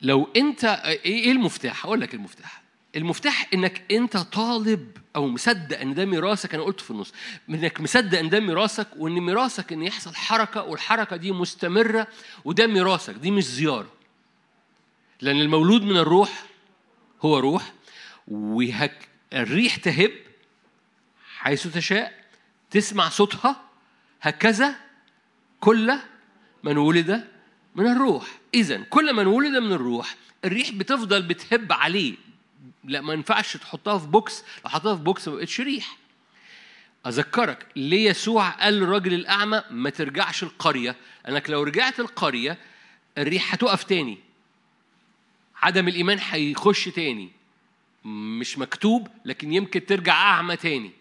لو 0.00 0.28
انت 0.36 0.64
إيه 0.64 1.32
المفتاح؟ 1.32 1.86
هقول 1.86 2.00
لك 2.00 2.14
المفتاح. 2.14 2.62
المفتاح 2.96 3.46
انك 3.54 3.92
انت 3.92 4.16
طالب 4.16 4.96
أو 5.16 5.28
مصدق 5.28 5.80
ان 5.80 5.94
ده 5.94 6.04
ميراثك 6.04 6.54
أنا 6.54 6.62
قلت 6.62 6.80
في 6.80 6.90
النص. 6.90 7.12
انك 7.50 7.80
مصدق 7.80 8.18
ان 8.18 8.28
ده 8.28 8.40
ميراثك 8.40 8.88
وان 8.96 9.12
ميراثك 9.12 9.72
ان 9.72 9.82
يحصل 9.82 10.14
حركة 10.14 10.62
والحركة 10.62 11.16
دي 11.16 11.32
مستمرة 11.32 12.06
وده 12.44 12.66
ميراثك 12.66 13.14
دي 13.14 13.30
مش 13.30 13.44
زيارة. 13.44 13.97
لأن 15.20 15.40
المولود 15.40 15.82
من 15.82 15.96
الروح 15.96 16.42
هو 17.22 17.38
روح 17.38 17.72
وهك 18.28 19.08
الريح 19.32 19.76
تهب 19.76 20.12
حيث 21.38 21.66
تشاء 21.66 22.24
تسمع 22.70 23.08
صوتها 23.08 23.62
هكذا 24.20 24.76
كل 25.60 25.98
من 26.62 26.76
ولد 26.76 27.28
من 27.74 27.86
الروح. 27.86 28.38
إذا 28.54 28.82
كل 28.82 29.14
من 29.14 29.26
ولد 29.26 29.56
من 29.56 29.72
الروح 29.72 30.16
الريح 30.44 30.70
بتفضل 30.70 31.22
بتهب 31.22 31.72
عليه. 31.72 32.14
لا 32.84 33.00
ما 33.00 33.12
ينفعش 33.12 33.56
تحطها 33.56 33.98
في 33.98 34.06
box 34.06 34.44
لو 34.64 34.70
حطها 34.70 34.96
في 34.96 35.02
box 35.02 35.28
ما 35.28 35.34
بقتش 35.36 35.60
ريح. 35.60 35.96
أذكرك 37.06 37.66
ليه 37.76 38.10
يسوع 38.10 38.48
قال 38.48 38.74
للراجل 38.74 39.14
الأعمى 39.14 39.62
ما 39.70 39.90
ترجعش 39.90 40.42
القرية؟ 40.42 40.96
انك 41.28 41.50
لو 41.50 41.62
رجعت 41.62 42.00
القرية 42.00 42.58
الريح 43.18 43.54
هتقف 43.54 43.82
تاني. 43.84 44.18
عدم 45.62 45.88
الإيمان 45.88 46.18
هيخش 46.20 46.84
تاني. 46.84 47.30
مش 48.04 48.58
مكتوب 48.58 49.08
لكن 49.24 49.52
يمكن 49.52 49.86
ترجع 49.86 50.12
أعمى 50.12 50.56
تاني. 50.56 50.92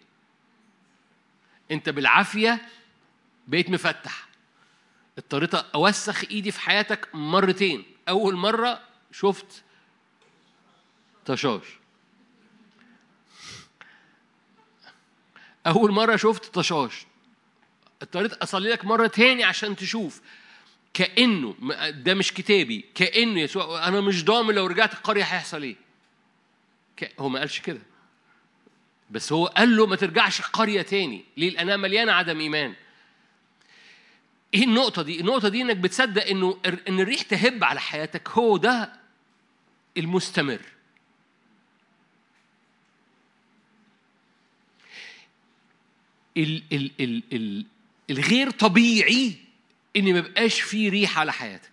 أنت 1.70 1.88
بالعافية 1.88 2.68
بقيت 3.48 3.70
مفتح. 3.70 4.28
اضطريت 5.18 5.54
أوسخ 5.54 6.24
إيدي 6.30 6.50
في 6.50 6.60
حياتك 6.60 7.08
مرتين. 7.14 7.84
أول 8.08 8.36
مرة 8.36 8.80
شفت 9.12 9.64
طشاش. 11.26 11.64
أول 15.66 15.92
مرة 15.92 16.16
شفت 16.16 16.54
طشاش. 16.54 17.06
اضطريت 18.02 18.32
أصلي 18.32 18.70
لك 18.70 18.84
مرة 18.84 19.06
تاني 19.06 19.44
عشان 19.44 19.76
تشوف. 19.76 20.20
كأنه 20.98 21.54
ده 21.90 22.14
مش 22.14 22.32
كتابي. 22.32 22.84
كأنه 22.94 23.40
يسوع 23.40 23.88
أنا 23.88 24.00
مش 24.00 24.24
ضامن 24.24 24.54
لو 24.54 24.66
رجعت 24.66 24.94
القرية 24.94 25.22
هيحصل 25.22 25.62
إيه. 25.62 25.76
هو 27.18 27.28
ما 27.28 27.38
قالش 27.38 27.60
كده. 27.60 27.80
بس 29.10 29.32
هو 29.32 29.46
قال 29.46 29.76
له 29.76 29.86
ما 29.86 29.96
ترجعش 29.96 30.40
القرية 30.40 30.82
تاني. 30.82 31.24
ليه؟ 31.36 31.50
لأنها 31.50 31.76
مليانة 31.76 32.12
عدم 32.12 32.40
إيمان. 32.40 32.74
إيه 34.54 34.64
النقطة 34.64 35.02
دي؟ 35.02 35.20
النقطة 35.20 35.48
دي 35.48 35.62
إنك 35.62 35.76
بتصدق 35.76 36.26
إنه 36.26 36.58
إن 36.88 37.00
الريح 37.00 37.22
تهب 37.22 37.64
على 37.64 37.80
حياتك 37.80 38.28
هو 38.28 38.56
ده 38.56 38.92
المستمر. 39.96 40.60
ال 46.36 46.62
ال 46.72 46.90
ال 47.00 47.22
ال 47.32 47.66
الغير 48.10 48.50
طبيعي 48.50 49.47
إن 49.98 50.12
ما 50.12 50.20
بقاش 50.20 50.60
فيه 50.60 50.90
ريح 50.90 51.18
على 51.18 51.32
حياتك. 51.32 51.70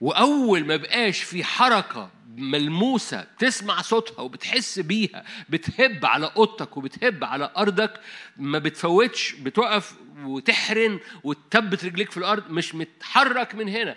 وأول 0.00 0.64
ما 0.64 0.76
بقاش 0.76 1.22
في 1.22 1.44
حركة 1.44 2.10
ملموسة 2.36 3.26
تسمع 3.38 3.82
صوتها 3.82 4.22
وبتحس 4.22 4.78
بيها 4.78 5.24
بتهب 5.48 6.06
على 6.06 6.32
أوضتك 6.36 6.76
وبتهب 6.76 7.24
على 7.24 7.50
أرضك 7.56 8.00
ما 8.36 8.58
بتفوتش 8.58 9.32
بتقف 9.32 9.94
وتحرن 10.24 11.00
وتثبت 11.24 11.84
رجليك 11.84 12.10
في 12.10 12.16
الأرض 12.16 12.50
مش 12.50 12.74
متحرك 12.74 13.54
من 13.54 13.68
هنا. 13.68 13.96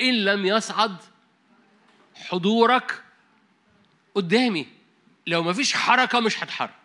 إن 0.00 0.24
لم 0.24 0.46
يصعد 0.46 0.96
حضورك 2.14 3.02
قدامي. 4.14 4.66
لو 5.26 5.42
ما 5.42 5.52
فيش 5.52 5.74
حركة 5.74 6.20
مش 6.20 6.42
هتحرك. 6.42 6.83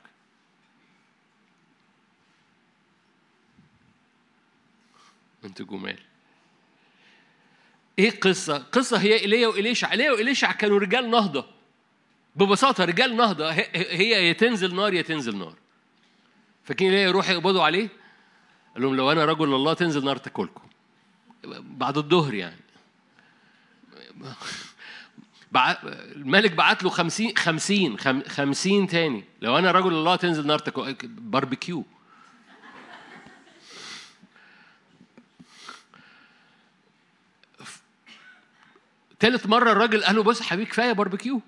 انت 5.45 5.61
جمال. 5.61 5.99
إيه 7.99 8.09
القصة 8.09 8.57
قصة 8.57 8.97
هي 8.97 9.19
إيليا 9.19 9.47
وإليشع. 9.47 9.91
إيليا 9.91 10.11
وإليشع 10.11 10.51
كانوا 10.51 10.79
رجال 10.79 11.09
نهضة. 11.09 11.45
ببساطة 12.35 12.85
رجال 12.85 13.15
نهضة. 13.15 13.51
هي 13.51 14.27
يا 14.27 14.33
تنزل 14.33 14.75
نار 14.75 14.93
يا 14.93 15.01
تنزل 15.01 15.37
نار. 15.37 15.55
فاكرين 16.63 16.91
إيليا 16.91 17.07
يروح 17.07 17.29
يقبضوا 17.29 17.63
عليه؟ 17.63 17.89
قال 18.73 18.83
لهم 18.83 18.95
لو 18.95 19.11
أنا 19.11 19.25
رجل 19.25 19.53
الله 19.53 19.73
تنزل 19.73 20.05
نار 20.05 20.17
تاكلكم. 20.17 20.63
بعد 21.59 21.97
الظهر 21.97 22.33
يعني. 22.33 22.61
الملك 26.15 26.51
بعت 26.51 26.83
له 26.83 26.89
خمسين 26.89 27.37
خمسين 27.37 27.97
خمسين 28.27 28.87
تاني. 28.87 29.23
لو 29.41 29.57
أنا 29.57 29.71
رجل 29.71 29.93
الله 29.93 30.15
تنزل 30.15 30.47
نار 30.47 30.59
تاكل 30.59 31.07
باربيكيو. 31.07 31.85
تالت 39.19 39.47
مرة 39.47 39.71
الراجل 39.71 40.03
قال 40.03 40.15
له 40.15 40.23
بص 40.23 40.41
حبيبي 40.41 40.69
كفاية 40.69 40.91
باربيكيو. 40.91 41.41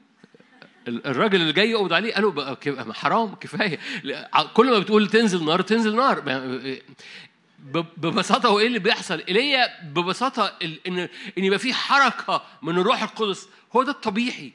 الراجل 0.88 1.42
اللي 1.42 1.54
جاي 1.54 1.70
يقبض 1.72 1.94
عليه 1.94 2.14
قال 2.14 2.24
له 2.24 2.94
حرام 2.94 3.36
كفاية. 3.36 3.80
كل 4.54 4.72
ما 4.72 4.80
بتقول 4.80 5.08
تنزل 5.08 5.46
نار 5.46 5.62
تنزل 5.62 5.96
نار. 5.96 6.20
ببساطة 7.98 8.50
هو 8.50 8.60
إيه 8.60 8.68
اللي 8.68 8.80
بيحصل؟ 8.80 9.24
ايليا 9.28 9.84
ببساطة 9.84 10.58
ان 10.88 11.08
إن 11.38 11.44
يبقى 11.44 11.60
في 11.60 11.74
حركة 11.74 12.44
من 12.62 12.78
الروح 12.78 13.04
القدس. 13.04 13.48
هو 13.76 13.84
ده 13.84 13.92
الطبيعي. 13.92 14.54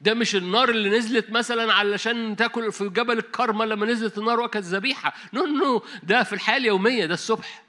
ده 0.00 0.14
مش 0.14 0.36
النار 0.36 0.68
اللي 0.68 0.98
نزلت 0.98 1.30
مثلا 1.30 1.72
علشان 1.72 2.36
تاكل 2.36 2.72
في 2.72 2.88
جبل 2.88 3.18
الكرمل 3.18 3.64
لما 3.64 3.86
نزلت 3.86 4.18
النار 4.18 4.40
وكانت 4.40 4.66
ذبيحة. 4.66 5.14
no 5.32 5.46
no 5.46 5.82
ده 6.02 6.22
في 6.22 6.32
الحياة 6.32 6.56
اليومية 6.56 7.06
ده 7.06 7.14
الصبح. 7.14 7.62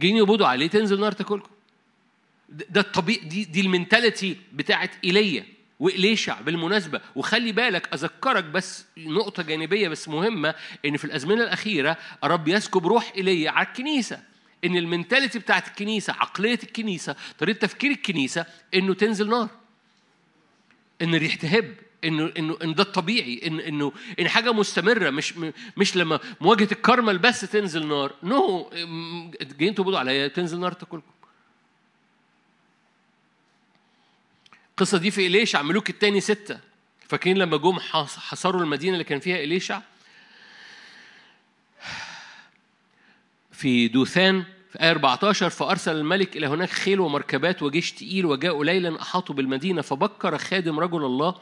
جايين 0.00 0.16
يقبضوا 0.16 0.46
عليه 0.46 0.66
تنزل 0.66 1.00
نار 1.00 1.12
تاكلكم. 1.12 1.53
ده 2.70 2.80
الطبيعي 2.80 3.24
دي 3.24 3.44
دي 3.44 3.60
المنتاليتي 3.60 4.36
بتاعت 4.52 4.90
إيليا. 5.04 5.44
وإليشع 5.80 6.40
بالمناسبة. 6.40 7.00
وخلي 7.14 7.52
بالك 7.52 7.94
أذكرك 7.94 8.44
بس 8.44 8.84
نقطة 8.98 9.42
جانبية 9.42 9.88
بس 9.88 10.08
مهمة 10.08 10.54
إن 10.84 10.96
في 10.96 11.04
الأزمنة 11.04 11.42
الأخيرة 11.44 11.96
الرب 12.24 12.48
يسكب 12.48 12.86
روح 12.86 13.12
إيليا 13.16 13.50
على 13.50 13.66
الكنيسة. 13.66 14.22
إن 14.64 14.76
المنتاليتي 14.76 15.38
بتاعت 15.38 15.68
الكنيسة 15.68 16.12
عقلية 16.12 16.58
الكنيسة 16.62 17.16
طريقة 17.38 17.58
تفكير 17.58 17.90
الكنيسة 17.90 18.46
إنه 18.74 18.94
تنزل 18.94 19.28
نار. 19.30 19.48
إن 21.02 21.14
الريح 21.14 21.34
تهب. 21.34 21.74
انه 22.04 22.32
انه 22.38 22.56
إن 22.64 22.74
ده 22.74 22.82
الطبيعي. 22.82 23.40
ان 23.46 23.60
انه 23.60 23.92
إن 24.20 24.28
حاجة 24.28 24.52
مستمرة. 24.52 25.10
مش 25.10 25.34
مش 25.76 25.96
لما 25.96 26.20
مواجهة 26.40 26.68
الكرمل 26.72 27.18
بس 27.18 27.40
تنزل 27.40 27.86
نار. 27.86 28.12
نو. 28.22 28.70
جايين 29.58 29.74
تقولوا 29.74 29.98
عليا 29.98 30.28
تنزل 30.28 30.60
نار 30.60 30.72
تاكلكم. 30.72 31.10
القصة 34.74 34.98
دي 34.98 35.10
في 35.10 35.26
إليشع 35.26 35.62
ملوك 35.62 35.90
التاني 35.90 36.20
ستة. 36.20 36.60
فاكرين 37.08 37.38
لما 37.38 37.56
جم 37.56 37.78
حصروا 37.80 38.62
المدينة 38.62 38.92
اللي 38.92 39.04
كان 39.04 39.20
فيها 39.20 39.36
إليشع؟ 39.36 39.80
في 43.52 43.88
دوثان 43.88 44.44
في 44.74 44.82
آية 44.82 44.90
14 44.90 45.50
فأرسل 45.50 45.96
الملك 45.96 46.36
إلى 46.36 46.46
هناك 46.46 46.70
خيل 46.70 47.00
ومركبات 47.00 47.62
وجيش 47.62 47.92
تقيل 47.92 48.26
وجاءوا 48.26 48.64
ليلا 48.64 49.02
أحاطوا 49.02 49.34
بالمدينة 49.34 49.82
فبكر 49.82 50.38
خادم 50.38 50.80
رجل 50.80 51.04
الله 51.04 51.34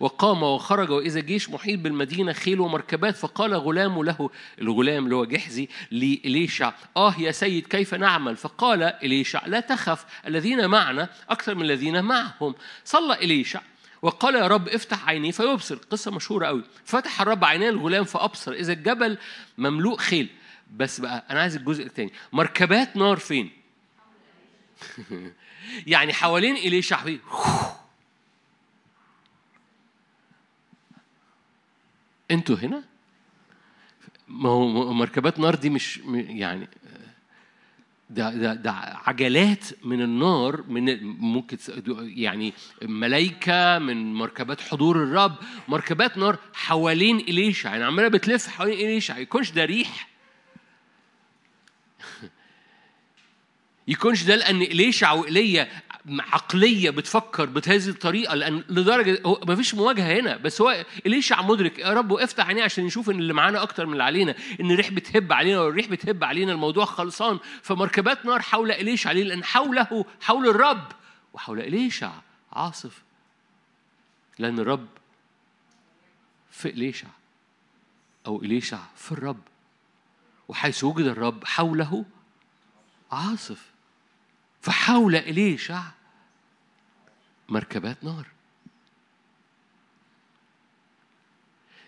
وقام 0.00 0.42
وخرج 0.42 0.90
وإذا 0.90 1.20
جيش 1.20 1.50
محيط 1.50 1.78
بالمدينة 1.78 2.32
خيل 2.32 2.60
ومركبات 2.60 3.16
فقال 3.16 3.54
غلام 3.54 4.02
له 4.02 4.30
الغلام 4.60 5.04
اللي 5.04 5.16
هو 5.16 5.24
جحزي 5.24 5.68
لإليشع 5.90 6.72
آه 6.96 7.14
يا 7.18 7.32
سيد 7.32 7.66
كيف 7.66 7.94
نعمل؟ 7.94 8.36
فقال 8.36 8.82
إليشع 8.82 9.46
لا 9.46 9.60
تخف 9.60 10.04
الذين 10.26 10.66
معنا 10.66 11.08
أكثر 11.30 11.54
من 11.54 11.62
الذين 11.62 12.04
معهم. 12.04 12.54
صلى 12.84 13.14
إليشع 13.14 13.60
وقال 14.02 14.34
يا 14.34 14.46
رب 14.46 14.68
افتح 14.68 15.08
عيني. 15.08 15.32
فيبصر 15.32 15.78
قصة 15.90 16.10
مشهورة 16.10 16.46
قوي 16.46 16.62
فتح 16.84 17.20
الرب 17.20 17.44
عيني 17.44 17.68
الغلام 17.68 18.04
فأبصر 18.04 18.52
إذا 18.52 18.72
الجبل 18.72 19.18
مملوء 19.58 19.96
خيل 19.96 20.28
بس 20.70 21.00
بقى 21.00 21.24
أنا 21.30 21.40
عايز 21.40 21.56
الجزء 21.56 21.86
الثاني 21.86 22.12
مركبات 22.32 22.96
نار 22.96 23.16
فين؟ 23.16 23.50
يعني 25.86 26.12
حوالين 26.12 26.56
إليشع 26.56 26.96
في 26.96 27.18
أنتوا 32.30 32.56
هنا؟ 32.56 32.84
ما 34.28 34.48
هو 34.48 34.92
مركبات 34.92 35.38
نار 35.38 35.54
دي 35.54 35.70
مش 35.70 36.00
يعني 36.14 36.68
ده 38.10 38.30
ده 38.30 38.54
ده 38.54 38.70
عجلات 39.06 39.64
من 39.84 40.02
النار 40.02 40.62
من 40.68 41.04
ممكن 41.04 41.58
يعني 42.00 42.52
ملائكه 42.82 43.78
من 43.78 44.14
مركبات 44.14 44.60
حضور 44.60 45.02
الرب. 45.02 45.36
مركبات 45.68 46.18
نار 46.18 46.38
حوالين 46.54 47.16
إليشع. 47.16 47.70
يعني 47.70 47.84
عمالة 47.84 48.08
بتلف 48.08 48.48
حوالين 48.48 48.78
إليشع. 48.78 49.18
يكونش 49.18 49.50
ده 49.50 49.64
ريح. 49.64 50.15
يكونش 53.88 54.22
ده 54.22 54.36
لأن 54.36 54.62
اليشع 54.62 55.12
وايليا 55.12 55.68
عقلية 56.08 56.90
بتفكر 56.90 57.44
بهذه 57.44 57.88
الطريقة؟ 57.88 58.34
لأن 58.34 58.64
لدرجة 58.68 59.22
ما 59.48 59.56
فيش 59.56 59.74
مواجهة 59.74 60.20
هنا. 60.20 60.36
بس 60.36 60.60
هو 60.60 60.84
اليشع 61.06 61.42
مدرك؟ 61.42 61.78
يا 61.78 61.92
رب 61.92 62.12
افتح 62.12 62.46
عينيه 62.46 62.64
عشان 62.64 62.84
نشوف 62.84 63.10
إن 63.10 63.18
اللي 63.18 63.32
معانا 63.32 63.62
أكتر 63.62 63.86
من 63.86 63.92
اللي 63.92 64.02
علينا 64.02 64.34
إن 64.60 64.70
الريح 64.70 64.90
بتهب 64.90 65.32
علينا 65.32 65.60
والريح 65.60 65.86
بتهب 65.86 66.24
علينا 66.24 66.52
الموضوع 66.52 66.84
خلصان. 66.84 67.38
فمركبات 67.62 68.26
نار 68.26 68.42
حول 68.42 68.72
اليشع 68.72 69.10
عليه؟ 69.10 69.24
لأن 69.24 69.44
حوله 69.44 70.04
حول 70.20 70.48
الرب. 70.48 70.92
وحول 71.32 71.60
اليشع 71.60 72.12
عاصف؟ 72.52 73.02
لأن 74.38 74.58
الرب 74.58 74.86
في 76.50 76.68
اليشع 76.68 77.08
أو 78.26 78.42
اليشع 78.42 78.78
في 78.96 79.12
الرب. 79.12 79.40
وحيث 80.48 80.84
وجد 80.84 81.04
الرب 81.06 81.44
حوله 81.44 82.04
عاصف. 83.12 83.75
فحول 84.66 85.16
إليشع 85.16 85.82
مركبات 87.48 88.04
نار. 88.04 88.26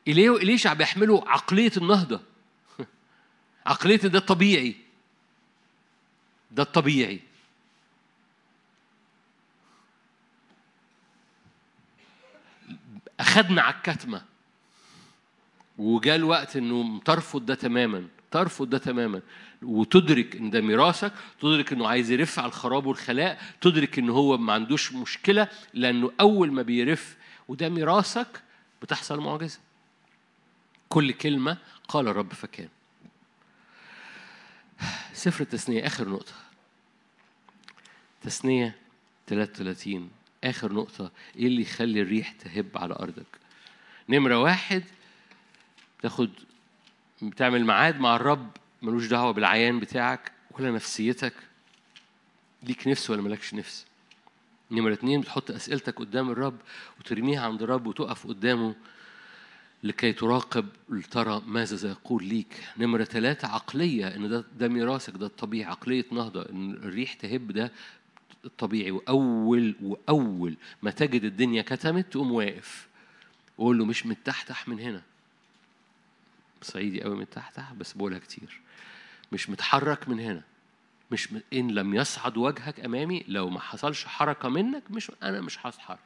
إليه 0.09 0.31
وإليشع 0.31 0.73
بيحملوا 0.73 1.29
عقلية 1.31 1.73
النهضة. 1.77 2.21
عقلية 3.67 3.97
ده 3.97 4.19
الطبيعي 4.19 4.77
ده 6.51 6.63
الطبيعي 6.63 7.21
أخدنا 13.21 13.63
على 13.63 13.75
الكتمة. 13.75 14.25
وجاء 15.79 16.17
الوقت 16.17 16.57
إنه 16.57 17.01
ترفض 17.01 17.47
ده 17.47 17.55
تماما. 17.55 18.09
ترفض 18.31 18.71
ده 18.71 18.79
تماما. 18.79 19.23
وتدرك 19.63 20.37
إن 20.37 20.51
ده 20.51 20.61
ميراثك 20.61 21.13
تدرك 21.41 21.73
إنه 21.73 21.89
عايز 21.89 22.11
يرف 22.11 22.39
على 22.39 22.49
الخراب 22.49 22.87
والخلاء 22.87 23.43
تدرك 23.61 23.99
إن 23.99 24.11
هو 24.11 24.37
ما 24.37 24.53
عندوش 24.53 24.93
مشكلة 24.93 25.49
لأنه 25.75 26.13
أول 26.21 26.53
ما 26.53 26.63
بيرف 26.63 27.17
وده 27.49 27.69
ميراثك 27.69 28.43
بتحصل 28.83 29.21
معجزة. 29.21 29.59
كل 30.89 31.13
كلمة 31.13 31.57
قال 31.89 32.09
الرب 32.09 32.33
فكان. 32.33 32.69
سفر 35.13 35.41
التثنية 35.41 35.87
آخر 35.87 36.09
نقطة. 36.09 36.33
تثنية 38.23 38.77
33 39.27 40.11
آخر 40.45 40.73
نقطة. 40.73 41.11
إيه 41.37 41.47
اللي 41.47 41.63
يخلي 41.63 42.03
الريح 42.03 42.33
تهب 42.33 42.69
على 42.75 42.95
أرضك؟ 42.95 43.39
نمرة 44.09 44.39
واحد 44.39 44.85
تاخد 46.03 46.31
بتعمل 47.23 47.65
ميعاد 47.65 48.01
مع 48.01 48.17
الرب 48.17 48.51
ملوش 48.83 49.07
دعوة 49.07 49.33
بالعيان 49.33 49.81
بتاعك 49.81 50.33
ولا 50.51 50.71
نفسيتك. 50.71 51.35
ليك 52.63 52.89
نفس 52.89 53.11
ولا 53.11 53.23
ملكش 53.23 53.55
نفس. 53.55 53.87
نمرة 54.71 54.93
اتنين 54.93 55.21
بتحط 55.21 55.51
أسئلتك 55.51 55.99
قدام 55.99 56.31
الرب 56.31 56.57
وترميها 57.01 57.47
عند 57.47 57.63
الرب 57.63 57.87
وتقف 57.87 58.27
قدامه 58.27 58.75
لكي 59.83 60.13
تراقب 60.13 60.69
لترى 60.89 61.43
ماذا 61.47 61.77
سيقول 61.77 62.25
ليك. 62.25 62.69
نمرة 62.79 63.05
ثلاثة 63.05 63.49
عقلية 63.49 64.17
إن 64.17 64.29
ده 64.29 64.45
ده 64.59 64.69
ميراثك 64.69 65.17
ده 65.17 65.27
الطبيعي. 65.27 65.71
عقلية 65.71 66.05
نهضة 66.13 66.49
إن 66.51 66.71
الريح 66.71 67.13
تهب 67.13 67.53
ده 67.53 67.73
الطبيعي. 68.45 68.91
وأول 68.91 69.75
وأول 69.83 70.57
ما 70.83 70.91
تجد 70.91 71.25
الدنيا 71.25 71.63
كتمت 71.63 72.13
تقوم 72.13 72.33
واقف. 72.33 72.89
وقول 73.59 73.79
له 73.79 73.85
مش 73.85 74.07
متحتح 74.07 74.69
من 74.69 74.81
هنا. 74.81 75.03
صعيدي 76.63 77.03
قوي 77.03 77.17
متحتح 77.17 77.73
بس 77.73 77.93
بقولها 77.93 78.19
كتير. 78.19 78.61
مش 79.33 79.51
متحرك 79.51 80.09
من 80.09 80.21
هنا. 80.21 80.43
مش 81.11 81.33
م... 81.33 81.41
إن 81.53 81.71
لم 81.71 81.95
يصعد 81.95 82.37
وجهك 82.37 82.81
أمامي 82.81 83.25
لو 83.29 83.51
ما 83.51 83.61
حصلش 83.61 84.05
حركة 84.05 84.49
منك 84.49 84.83
مش 84.91 85.13
أنا 85.23 85.41
مش 85.41 85.67
هتحرك 85.67 85.99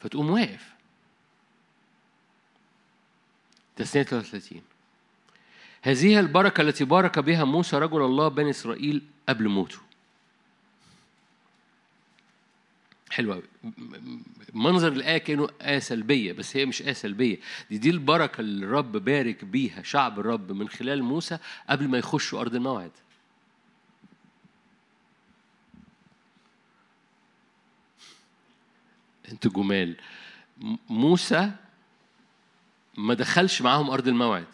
فتقوم 0.00 0.30
واقف. 0.30 0.72
تسنية 3.76 4.02
33 4.02 4.62
هذه 5.82 6.20
البركة 6.20 6.60
التي 6.60 6.84
بارك 6.84 7.18
بها 7.18 7.44
موسى 7.44 7.78
رجل 7.78 8.02
الله 8.02 8.28
بني 8.28 8.50
إسرائيل 8.50 9.02
قبل 9.28 9.48
موته. 9.48 9.78
حلوة 13.10 13.42
منظر 14.54 14.92
الآية 14.92 15.18
كأنه 15.18 15.48
آية 15.62 15.78
سلبية 15.78 16.32
بس 16.32 16.56
هي 16.56 16.66
مش 16.66 16.82
آية 16.82 16.92
سلبية. 16.92 17.38
دي 17.70 17.78
دي 17.78 17.90
البركة 17.90 18.40
اللي 18.40 18.66
الرب 18.66 18.92
بارك 18.92 19.44
بيها 19.44 19.82
شعب 19.82 20.20
الرب 20.20 20.52
من 20.52 20.68
خلال 20.68 21.02
موسى 21.02 21.38
قبل 21.70 21.88
ما 21.88 21.98
يخشوا 21.98 22.40
أرض 22.40 22.54
الموعد 22.54 22.90
أنتوا 29.32 29.50
جمال. 29.50 29.96
موسى 30.88 31.50
ما 32.96 33.14
دخلش 33.14 33.62
معاهم 33.62 33.90
أرض 33.90 34.08
الموعد. 34.08 34.46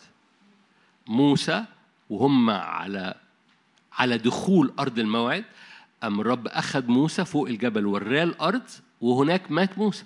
موسى 1.06 1.64
وهم 2.10 2.50
على 2.50 3.14
على 3.92 4.18
دخول 4.18 4.74
أرض 4.78 4.98
الموعد 4.98 5.44
أم 6.04 6.20
الرب 6.20 6.46
أخذ 6.48 6.86
موسى 6.86 7.24
فوق 7.24 7.48
الجبل 7.48 7.86
وراه 7.86 8.22
الأرض 8.22 8.62
وهناك 9.00 9.50
مات 9.50 9.78
موسى. 9.78 10.04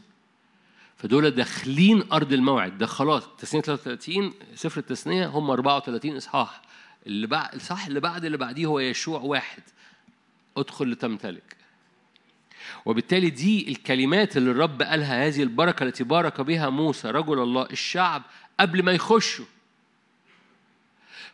فدول 0.96 1.30
داخلين 1.30 2.12
أرض 2.12 2.32
الموعد. 2.32 2.78
ده 2.78 2.86
خلاص 2.86 3.28
تسنية 3.38 3.62
33 3.62 4.32
سفر 4.54 4.80
التثنية 4.80 5.26
هم 5.26 5.50
34 5.50 6.16
إصحاح. 6.16 6.62
اللي 7.06 7.26
بعد 7.26 7.52
الإصحاح 7.52 7.86
اللي 7.86 8.00
بعد 8.00 8.24
اللي 8.24 8.38
بعديه 8.38 8.66
هو 8.66 8.78
يشوع 8.78 9.20
واحد. 9.20 9.62
ادخل 10.56 10.90
لتمتلك. 10.90 11.56
وبالتالي 12.84 13.30
دي 13.30 13.68
الكلمات 13.68 14.36
اللي 14.36 14.50
الرب 14.50 14.82
قالها 14.82 15.26
هذه 15.26 15.42
البركة 15.42 15.82
التي 15.82 16.04
بارك 16.04 16.40
بها 16.40 16.70
موسى 16.70 17.10
رجل 17.10 17.38
الله 17.38 17.68
الشعب 17.70 18.22
قبل 18.60 18.82
ما 18.82 18.92
يخشوا. 18.92 19.44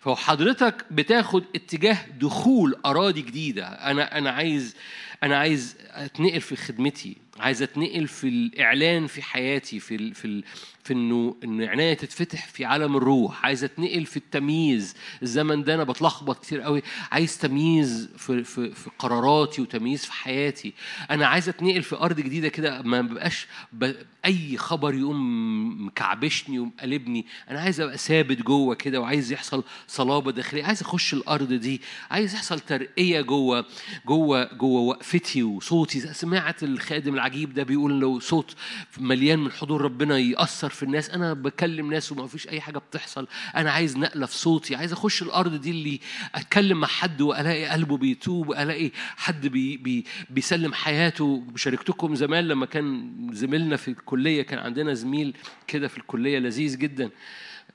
فحضرتك 0.05 0.85
بتاخد 0.91 1.45
اتجاه 1.55 1.99
دخول 2.21 2.75
أراضي 2.87 3.23
جديدة. 3.23 3.67
أنا 3.67 4.19
أنا 4.19 4.31
عايز 4.31 4.77
أنا 5.23 5.37
عايز 5.39 5.77
أتنقل 5.91 6.41
في 6.41 6.57
خدمتي 6.57 7.17
عايز 7.39 7.63
أتنقل 7.63 8.09
في 8.09 8.29
الإعلان 8.29 9.07
في 9.07 9.23
حياتي 9.23 9.81
في 9.81 9.95
ال 9.95 10.15
في 10.15 10.25
ال 10.25 10.45
في 10.85 10.93
إنه 10.93 11.37
ان 11.45 11.63
عناية 11.63 11.95
تتفتح 11.95 12.47
في 12.47 12.65
عالم 12.65 12.97
الروح 12.97 13.45
عايز 13.45 13.65
اتنقل 13.65 14.07
في 14.07 14.17
التمييز. 14.17 14.95
الزمن 15.23 15.65
ده 15.65 15.75
أنا 15.75 15.85
بتلخبط 15.85 16.43
كتير 16.43 16.61
قوي. 16.61 16.83
عايز 17.13 17.39
تمييز 17.39 18.09
في, 18.17 18.45
في, 18.45 18.71
في 18.71 18.91
قراراتي 18.99 19.63
وتمييز 19.63 20.05
في 20.05 20.13
حياتي. 20.13 20.73
أنا 21.11 21.27
عايز 21.27 21.49
اتنقل 21.49 21.83
في 21.83 21.97
أرض 21.97 22.17
جديدة 22.21 22.49
كده 22.49 22.83
ما 22.83 23.03
بقاش 23.03 23.47
ب... 23.73 23.93
أي 24.25 24.57
خبر 24.57 24.95
يقوم 24.95 25.87
مكعبشني 25.87 26.59
ومقلبني 26.59 27.27
أنا 27.51 27.61
عايز 27.61 27.81
أبقى 27.81 27.99
ثابت 27.99 28.43
جوه 28.43 28.75
كده 28.75 29.01
وعايز 29.01 29.33
يحصل 29.33 29.65
صلابة 29.89 30.31
داخلية. 30.33 30.65
عايز 30.65 30.81
أخش 30.83 31.15
الأرض 31.15 31.53
دي. 31.53 31.81
عايز 32.11 32.35
يحصل 32.35 32.61
ترقية 32.61 33.21
جوه 33.21 33.65
جوه 34.07 34.55
جوه 34.55 34.81
وقفتي 34.81 35.43
وصوتي. 35.43 36.01
سمعت 36.01 36.63
الخادم 36.63 37.15
العجيب 37.15 37.55
ده 37.55 37.63
بيقول 37.63 38.01
لو 38.01 38.21
صوت 38.21 38.55
مليان 38.99 39.39
من 39.39 39.53
حضور 39.53 39.81
ربنا 39.81 40.19
يأثر 40.19 40.72
في 40.73 40.83
الناس 40.83 41.11
أنا 41.11 41.33
بكلم 41.33 41.93
ناس 41.93 42.13
وما 42.13 42.27
فيش 42.27 42.49
أي 42.49 42.61
حاجة 42.61 42.79
بتحصل. 42.79 43.29
أنا 43.57 43.71
عايز 43.71 43.97
نقلة 43.97 44.27
في 44.27 44.35
صوتي 44.37 44.77
عايز 44.77 44.93
أخش 44.93 45.23
الأرض 45.23 45.55
دي 45.55 45.71
اللي 45.71 46.01
أتكلم 46.35 46.81
مع 46.81 46.89
حد 46.89 47.21
وألاقي 47.21 47.67
قلبه 47.67 47.97
بيتوب 47.97 48.49
وألاقي 48.49 48.91
حد 49.17 49.47
بي 49.47 49.77
بي 49.77 50.05
بيسلم 50.31 50.73
حياته. 50.73 51.45
شاركتكم 51.57 52.15
زمان 52.15 52.49
لما 52.49 52.67
كان 52.67 53.13
زميلنا 53.33 53.77
في 53.77 53.89
الكلية 53.89 54.43
كان 54.43 54.59
عندنا 54.59 54.95
زميل 54.95 55.35
كده 55.67 55.89
في 55.89 55.99
الكلية 55.99 56.39
لذيذ 56.39 56.79
جدا. 56.79 57.11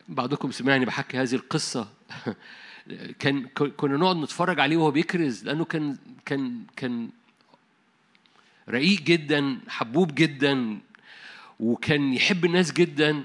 بعضكم 0.09 0.51
سمعني 0.51 0.85
بحكي 0.85 1.17
هذه 1.17 1.35
القصة. 1.35 1.89
كان 3.19 3.47
كنا 3.77 3.97
نقعد 3.97 4.15
نتفرج 4.15 4.59
عليه 4.59 4.77
وهو 4.77 4.91
بيكرز 4.91 5.43
لأنه 5.45 5.65
كان 5.65 5.97
كان 6.25 6.61
كان 6.75 7.09
رقيق 8.69 9.01
جدا 9.01 9.59
حبوب 9.67 10.15
جدا. 10.15 10.79
وكان 11.59 12.13
يحب 12.13 12.45
الناس 12.45 12.71
جدا 12.71 13.23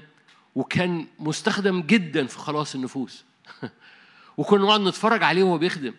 وكان 0.55 1.07
مستخدم 1.19 1.81
جدا 1.81 2.25
في 2.25 2.37
خلاص 2.37 2.75
النفوس. 2.75 3.23
وكنا 4.37 4.63
نقعد 4.63 4.81
نتفرج 4.81 5.23
عليه 5.23 5.43
وهو 5.43 5.57
بيخدم. 5.57 5.93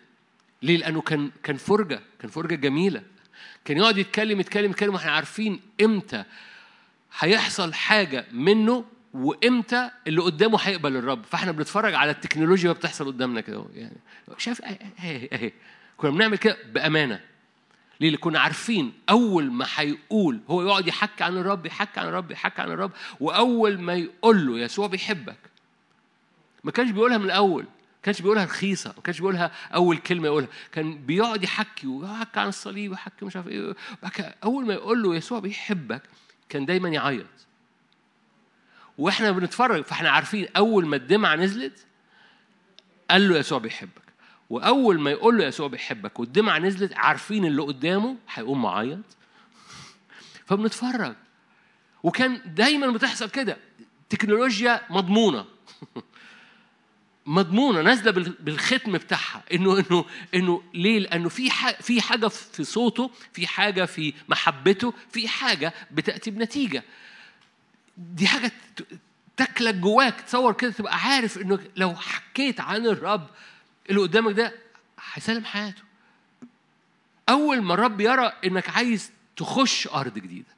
ليه؟ 0.61 0.77
لأنه 0.77 1.01
كان 1.01 1.31
كان 1.43 1.57
فرجة 1.57 2.01
كان 2.19 2.31
فرجة 2.31 2.55
جميلة. 2.55 3.03
كان 3.65 3.77
يقعد 3.77 3.97
يتكلم 3.97 4.39
يتكلم 4.39 4.71
يتكلم 4.71 4.93
وإحنا 4.93 5.11
عارفين 5.11 5.61
إمتى 5.81 6.23
هيحصل 7.19 7.73
حاجة 7.73 8.25
منه 8.31 8.85
وإمتى 9.13 9.89
اللي 10.07 10.21
قدامه 10.21 10.57
هيقبل 10.61 10.97
الرب. 10.97 11.25
فاحنا 11.25 11.51
بنتفرج 11.51 11.93
على 11.93 12.11
التكنولوجيا 12.11 12.71
بتحصل 12.71 13.05
قدامنا 13.05 13.41
كده 13.41 13.65
يعني. 13.73 13.97
شايف؟ 14.37 14.61
أهي 14.61 15.29
أهي. 15.33 15.51
كنا 15.97 16.11
بنعمل 16.11 16.37
كده 16.37 16.57
بأمانة. 16.73 17.19
ليه؟ 17.99 18.07
اللي 18.07 18.17
كنا 18.17 18.39
عارفين 18.39 18.93
أول 19.09 19.51
ما 19.51 19.65
هيقول 19.75 20.39
هو 20.49 20.61
يقعد 20.61 20.87
يحكي 20.87 21.23
عن 21.23 21.37
الرب 21.37 21.65
يحكي 21.65 21.99
عن 21.99 22.07
الرب 22.07 22.31
يحكي 22.31 22.61
عن 22.61 22.71
الرب 22.71 22.91
وأول 23.19 23.79
ما 23.81 23.93
يقول 23.93 24.47
له 24.47 24.59
يسوع 24.59 24.87
بيحبك 24.87 25.37
ما 26.63 26.71
كانش 26.71 26.91
بيقولها 26.91 27.17
من 27.17 27.25
الأول 27.25 27.63
ما 27.63 28.01
كانش 28.03 28.21
بيقولها 28.21 28.45
رخيصة 28.45 28.93
ما 28.97 29.01
كانش 29.01 29.19
بيقولها 29.19 29.51
أول 29.75 29.97
كلمة 29.97 30.25
يقولها 30.25 30.47
كان 30.71 31.05
بيقعد 31.05 31.43
يحكي 31.43 31.87
ويحكي 31.87 32.39
عن 32.39 32.47
الصليب 32.47 32.91
ويحكي 32.91 33.25
مش 33.25 33.35
عارف 33.35 33.47
إيه 33.47 33.75
أول 34.43 34.65
ما 34.65 34.73
يقول 34.73 35.03
له 35.03 35.15
يسوع 35.15 35.39
بيحبك 35.39 36.01
كان 36.49 36.65
دايما 36.65 36.89
يعيط 36.89 37.25
وإحنا 38.97 39.31
بنتفرج 39.31 39.83
فإحنا 39.83 40.09
عارفين 40.09 40.47
أول 40.57 40.85
ما 40.85 40.95
الدمعة 40.95 41.35
نزلت 41.35 41.85
قال 43.11 43.29
له 43.29 43.37
يسوع 43.37 43.57
بيحبك 43.57 44.04
وأول 44.49 44.99
ما 44.99 45.11
يقول 45.11 45.37
له 45.37 45.45
يسوع 45.45 45.67
بيحبك 45.67 46.19
والدمعة 46.19 46.59
نزلت 46.59 46.93
عارفين 46.93 47.45
اللي 47.45 47.61
قدامه 47.61 48.15
هيقوم 48.33 48.61
معيط. 48.61 48.99
فبنتفرج. 50.45 51.15
وكان 52.03 52.41
دايما 52.45 52.87
بتحصل 52.87 53.29
كده. 53.29 53.57
تكنولوجيا 54.09 54.81
مضمونة. 54.89 55.45
مضمونة 57.25 57.81
نازلة 57.81 58.11
بالختم 58.39 58.91
بتاعها. 58.91 59.43
إنه 59.53 59.79
إنه 59.79 60.05
إنه 60.35 60.63
ليه؟ 60.73 60.99
لأنه 60.99 61.29
في 61.29 61.49
في 61.81 62.01
حاجة 62.01 62.27
في 62.27 62.63
صوته، 62.63 63.11
في 63.33 63.47
حاجة 63.47 63.85
في 63.85 64.13
محبته، 64.29 64.93
في 65.11 65.27
حاجة 65.27 65.73
بتأتي 65.91 66.31
بنتيجة. 66.31 66.83
دي 67.97 68.27
حاجة 68.27 68.51
تاكلك 69.37 69.75
جواك. 69.75 70.21
تصور 70.21 70.53
كده 70.53 70.71
تبقى 70.71 70.97
عارف 70.99 71.37
انه 71.37 71.59
لو 71.75 71.95
حكيت 71.95 72.59
عن 72.59 72.85
الرب 72.85 73.27
اللي 73.89 74.01
قدامك 74.01 74.33
ده 74.33 74.53
هيسلم 75.13 75.45
حياته. 75.45 75.81
أول 77.29 77.61
ما 77.61 77.73
الرب 77.73 78.01
يرى 78.01 78.33
إنك 78.45 78.69
عايز 78.69 79.11
تخش 79.37 79.87
أرض 79.87 80.13
جديدة 80.13 80.55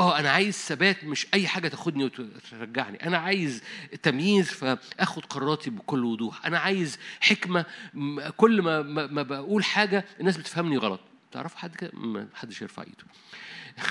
آه 0.00 0.18
أنا 0.18 0.30
عايز 0.30 0.54
ثبات 0.54 1.04
مش 1.04 1.26
أي 1.34 1.48
حاجة 1.48 1.68
تاخدني 1.68 2.04
وترجعني. 2.04 3.06
أنا 3.06 3.18
عايز 3.18 3.62
تمييز 4.02 4.50
فآخد 4.50 5.24
قراراتي 5.24 5.70
بكل 5.70 6.04
وضوح. 6.04 6.46
أنا 6.46 6.58
عايز 6.58 6.98
حكمة 7.20 7.64
كل 8.36 8.62
ما 8.62 8.82
ما 9.06 9.22
بقول 9.22 9.64
حاجة 9.64 10.04
الناس 10.20 10.36
بتفهمني 10.36 10.76
غلط. 10.76 11.00
تعرفوا 11.32 11.58
حد 11.58 11.76
كده؟ 11.76 11.90
ما 11.94 12.28
حدش 12.34 12.62
يرفع 12.62 12.82
إيده. 12.82 13.04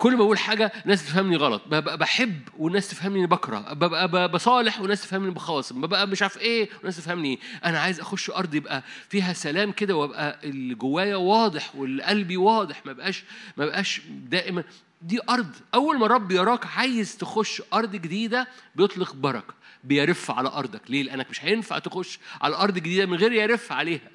كل 0.00 0.16
ما 0.16 0.22
أقول 0.22 0.38
حاجة 0.38 0.72
الناس 0.84 1.06
تفهمني 1.06 1.36
غلط. 1.36 1.62
ببقى 1.66 1.98
بحب 1.98 2.40
والناس 2.58 2.88
تفهمني 2.88 3.18
اني 3.18 3.26
بكره 3.26 3.72
ببقى 3.72 4.28
بصالح 4.28 4.80
والناس 4.80 5.02
تفهمني 5.02 5.30
بخاصم 5.30 5.80
ببقى 5.80 6.06
مش 6.06 6.22
عارف 6.22 6.38
إيه 6.38 6.68
والناس 6.76 6.96
تفهمني. 6.96 7.40
أنا 7.64 7.80
عايز 7.80 8.00
أخش 8.00 8.30
أرض 8.30 8.54
يبقى 8.54 8.82
فيها 9.08 9.32
سلام 9.32 9.72
كده 9.72 9.96
وأبقى 9.96 10.38
اللي 10.44 10.74
جوايا 10.74 11.16
واضح 11.16 11.76
واللي 11.76 12.02
قلبي 12.02 12.36
واضح. 12.36 12.86
ما 12.86 12.92
بقاش 12.92 13.24
ما 13.56 13.66
بقاش 13.66 14.00
دائما. 14.08 14.64
دي 15.02 15.18
أرض. 15.30 15.54
أول 15.74 15.98
ما 15.98 16.06
رب 16.06 16.30
يراك 16.30 16.66
عايز 16.66 17.16
تخش 17.16 17.62
أرض 17.74 17.92
جديدة 17.96 18.48
بيطلق 18.76 19.14
بركه 19.14 19.54
بيرف 19.84 20.30
على 20.30 20.48
أرضك. 20.48 20.82
ليه؟ 20.88 21.02
لأنك 21.02 21.30
مش 21.30 21.44
هينفع 21.44 21.78
تخش 21.78 22.18
على 22.40 22.56
أرض 22.56 22.74
جديدة 22.74 23.06
من 23.06 23.16
غير 23.16 23.32
يرف 23.32 23.72
عليها. 23.72 24.10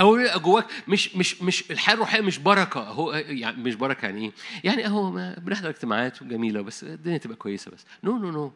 أو 0.00 0.18
جواك 0.38 0.66
مش 0.88 1.16
مش 1.16 1.42
مش 1.42 1.70
الحياة 1.70 1.94
الروحية 1.94 2.20
مش 2.20 2.38
بركة. 2.38 2.80
هو 2.80 3.12
يعني 3.12 3.62
مش 3.62 3.74
بركة 3.74 4.06
يعني 4.06 4.24
إيه؟ 4.24 4.32
يعني 4.64 4.86
أهو 4.86 5.10
بنحضر 5.38 5.68
اجتماعات 5.68 6.24
جميلة 6.24 6.60
بس 6.60 6.84
الدنيا 6.84 7.18
تبقى 7.18 7.36
كويسة 7.36 7.70
بس. 7.70 7.84
no 8.04 8.18
no 8.18 8.30
no 8.30 8.52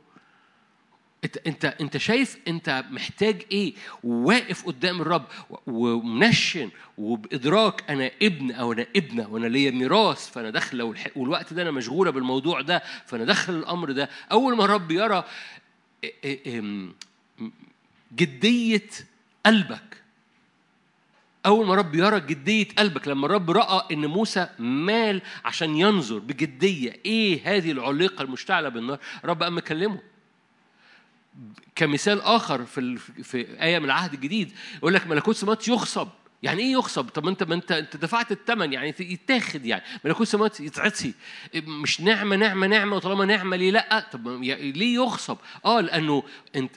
انت 1.24 1.36
انت 1.47 1.64
أنت 1.64 1.97
شايف 1.97 2.36
أنت 2.49 2.84
محتاج 2.90 3.43
إيه؟ 3.53 3.74
وواقف 4.05 4.66
قدام 4.66 5.01
الرب 5.01 5.24
و 5.66 5.80
mention 5.80 6.70
وبإدراك 6.99 7.90
أنا 7.90 8.11
ابن 8.22 8.51
أو 8.53 8.72
أنا 8.72 8.86
ابنة 8.97 9.28
وأنا 9.28 9.47
ليا 9.47 9.70
ميراث 9.70 10.30
فأنا 10.30 10.51
داخله 10.51 10.95
والوقت 11.16 11.53
ده 11.53 11.62
أنا 11.62 11.70
مشغولة 11.70 12.11
بالموضوع 12.11 12.61
ده 12.61 12.82
فأنا 13.07 13.24
داخل 13.24 13.53
الأمر 13.55 13.93
ده. 13.93 14.11
أول 14.32 14.57
ما 14.57 14.64
الرب 14.64 14.90
يرى 14.90 15.24
جدية 18.14 18.88
قلبك 19.47 20.01
أول 21.47 21.66
ما 21.66 21.74
رب 21.74 21.95
يرى 21.95 22.20
جدية 22.20 22.68
قلبك 22.78 23.09
لما 23.09 23.26
الرب 23.26 23.51
رأى 23.51 23.95
إن 23.95 24.07
موسى 24.07 24.49
مال 24.59 25.22
عشان 25.45 25.76
ينظر 25.76 26.18
بجدية 26.18 27.01
إيه 27.07 27.57
هذه 27.57 27.72
العليقة 27.72 28.22
المشتعلة 28.22 28.68
بالنار 28.68 28.99
رب 29.24 29.43
قام 29.43 29.57
مكلمه 29.57 29.99
كمثال 31.76 32.20
آخر 32.20 32.64
في 32.64 32.97
في 33.22 33.62
آية 33.62 33.78
من 33.78 33.84
العهد 33.84 34.14
الجديد 34.14 34.53
يقول 34.76 34.95
لك 34.95 35.07
ملكوت 35.07 35.34
السماوات 35.34 35.68
يغصب 35.68 36.09
يعني 36.43 36.62
إيه 36.62 36.72
يغصب؟ 36.72 37.09
طب 37.09 37.28
أنت 37.28 37.43
ما 37.43 37.55
أنت 37.55 37.72
أنت 37.72 37.97
دفعت 37.97 38.32
الثمن 38.32 38.72
يعني 38.72 38.95
يتاخد 39.01 39.66
يعني 39.66 39.82
ملكوت 40.05 40.22
السماوات 40.22 40.61
يتعطي 40.61 41.14
مش 41.55 42.01
نعمة 42.01 42.36
نعمة 42.36 42.66
نعمة 42.66 42.97
وطالما 42.97 43.24
نعمة 43.24 43.57
ليه 43.57 43.70
لأ؟ 43.70 44.01
طب 44.12 44.28
ليه 44.53 44.95
يغصب؟ 44.95 45.36
آه 45.64 45.80
لأنه 45.80 46.22
أنت 46.57 46.72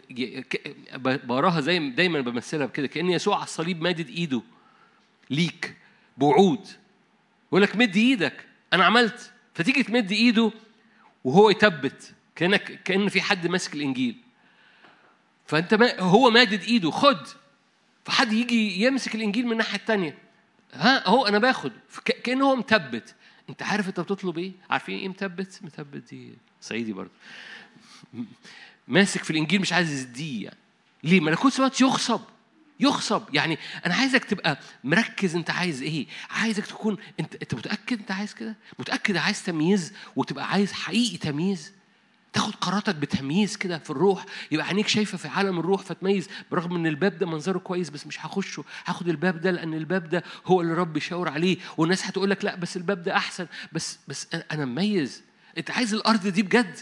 بقراها 0.95 1.61
زي 1.61 1.89
دايما 1.89 2.21
بمثلها 2.21 2.65
بكده 2.65 2.87
كأن 2.87 3.09
يسوع 3.09 3.35
على 3.35 3.43
الصليب 3.43 3.81
مادد 3.81 4.09
إيده 4.09 4.41
ليك 5.29 5.77
بوعود. 6.17 6.67
يقول 7.47 7.61
لك 7.61 7.75
مد 7.75 7.95
إيدك. 7.95 8.45
أنا 8.73 8.85
عملت. 8.85 9.31
فتيجي 9.53 9.83
تمد 9.83 10.11
ايده 10.11 10.51
وهو 11.23 11.49
يثبت 11.49 12.13
كانك 12.35 12.83
كأن 12.83 13.09
في 13.09 13.21
حد 13.21 13.47
ماسك 13.47 13.73
الإنجيل. 13.73 14.15
فأنت 15.47 15.73
ما 15.73 15.99
هو 15.99 16.29
مادد 16.29 16.61
ايده 16.61 16.91
خد. 16.91 17.27
فحد 18.05 18.33
يجي 18.33 18.81
يمسك 18.83 19.15
الإنجيل 19.15 19.45
من 19.45 19.51
الناحية 19.51 19.77
الثانية 19.77 20.17
ها 20.73 21.07
هو 21.09 21.27
أنا 21.27 21.39
باخد. 21.39 21.71
كان 22.23 22.41
هو 22.41 22.55
مثبت 22.55 23.15
أنت 23.49 23.63
عارف 23.63 23.87
أنت 23.87 23.99
بتطلب 23.99 24.37
إيه؟ 24.37 24.51
عارفين 24.69 24.99
إيه 24.99 25.09
مثبت 25.09 25.59
مثبت 25.63 26.09
دي 26.09 26.33
صعيدي 26.61 26.93
برضه. 26.93 27.11
ماسك 28.87 29.23
في 29.23 29.31
الإنجيل 29.31 29.61
مش 29.61 29.73
عايز 29.73 29.91
يزديه 29.91 30.43
يعني. 30.43 30.57
ليه؟ 31.03 31.19
ملكوت 31.19 31.51
السماوات 31.51 31.81
يغصب. 31.81 32.21
يغصب 32.79 33.23
يعني 33.33 33.57
أنا 33.85 33.95
عايزك 33.95 34.25
تبقى 34.25 34.59
مركز 34.83 35.35
أنت 35.35 35.49
عايز 35.49 35.81
إيه. 35.81 36.07
عايزك 36.29 36.65
تكون 36.65 36.97
أنت 37.19 37.35
أنت 37.35 37.55
متأكد 37.55 37.99
أنت 37.99 38.11
عايز 38.11 38.33
كده؟ 38.33 38.55
متأكد 38.79 39.17
عايز 39.17 39.43
تمييز 39.43 39.93
وتبقى 40.15 40.51
عايز 40.51 40.71
حقيقي 40.73 41.17
تمييز؟ 41.17 41.71
تاخد 42.33 42.55
قراراتك 42.55 42.95
بتمييز 42.95 43.57
كده 43.57 43.77
في 43.79 43.89
الروح. 43.89 44.25
يبقى 44.51 44.67
عينيك 44.67 44.87
شايفة 44.87 45.17
في 45.17 45.27
عالم 45.27 45.59
الروح 45.59 45.81
فتميز 45.81 46.29
برغم 46.51 46.75
إن 46.75 46.87
الباب 46.87 47.17
ده 47.17 47.25
منظره 47.27 47.57
كويس 47.59 47.89
بس 47.89 48.07
مش 48.07 48.25
هخشه. 48.25 48.63
هاخد 48.85 49.07
الباب 49.09 49.41
ده 49.41 49.51
لأن 49.51 49.73
الباب 49.73 50.09
ده 50.09 50.23
هو 50.45 50.61
اللي 50.61 50.73
رب 50.73 50.97
يشاور 50.97 51.29
عليه. 51.29 51.57
والناس 51.77 52.05
هتقول 52.05 52.29
لك 52.29 52.45
لا 52.45 52.55
بس 52.55 52.77
الباب 52.77 53.03
ده 53.03 53.17
أحسن. 53.17 53.47
بس 53.73 53.99
بس 54.07 54.27
أنا 54.51 54.65
مميز. 54.65 55.21
أنت 55.57 55.71
عايز 55.71 55.93
الأرض 55.93 56.27
دي 56.27 56.41
بجد؟ 56.43 56.79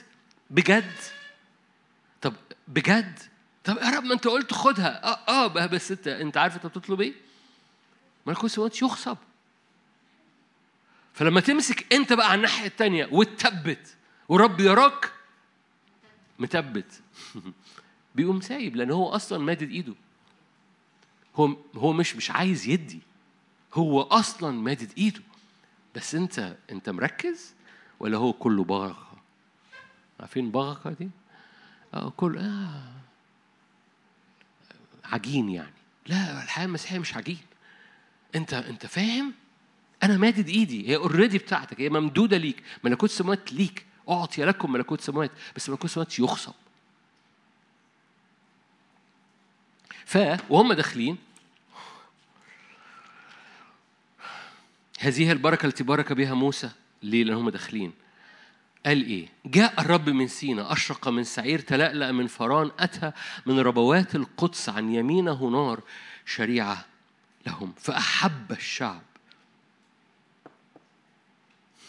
بجد؟ 0.50 0.92
طب 2.22 2.34
بجد؟ 2.68 3.20
طب 3.64 3.78
يا 3.78 3.90
رب 3.90 4.04
ما 4.04 4.14
انت 4.14 4.28
قلت 4.28 4.54
خدها. 4.54 5.04
آه 5.04 5.46
آه 5.46 5.48
بس 5.48 5.92
انت 5.92 6.08
انت 6.08 6.38
عارف 6.38 6.56
انت 6.56 6.66
بتطلب 6.66 7.02
إيه؟ 7.02 7.14
ملكوت 8.26 8.46
السماوات 8.46 8.82
يخصب. 8.82 9.18
فلما 11.14 11.42
تمسك 11.42 11.94
انت 11.94 12.14
بقى 12.14 12.28
على 12.30 12.36
الناحية 12.38 12.68
الثانية 12.68 13.10
وتثبت 13.12 13.96
ورب 14.30 14.60
يراك 14.60 15.12
مثبت 16.40 17.02
بيقوم 18.16 18.42
سايب 18.42 18.76
لأن 18.76 18.92
هو 18.92 19.10
أصلا 19.10 19.38
مادد 19.40 19.70
إيده. 19.70 19.94
هو 21.36 21.56
هو 21.76 21.94
مش 21.94 22.16
مش 22.16 22.32
عايز 22.32 22.68
يدي. 22.68 23.00
هو 23.74 24.02
أصلا 24.02 24.52
مادد 24.62 24.92
إيده. 24.98 25.22
بس 25.96 26.16
انت 26.16 26.58
انت 26.72 26.90
مركز 26.90 27.54
ولا 28.00 28.18
هو 28.18 28.34
كله 28.34 28.64
بغرقة؟ 28.64 29.18
عارفين 30.20 30.52
بغرقة 30.52 30.90
دي؟ 30.92 31.10
آه 31.94 32.10
كل 32.18 32.38
آه. 32.38 33.03
عجين 35.14 35.50
يعني. 35.50 35.74
لا 36.08 36.44
الحياة 36.44 36.66
المسيحية 36.66 37.00
مش 37.00 37.16
عجين. 37.16 37.40
انت 38.36 38.54
انت 38.54 38.86
فاهم؟ 38.86 39.34
أنا 40.04 40.18
مادد 40.18 40.50
إيدي. 40.50 40.90
هي 40.90 40.96
اوريدي 40.96 41.38
بتاعتك. 41.38 41.82
هي 41.82 41.90
ممدودة 41.90 42.38
ليك. 42.38 42.64
ملكوت 42.84 43.10
السماوات 43.10 43.54
ليك. 43.54 43.86
أعطي 44.10 44.46
لكم 44.46 44.72
ملكوت 44.72 45.00
السماوات 45.00 45.32
بس 45.56 45.70
ملكوت 45.70 45.86
السماوات 45.86 46.20
يخصب 46.20 46.54
ف 50.06 50.18
وهم 50.50 50.74
داخلين. 50.74 51.18
هذه 55.00 55.32
البركة 55.32 55.66
التي 55.66 55.84
بارك 55.84 56.14
بها 56.14 56.34
موسى 56.34 56.70
ليه؟ 57.04 57.24
لأن 57.24 57.36
هم 57.36 57.50
داخلين. 57.50 57.94
قال 58.86 59.06
إيه؟ 59.06 59.28
جاء 59.46 59.82
الرب 59.82 60.10
من 60.10 60.28
سينا 60.28 60.72
أشرق 60.72 61.08
من 61.08 61.24
سعير 61.24 61.60
تلألأ 61.60 62.12
من 62.12 62.28
فران 62.28 62.72
أتى 62.80 63.12
من 63.46 63.60
ربوات 63.60 64.16
القدس 64.16 64.70
عن 64.70 64.94
يمينه 64.94 65.50
نار 65.50 65.84
شريعة 66.26 66.86
لهم 67.48 67.74
فأحب 67.78 68.52
الشعب. 68.52 69.02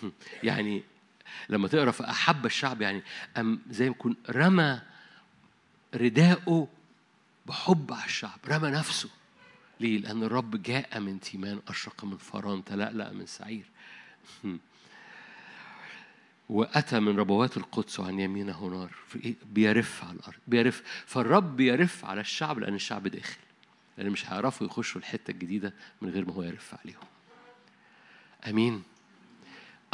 يعني 0.42 0.82
لما 1.49 1.68
تقرأ 1.68 1.90
فأحب 1.90 2.47
الشعب 2.47 2.82
يعني 2.82 3.03
أم 3.36 3.61
زي 3.70 3.84
ما 3.84 3.90
يكون 3.90 4.16
رمى 4.30 4.80
رداءه 5.95 6.68
بحب 7.47 7.92
على 7.92 8.05
الشعب 8.05 8.38
رمى 8.49 8.70
نفسه. 8.70 9.11
ليه؟ 9.80 9.99
لأن 9.99 10.22
الرب 10.22 10.62
جاء 10.62 11.01
من 11.01 11.20
تيمان 11.20 11.61
أشرق 11.68 12.05
من 12.05 12.16
فران 12.16 12.64
تلألأ 12.64 13.12
من 13.12 13.26
سعير. 13.26 13.64
وأتى 16.49 17.01
من 17.01 17.18
ربوات 17.18 17.57
القدس 17.57 18.01
وعن 18.01 18.20
يمينه 18.20 18.66
نار 18.66 18.90
إيه؟ 19.24 19.34
بيرف 19.53 20.05
على 20.05 20.12
الأرض 20.12 20.38
بيرف 20.47 20.82
فالرب 21.07 21.57
بيرف 21.57 22.05
على 22.05 22.20
الشعب 22.20 22.59
لأن 22.59 22.74
الشعب 22.74 23.09
داخل 23.09 23.36
لأن 23.99 24.11
مش 24.11 24.30
هيعرفوا 24.30 24.66
يخشوا 24.66 25.01
الحتة 25.01 25.30
الجديدة 25.30 25.74
من 26.03 26.11
غير 26.11 26.24
ما 26.24 26.32
هو 26.32 26.42
يرف 26.42 26.74
عليهم. 26.84 27.03
أمين. 28.49 28.82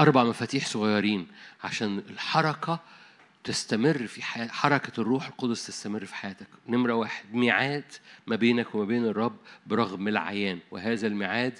أربع 0.00 0.24
مفاتيح 0.24 0.66
صغيرين 0.66 1.26
عشان 1.64 1.98
الحركة 1.98 2.80
تستمر 3.44 4.06
في 4.06 4.22
حياة 4.22 4.48
حركة 4.48 5.00
الروح 5.00 5.26
القدس 5.26 5.66
تستمر 5.66 6.04
في 6.04 6.14
حياتك. 6.14 6.46
نمرة 6.68 6.94
واحد 6.94 7.24
ميعاد 7.34 7.84
ما 8.26 8.36
بينك 8.36 8.74
وما 8.74 8.84
بين 8.84 9.04
الرب 9.04 9.36
برغم 9.66 10.08
العيان 10.08 10.58
وهذا 10.70 11.06
الميعاد 11.06 11.58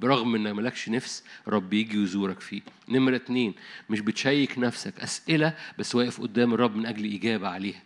برغم 0.00 0.34
إنك 0.34 0.52
مالكش 0.52 0.88
نفس 0.88 1.24
رب 1.48 1.72
يجي 1.72 2.02
يزورك 2.02 2.40
فيه. 2.40 2.60
نمرة 2.88 3.16
اتنين 3.16 3.54
مش 3.90 4.00
بتشيك 4.00 4.58
نفسك. 4.58 5.00
أسئلة 5.00 5.54
بس 5.78 5.94
واقف 5.94 6.20
قدام 6.20 6.54
الرب 6.54 6.76
من 6.76 6.86
أجل 6.86 7.14
إجابة 7.14 7.48
عليها. 7.48 7.82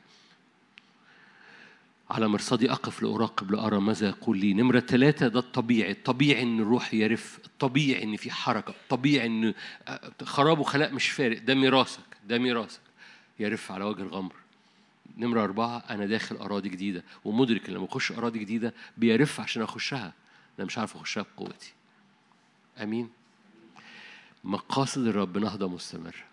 على 2.11 2.29
مرصدي 2.29 2.73
أقف 2.73 3.03
لأراقب 3.03 3.51
لأرى 3.53 3.81
ماذا 3.81 4.09
يقول 4.09 4.39
لي. 4.39 4.55
نمرة 4.55 4.81
ثلاثة 4.81 5.29
ده 5.29 5.39
الطبيعي. 5.39 5.91
الطبيعي 5.91 6.43
إن 6.43 6.61
الروح 6.61 6.95
يرف. 6.95 7.39
الطبيعي 7.45 8.03
إن 8.03 8.16
في 8.16 8.31
حركة. 8.31 8.71
الطبيعي 8.71 9.27
إن 9.27 9.55
خراب 10.23 10.59
وخلاء 10.59 10.95
مش 10.95 11.09
فارق. 11.09 11.39
ده 11.43 11.55
ميراثك. 11.55 12.16
ده 12.29 12.39
ميراثك. 12.39 12.81
يرف 13.41 13.73
على 13.73 13.85
وجه 13.85 14.03
الغمر. 14.03 14.35
نمرة 15.18 15.45
أربعة 15.45 15.85
أنا 15.91 16.07
داخل 16.07 16.37
أراضي 16.37 16.68
جديدة. 16.68 17.05
ومدرك 17.25 17.68
إن 17.68 17.75
لما 17.75 17.85
أخش 17.85 18.12
أراضي 18.12 18.39
جديدة 18.39 18.75
بيرف 18.97 19.41
عشان 19.41 19.62
أخشها. 19.62 20.12
أنا 20.59 20.66
مش 20.66 20.78
عارف 20.78 20.96
أخشها 20.96 21.26
بقوتي. 21.36 21.72
أمين. 22.82 23.11
مقاصد 24.44 25.07
الرب 25.07 25.38
نهضة 25.38 25.68
مستمرة. 25.68 26.24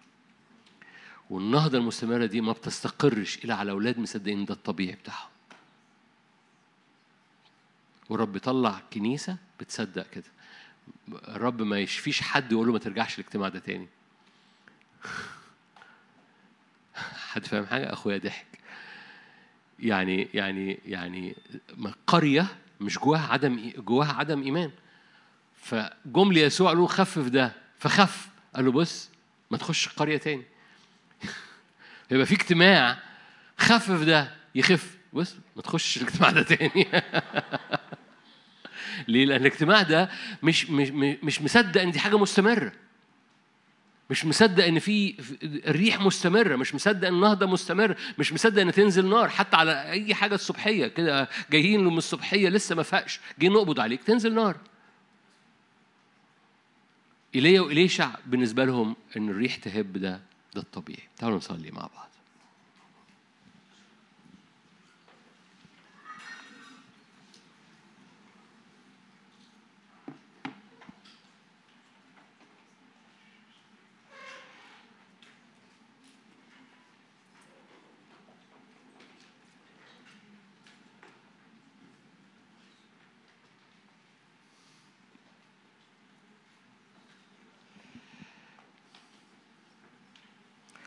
والنهضة 1.30 1.78
المستمرة 1.78 2.26
دي 2.26 2.41
ما 2.41 2.51
بتستقرش 2.51 3.38
إلا 3.45 3.55
على 3.55 3.72
أولاد 3.72 3.99
مصدقين 3.99 4.45
ده 4.45 4.53
الطبيعي 4.53 4.95
بتاعهم. 4.95 5.30
والرب 8.09 8.36
يطلع 8.36 8.82
كنيسة 8.93 9.38
بتصدق 9.59 10.09
كده. 10.09 10.32
الرب 11.28 11.61
ما 11.61 11.80
يشفيش 11.80 12.22
حد 12.22 12.51
يقول 12.51 12.68
له 12.68 12.74
ما 12.74 12.80
ترجعش 12.80 13.20
الاجتماع 13.20 13.49
ده 13.49 13.59
تاني. 13.59 13.88
حد 17.32 17.45
فاهم 17.45 17.65
حاجة؟ 17.65 17.93
أخويا 17.93 18.18
ضحك. 18.18 18.47
يعني 19.80 20.30
يعني 20.34 20.80
يعني 20.86 21.36
قرية 22.07 22.47
مش 22.80 22.99
جواها 22.99 23.28
عدم 23.34 23.71
جواها 23.78 24.13
عدم 24.13 24.43
إيمان. 24.43 24.71
فجم 25.61 26.32
ليسوع 26.32 26.69
قالوا 26.69 26.88
خفف 26.88 27.28
ده. 27.28 27.51
فخف. 27.80 28.28
قال 28.55 28.65
له 28.65 28.71
بص 28.71 29.09
ما 29.51 29.57
تخش 29.57 29.88
القرية 29.88 30.17
تاني. 30.17 30.43
يبقى 32.11 32.25
في 32.25 32.36
اجتماع. 32.36 32.97
خفف 33.57 34.03
ده. 34.03 34.36
يخف. 34.55 34.97
بص 35.13 35.36
ما 35.55 35.61
تخش 35.61 35.97
الاجتماع 35.97 36.30
ده 36.32 36.43
تاني. 36.43 36.88
ليه؟ 39.07 39.25
لأن 39.25 39.41
الاجتماع 39.41 39.82
ده 39.82 40.09
مش 40.43 40.69
مش 40.69 40.89
مش 41.23 41.41
مصدق 41.41 41.82
إن 41.82 41.91
دي 41.91 41.99
حاجة 41.99 42.17
مستمرة. 42.17 42.71
مش 44.10 44.26
مصدق 44.26 44.66
إن 44.66 44.80
في 44.80 45.16
الريح 45.43 46.01
مستمرة 46.01 46.55
مش 46.55 46.76
مصدق 46.76 47.08
إن 47.08 47.14
النهضة 47.14 47.45
مستمر 47.45 47.95
مش 48.20 48.34
مصدق 48.34 48.62
إن 48.62 48.72
تنزل 48.72 49.10
نار 49.10 49.30
حتى 49.30 49.58
على 49.58 49.89
أي 49.91 50.16
حاجة 50.16 50.36
الصبحية 50.36 50.88
كده 50.88 51.30
جايين 51.51 51.84
من 51.84 51.97
الصبحية 51.97 52.49
لسه 52.49 52.76
ما 52.76 52.84
فاقش 52.84 53.20
جايين 53.39 53.53
نقبض 53.53 53.80
عليك 53.80 54.03
تنزل 54.03 54.34
نار. 54.34 54.58
إيليا 57.36 57.62
وإليشع 57.62 58.10
بالنسبة 58.26 58.66
لهم 58.66 58.95
إن 59.18 59.30
الريح 59.30 59.55
تهب 59.55 59.93
ده 59.93 60.22
ده 60.55 60.62
الطبيعي. 60.62 61.03
تعالوا 61.18 61.38
نصلي 61.38 61.72
مع 61.72 61.82
بعض 61.82 62.08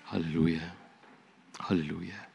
هللويا 0.07 0.73
هللويا. 1.71 2.29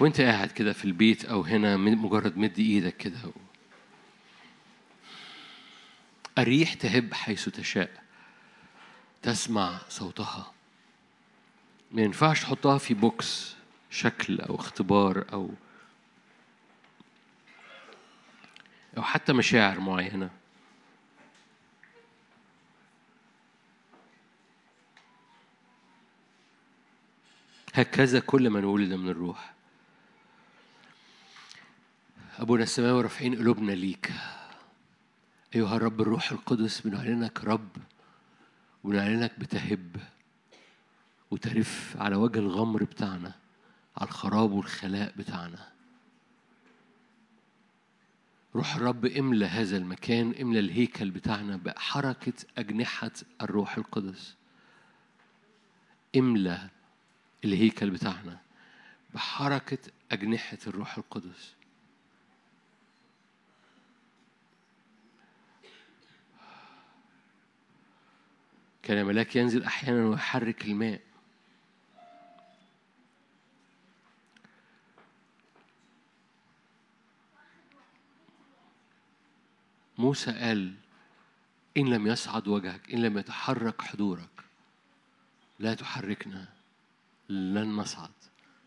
وانت 0.00 0.20
قاعد 0.20 0.50
كده 0.50 0.72
في 0.72 0.84
البيت 0.84 1.24
أو 1.24 1.40
هنا 1.40 1.76
مجرد 1.76 2.36
مد 2.36 2.58
إيدك 2.58 2.96
كده. 2.96 3.18
الريح 6.38 6.74
تهب 6.74 7.14
حيث 7.14 7.48
تشاء. 7.48 8.02
تسمع 9.22 9.78
صوتها. 9.88 10.52
ما 11.92 12.02
ينفعش 12.02 12.40
تحطها 12.40 12.78
في 12.78 12.94
بوكس 12.94 13.54
شكل 13.90 14.40
أو 14.40 14.54
اختبار 14.54 15.24
أو 15.32 15.50
أو 18.96 19.02
حتى 19.02 19.32
مشاعر 19.32 19.80
معينة. 19.80 20.30
هكذا 27.74 28.20
كل 28.20 28.50
من 28.50 28.64
ولد 28.64 28.92
من 28.92 29.08
الروح. 29.08 29.54
أبونا 32.38 32.62
السماوي 32.62 33.02
رافعين 33.02 33.34
قلوبنا 33.34 33.72
ليك. 33.72 34.12
أيها 35.54 35.76
الرب 35.76 36.00
الروح 36.00 36.32
القدس 36.32 36.80
بنعلنك 36.80 37.44
رب 37.44 37.68
ونعلنك 38.84 39.38
بتهب 39.38 39.96
وترف 41.30 41.96
على 41.98 42.16
وجه 42.16 42.38
الغمر 42.38 42.84
بتاعنا 42.84 43.34
على 43.96 44.08
الخراب 44.08 44.52
والخلاء 44.52 45.14
بتاعنا. 45.16 45.68
روح 48.54 48.76
الرب 48.76 49.06
املى 49.06 49.46
هذا 49.46 49.76
المكان 49.76 50.34
املى 50.40 50.58
الهيكل 50.58 51.10
بتاعنا 51.10 51.56
بحركة 51.56 52.32
أجنحة 52.58 53.12
الروح 53.42 53.76
القدس. 53.76 54.34
املى 56.16 56.68
الهيكل 57.44 57.90
بتاعنا 57.90 58.40
بحركة 59.14 59.78
أجنحة 60.12 60.58
الروح 60.66 60.98
القدس. 60.98 61.54
كان 68.82 69.06
ملاك 69.06 69.36
ينزل 69.36 69.64
أحيانا 69.64 70.06
ويحرك 70.06 70.64
الماء. 70.64 71.00
موسى 79.98 80.32
قال 80.32 80.74
إن 81.76 81.88
لم 81.88 82.06
يصعد 82.06 82.48
وجهك 82.48 82.92
إن 82.92 83.02
لم 83.02 83.18
يتحرك 83.18 83.82
حضورك 83.82 84.44
لا 85.58 85.74
تحركنا. 85.74 86.53
لن 87.28 87.76
نصعد 87.76 88.10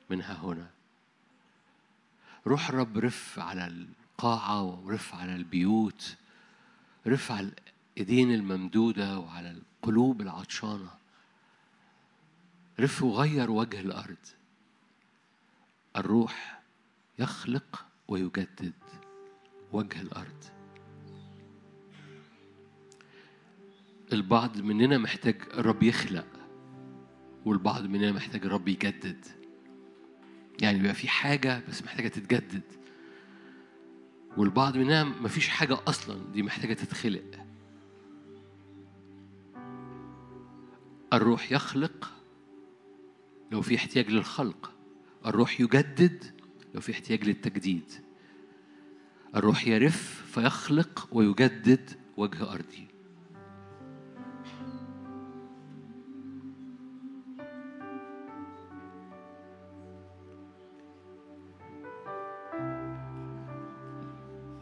منها 0.10 0.34
هنا. 0.34 0.70
روح 2.48 2.70
الرب 2.70 2.98
رف 2.98 3.40
على 3.40 3.68
القاعة 3.68 4.64
ورف 4.64 5.16
على 5.16 5.36
البيوت 5.36 6.18
رف 7.08 7.32
على 7.32 7.52
الإيدين 7.98 8.34
الممدودة 8.34 9.20
وعلى 9.20 9.52
القلوب 9.52 10.22
العطشانة. 10.22 10.92
رف 12.80 13.04
وغير 13.04 13.52
وجه 13.52 13.80
الأرض. 13.80 14.18
الروح 15.96 16.62
يخلق 17.20 17.86
ويجدد 18.08 18.74
وجه 19.72 20.02
الأرض. 20.02 20.44
البعض 24.14 24.58
مننا 24.58 24.98
محتاج 24.98 25.42
الرب 25.42 25.84
يخلق. 25.84 26.37
والبعض 27.48 27.86
مننا 27.86 28.12
محتاج 28.12 28.46
الرب 28.46 28.68
يجدد. 28.68 29.26
يعني 30.62 30.78
بيبقى 30.78 30.94
في 30.94 31.08
حاجة 31.08 31.62
بس 31.70 31.84
محتاجة 31.84 32.08
تتجدد. 32.08 32.62
والبعض 34.38 34.78
مننا 34.78 35.04
مفيش 35.04 35.50
حاجة 35.50 35.78
أصلا 35.88 36.32
دي 36.34 36.44
محتاجة 36.44 36.74
تتخلق. 36.74 37.46
الروح 41.14 41.52
يخلق 41.52 42.12
لو 43.52 43.62
في 43.62 43.76
احتياج 43.76 44.12
للخلق. 44.12 44.72
الروح 45.26 45.62
يجدد 45.62 46.24
لو 46.76 46.82
في 46.82 46.92
احتياج 46.92 47.24
للتجديد. 47.24 47.92
الروح 49.36 49.68
يرف 49.68 50.26
فيخلق 50.32 51.08
ويجدد 51.12 51.92
وجه 52.18 52.52
أرضي. 52.54 52.88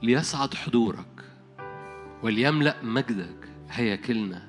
ليصعد 0.06 0.54
حضورك 0.54 1.26
وليملأ 2.24 2.76
مجدك. 2.84 3.50
هياكلنا 3.70 4.48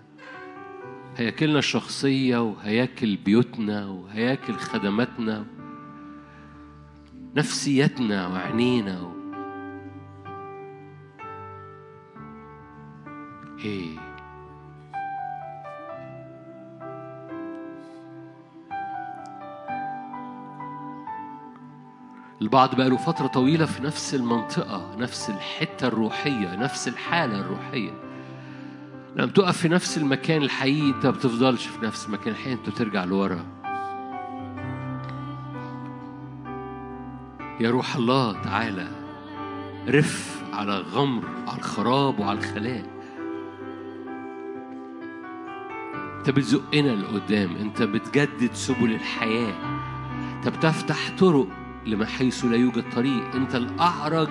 هياكلنا 1.16 1.58
الشخصية 1.58 2.42
وهياكل 2.42 3.16
بيوتنا 3.16 3.86
وهياكل 3.86 4.54
خدماتنا 4.54 5.46
نفسيتنا 7.36 8.26
وعينينا 8.28 9.00
و... 9.00 9.12
هي 13.58 14.05
البعض 22.42 22.74
بقى 22.74 22.88
له 22.88 22.96
فترة 22.96 23.26
طويلة 23.26 23.66
في 23.66 23.82
نفس 23.82 24.14
المنطقة 24.14 24.96
نفس 24.98 25.30
الحتة 25.30 25.86
الروحية 25.86 26.56
نفس 26.56 26.88
الحالة 26.88 27.40
الروحية. 27.40 27.90
لما 29.16 29.26
تقف 29.26 29.56
في 29.56 29.68
نفس 29.68 29.98
المكان 29.98 30.42
الحقيقي 30.42 30.90
انت 30.90 31.06
ما 31.06 31.12
بتفضلش 31.12 31.66
في 31.66 31.86
نفس 31.86 32.06
المكان 32.06 32.32
الحقيقي 32.32 32.52
انت 32.52 32.70
بترجع 32.70 33.04
لورا. 33.04 33.44
يا 37.60 37.70
روح 37.70 37.96
الله 37.96 38.42
تعالى 38.42 38.88
رف 39.88 40.42
على 40.52 40.78
غمر 40.78 41.22
على 41.48 41.58
الخراب 41.58 42.18
وعلى 42.18 42.38
الخلاء. 42.38 42.84
انت 46.18 46.30
بتزقنا 46.30 46.90
لقدام 46.90 47.56
انت 47.56 47.82
بتجدد 47.82 48.50
سبل 48.52 48.92
الحياة. 48.92 49.54
انت 50.36 50.48
بتفتح 50.48 51.10
طرق 51.18 51.46
لما 51.86 52.06
حيث 52.06 52.44
لا 52.44 52.56
يوجد 52.56 52.84
طريق 52.94 53.34
أنت 53.34 53.54
الأعرج 53.54 54.28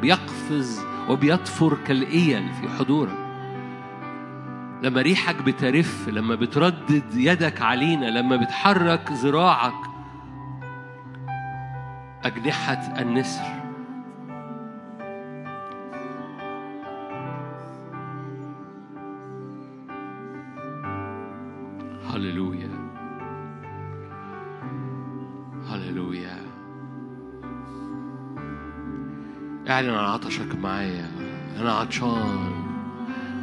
بيقفز 0.00 0.80
وبيطفر 1.08 1.76
كالإيل 1.86 2.48
في 2.60 2.68
حضورك. 2.68 3.28
لما 4.82 5.02
ريحك 5.02 5.42
بترف 5.42 6.08
لما 6.08 6.34
بتردد 6.34 7.14
يدك 7.14 7.62
علينا 7.62 8.06
لما 8.06 8.36
بتحرك 8.36 9.12
ذراعك 9.12 9.88
أجنحة 12.24 12.94
النسر 12.98 13.57
اعلن 29.70 29.90
عن 29.90 30.04
عطشك 30.04 30.54
معايا. 30.54 31.10
أنا 31.60 31.72
عطشان. 31.72 32.52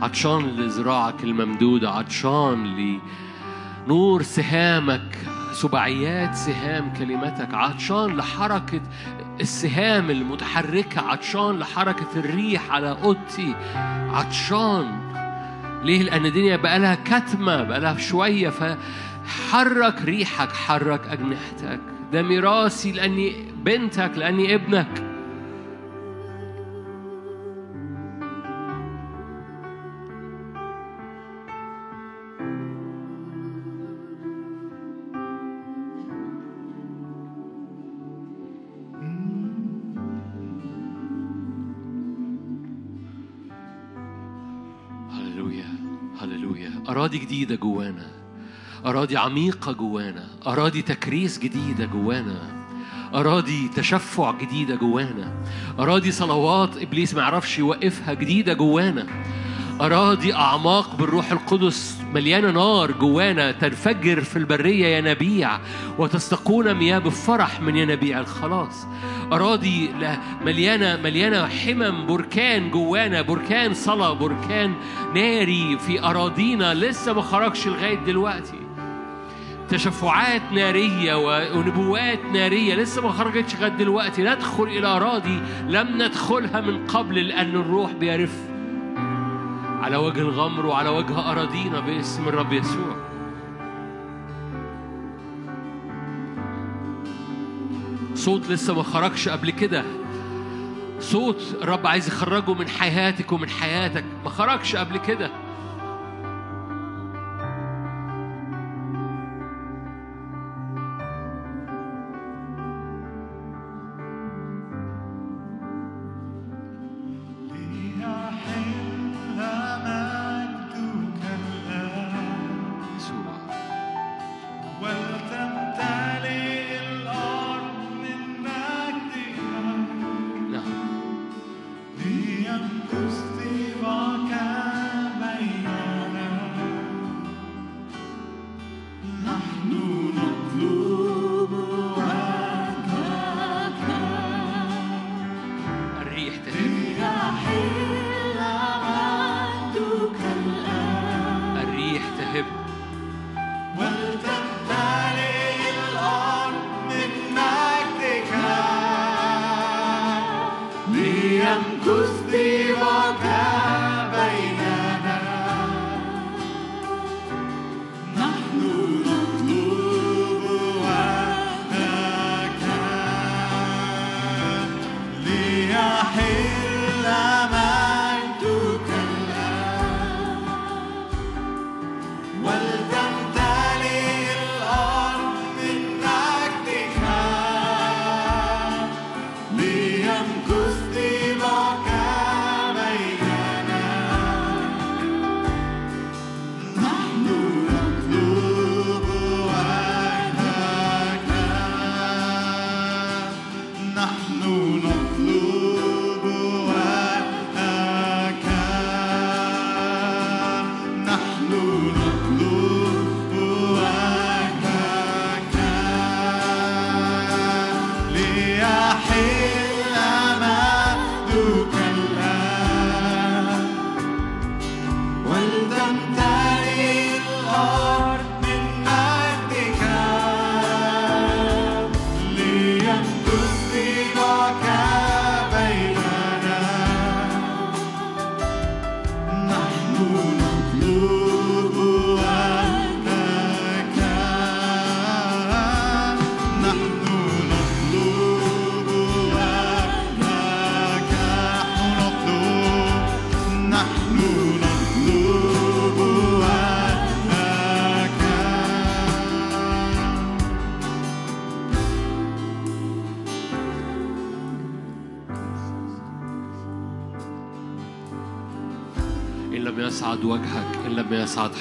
عطشان 0.02 0.42
لذراعك 0.46 1.24
الممدودة. 1.24 1.92
عطشان 1.92 2.76
لنور 3.88 4.22
سهامك. 4.22 5.18
سبعيات 5.54 6.36
سهام 6.36 6.94
كلمتك. 6.94 7.54
عطشان 7.54 8.18
لحركة 8.18 8.82
السهام 9.42 10.10
المتحركة. 10.10 11.02
عطشان 11.02 11.60
لحركة 11.60 12.08
الريح 12.16 12.72
على 12.72 12.98
أوضتي. 13.04 13.56
عطشان. 14.14 15.00
ليه؟ 15.84 16.04
لأن 16.04 16.26
الدنيا 16.26 16.56
بقى 16.58 16.80
لها 16.80 16.96
كتمة 16.96 17.64
بقى 17.64 17.80
لها 17.80 17.98
شوية. 17.98 18.50
فحرك 18.50 20.02
ريحك 20.02 20.52
حرك 20.52 21.08
أجنحتك. 21.08 21.80
ده 22.14 22.22
ميراثي 22.22 22.92
لأني 22.92 23.36
بنتك 23.56 24.12
لأني 24.16 24.56
ابنك. 24.56 25.05
أراضي 47.16 47.26
جديدة 47.26 47.56
جوانا 47.56 48.08
أراضي 48.86 49.18
عميقة 49.18 49.72
جوانا 49.72 50.28
أراضي 50.48 50.82
تكريس 50.82 51.40
جديدة 51.40 51.86
جوانا 51.86 52.42
أراضي 53.14 53.68
تشفع 53.76 54.32
جديدة 54.42 54.76
جوانا 54.76 55.32
أراضي 55.80 56.12
صلوات 56.12 56.78
إبليس 56.78 57.14
ما 57.14 57.22
يعرفش 57.22 57.60
يوقفها 57.60 58.14
جديدة 58.14 58.54
جوانا. 58.54 59.08
أراضي 59.82 60.34
أعماق 60.34 60.96
بالروح 60.96 61.32
القدس. 61.32 61.98
مليانة 62.14 62.52
نار 62.52 62.92
جوانا 62.92 63.52
تنفجر 63.52 64.22
في 64.22 64.36
البرية 64.36 64.98
ينابيع 64.98 65.60
وتستقون 65.98 66.74
مياه 66.74 67.00
بفرح 67.00 67.62
من 67.62 67.76
ينابيع 67.76 68.20
الخلاص 68.20 68.88
أراضي 69.34 69.90
مليانة 70.46 71.02
مليانة 71.04 71.48
حمم 71.48 72.06
بركان 72.06 72.72
جوانا 72.72 73.22
بركان 73.22 73.74
صلاة 73.74 74.14
بركان 74.14 74.74
ناري 75.16 75.78
في 75.78 76.04
أراضينا 76.04 76.74
لسه 76.74 77.14
ما 77.14 77.22
خرجش 77.22 77.68
لغاية 77.68 78.00
دلوقتي. 78.06 78.60
تشفعات 79.70 80.42
نارية 80.52 81.16
ونبوات 81.58 82.20
نارية 82.34 82.76
لسه 82.76 83.02
ما 83.02 83.12
خرجتش 83.12 83.56
لغاية 83.56 83.72
دلوقتي. 83.72 84.24
ندخل 84.24 84.64
إلى 84.64 84.88
أراضي 84.88 85.42
لم 85.68 85.88
ندخلها 86.02 86.62
من 86.62 86.88
قبل 86.88 87.28
لأن 87.28 87.56
الروح 87.56 87.92
بيرف. 87.92 88.55
على 89.86 89.98
وجه 89.98 90.20
الغمر 90.20 90.66
وعلى 90.66 90.90
وجه 90.90 91.32
أراضينا 91.32 91.80
باسم 91.80 92.28
الرب 92.28 92.54
يسوع. 92.54 92.96
صوت 98.16 98.50
لسه 98.50 98.74
ما 98.74 98.84
خرجش 98.84 99.30
قبل 99.30 99.52
كده. 99.52 99.86
صوت 101.00 101.58
الرب 101.62 101.88
عايز 101.88 102.08
يخرجه 102.08 102.54
من 102.54 102.68
حياتك 102.68 103.32
ومن 103.32 103.50
حياتك. 103.50 104.06
ما 104.24 104.30
خرجش 104.30 104.76
قبل 104.76 104.98
كده. 104.98 105.32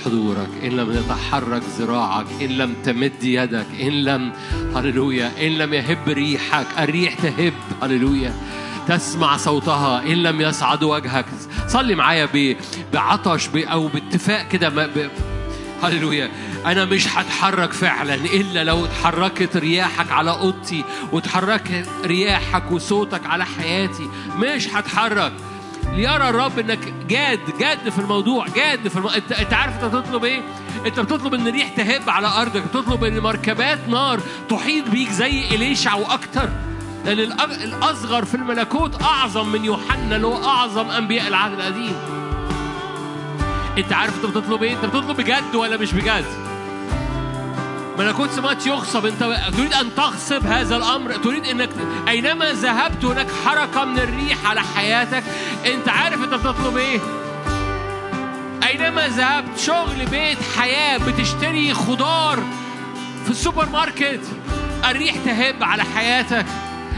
حضورك 0.05 0.49
إن 0.65 0.71
لم 0.71 0.93
يتحرك 0.93 1.63
ذراعك 1.79 2.27
إن 2.43 2.49
لم 2.49 2.75
تمد 2.85 3.25
يدك 3.25 3.67
إن 3.81 4.05
لم 4.05 4.33
هللويا 4.77 5.31
إن 5.47 5.53
لم 5.59 5.75
يهب 5.75 6.09
ريحك 6.09 6.67
الريح 6.79 7.15
تهب 7.15 7.53
هللويا. 7.83 8.35
تسمع 8.89 9.37
صوتها 9.37 10.03
إن 10.03 10.23
لم 10.23 10.41
يصعد 10.41 10.83
وجهك. 10.83 11.25
صلي 11.69 11.95
معايا 11.95 12.29
بعطش 12.93 13.49
أو 13.57 13.89
باتفاق 13.89 14.49
كده 14.49 14.69
ب- 14.69 15.11
هللويا. 15.83 16.31
أنا 16.67 16.85
مش 16.85 17.09
هتحرك 17.09 17.73
فعلا 17.73 18.15
إلا 18.15 18.65
لو 18.65 18.85
اتحركت 18.85 19.57
رياحك 19.57 20.11
على 20.13 20.31
أوضتي 20.31 20.85
وتحركت 21.13 21.87
رياحك 22.05 22.73
وصوتك 22.73 23.27
على 23.27 23.45
حياتي 23.47 24.09
مش 24.39 24.69
هتحرك. 24.69 25.33
ليرى 25.93 26.29
الرب 26.29 26.59
إنك 26.59 26.94
جاد 27.09 27.41
جاد 27.59 27.89
في 27.89 27.99
الموضوع 27.99 28.47
جاد 28.49 28.89
في 28.89 28.97
الم... 28.97 29.07
انت 29.07 29.33
انت 29.33 29.53
عارف 29.53 29.85
انت 29.85 29.95
بتطلب 29.95 30.25
إيه؟ 30.25 30.41
انت 30.87 31.01
بتطلب 31.01 31.35
ان 31.35 31.49
ريح 31.49 31.69
تهب 31.69 32.11
على 32.11 32.27
ارضك 32.27 32.63
بتطلب 32.63 33.05
ان 33.05 33.21
مركبات 33.21 33.79
نار 33.89 34.21
تحيط 34.49 34.89
بيك 34.89 35.11
زي 35.11 35.45
اليشع 35.55 35.95
وأكتر 35.95 36.49
لأن 37.05 37.19
الاصغر 37.63 38.25
في 38.25 38.35
الملكوت 38.35 39.03
اعظم 39.03 39.49
من 39.49 39.65
يوحنا 39.65 40.17
اللي 40.17 40.27
هو 40.27 40.45
اعظم 40.45 40.91
انبياء 40.91 41.29
العهد 41.29 41.53
القديم 41.53 41.97
انت 43.79 43.93
عارف 43.93 44.17
انت 44.17 44.27
بتطلب 44.37 44.63
إيه؟ 44.63 44.73
انت 44.73 44.85
بتطلب 44.85 45.17
بجد 45.17 45.55
ولا 45.55 45.77
مش 45.77 45.93
بجد؟ 45.95 46.25
ملكوت 47.99 48.31
سماوات 48.31 48.67
يغصب 48.67 49.07
أنت 49.07 49.21
تريد 49.57 49.73
أن 49.75 49.95
تغصب 49.95 50.47
هذا 50.47 50.77
الأمر 50.77 51.13
تريد 51.13 51.47
إنك 51.47 51.71
أينما 52.09 52.53
ذهبت 52.53 53.05
هناك 53.05 53.27
حركة 53.45 53.85
من 53.85 53.99
الريح 53.99 54.47
على 54.47 54.61
حياتك 54.61 55.25
أنت 55.67 55.89
عارف 55.89 56.25
أنت 56.25 56.35
بتطلب 56.35 56.77
إيه؟ 56.77 57.01
أينما 58.69 59.09
ذهبت 59.09 59.59
شغل 59.59 60.07
بيت 60.11 60.39
حياة 60.59 60.99
بتشتري 60.99 61.75
خضار 61.75 62.43
في 63.25 63.31
السوبر 63.31 63.69
ماركت 63.69 64.21
الريح 64.91 65.15
تهب 65.25 65.63
على 65.63 65.85
حياتك. 65.85 66.47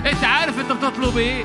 أنت 0.07 0.25
عارف 0.25 0.59
أنت 0.61 0.73
بتطلب 0.73 1.19
إيه؟ 1.19 1.45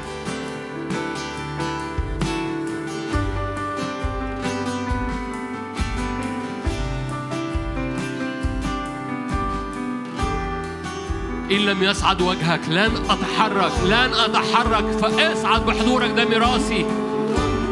إن 11.52 11.58
لم 11.58 11.84
يصعد 11.84 12.22
وجهك 12.22 12.62
لن 12.70 12.92
أتحرك 13.10 13.72
لن 13.86 14.14
أتحرك. 14.14 14.86
فاصعد 15.02 15.66
بحضورك 15.66 16.10
ده 16.10 16.26
ميراثي. 16.26 16.86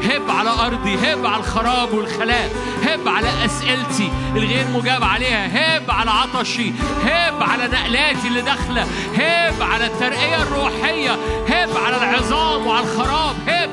هب 0.03 0.29
على 0.29 0.49
أرضي 0.49 0.95
هب 0.95 1.25
على 1.25 1.37
الخراب 1.37 1.93
والخلاء 1.93 2.51
هب 2.83 3.07
على 3.07 3.27
أسئلتي 3.45 4.11
الغير 4.35 4.65
مجاب 4.75 5.03
عليها 5.03 5.77
هب 5.77 5.91
على 5.91 6.11
عطشي 6.11 6.71
هب 7.05 7.43
على 7.43 7.67
نقلاتي 7.67 8.27
اللي 8.27 8.41
داخلة 8.41 8.81
هب 9.17 9.61
على 9.61 9.85
الترقية 9.85 10.43
الروحية 10.43 11.11
هب 11.49 11.69
على 11.85 11.97
العظام 11.97 12.67
وعلى 12.67 12.85
الخراب 12.85 13.35
هب. 13.47 13.69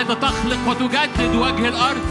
أنت 0.00 0.12
تخلق 0.12 0.58
وتجدد 0.68 1.36
وجه 1.36 1.68
الأرض. 1.68 2.06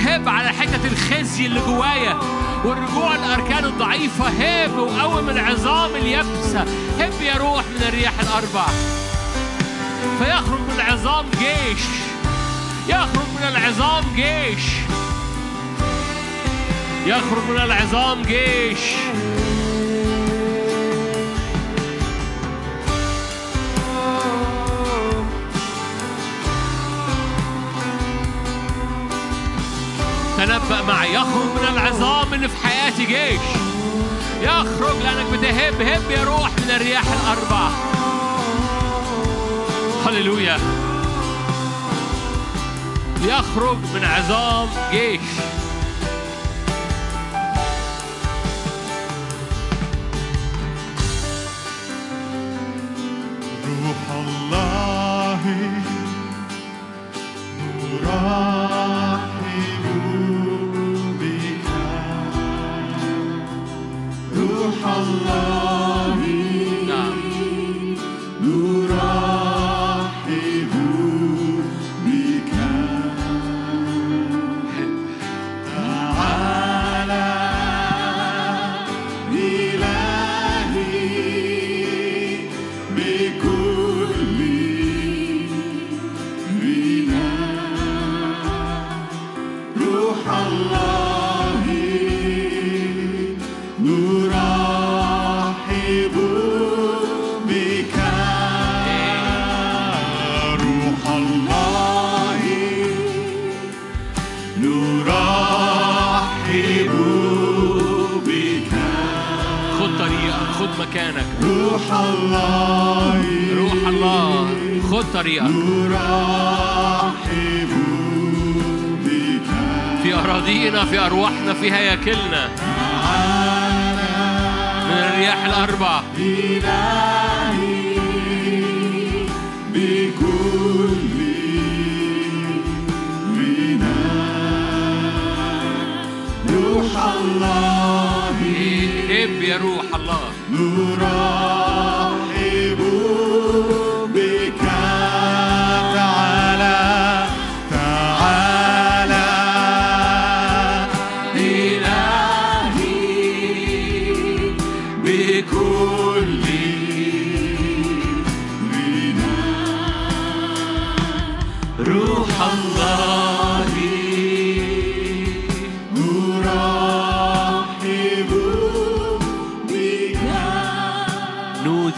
هب 0.00 0.28
على 0.28 0.48
حتة 0.48 0.86
الخزي 0.92 1.46
اللي 1.46 1.60
جوايا. 1.60 2.18
والرجوع 2.64 3.14
الأركان 3.14 3.64
الضعيفة. 3.64 4.24
هب 4.24 4.78
وقوم 4.78 5.28
العظام 5.28 5.90
اليابسة. 5.96 6.60
هب 6.98 7.22
يا 7.22 7.34
روح 7.36 7.64
من 7.64 7.82
الرياح 7.88 8.12
الأربع 8.20 8.66
فيخرج 10.18 10.60
من 10.60 10.74
العظام 10.74 11.26
جيش. 11.38 11.82
يخرج 12.88 13.28
من 13.36 13.48
العظام 13.48 14.04
جيش. 14.16 14.64
يخرج 17.06 17.44
من 17.50 17.56
العظام 17.56 18.22
جيش. 18.22 18.78
تنبأ 30.46 30.82
معي 30.82 31.14
يخرج 31.14 31.46
من 31.54 31.68
العظام 31.72 32.34
اللي 32.34 32.48
في 32.48 32.66
حياتي 32.66 33.04
جيش. 33.04 33.40
يخرج 34.42 34.96
لأنك 35.02 35.26
بتهب 35.32 35.82
هب 35.82 36.10
يا 36.10 36.24
روح 36.24 36.50
من 36.50 36.70
الرياح 36.70 37.04
الأربع. 37.12 37.68
هللويا. 40.06 40.58
يخرج 43.24 43.78
من 43.94 44.04
عظام 44.04 44.68
جيش. 44.90 45.20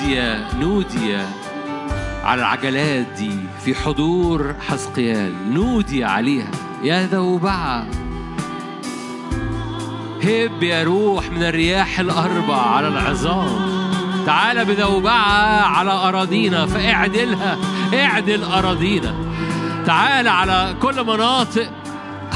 نودي 0.05 0.37
نودي 0.61 1.17
على 2.25 2.41
العجلات 2.41 3.07
دي 3.07 3.39
في 3.65 3.75
حضور 3.75 4.55
حسقيال 4.69 5.55
نودي 5.55 6.05
عليها. 6.05 6.51
يا 6.83 7.07
ذوبعة. 7.07 7.87
هب 10.23 10.63
يا 10.63 10.85
روح 10.85 11.31
من 11.31 11.43
الرياح 11.43 12.01
الأربع 12.01 12.57
على 12.57 12.89
العظام. 12.89 13.85
تعال 14.27 14.65
بذوبعة 14.65 15.61
على 15.67 15.91
أراضينا 15.91 16.67
فاعدلها. 16.67 17.59
اعدل 17.95 18.45
أراضينا. 18.45 19.15
تعال 19.87 20.29
على 20.29 20.75
كل 20.83 21.05
مناطق. 21.05 21.71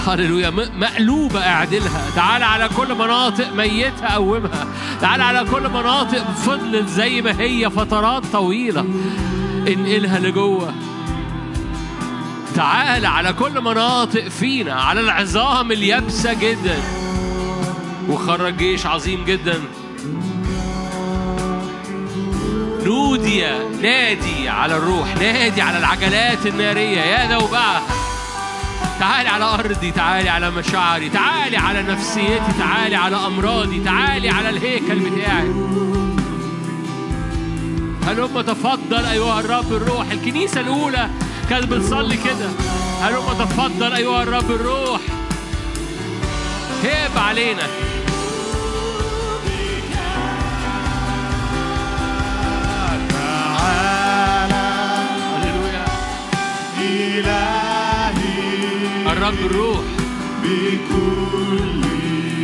هللويا 0.06 0.50
مقلوبة 0.50 1.46
اعدلها. 1.46 2.10
تعال 2.16 2.42
على 2.42 2.68
كل 2.76 2.94
مناطق 2.94 3.52
ميتة 3.52 4.06
قومها. 4.06 4.66
تعال 5.00 5.22
على 5.22 5.44
كل 5.50 5.68
مناطق 5.68 6.30
فضلت 6.30 6.88
زي 6.88 7.22
ما 7.22 7.40
هي 7.40 7.70
فترات 7.70 8.22
طويلة. 8.32 8.80
انقلها 9.68 10.18
لجوة. 10.18 10.74
تعال 12.54 13.06
على 13.06 13.32
كل 13.32 13.60
مناطق 13.60 14.28
فينا 14.28 14.72
على 14.74 15.00
العظام 15.00 15.72
اليابسة 15.72 16.32
جدا. 16.32 16.78
وخرج 18.08 18.56
جيش 18.56 18.86
عظيم 18.86 19.24
جدا. 19.24 19.60
نودي 22.84 23.44
نادي 23.82 24.48
على 24.48 24.76
الروح 24.76 25.16
نادي 25.16 25.62
على 25.62 25.78
العجلات 25.78 26.46
النارية. 26.46 27.00
يا 27.00 27.38
ذوبها 27.38 27.82
تعالي 29.00 29.28
على 29.28 29.44
أرضي 29.44 29.90
تعالي 29.90 30.28
على 30.28 30.50
مشاعري 30.50 31.08
تعالي 31.08 31.56
على 31.56 31.82
نفسيتي 31.82 32.52
تعالي 32.58 32.96
على 32.96 33.16
أمراضي 33.16 33.80
تعالي 33.84 34.28
على 34.28 34.48
الهيكل 34.48 34.98
بتاعي. 34.98 35.48
هلم 38.06 38.40
تفضل 38.40 39.04
أيها 39.04 39.40
الرب 39.40 39.72
الروح؟ 39.72 40.10
الكنيسة 40.10 40.60
الأولى 40.60 41.10
كانت 41.50 41.64
بتصلي 41.64 42.16
كده. 42.16 42.48
هلم 43.02 43.26
تفضل 43.38 43.92
أيها 43.92 44.22
الرب 44.22 44.50
الروح؟ 44.50 45.00
هيب 46.82 47.18
علينا. 47.18 47.62
الرب 59.28 59.50
الروح. 59.50 59.80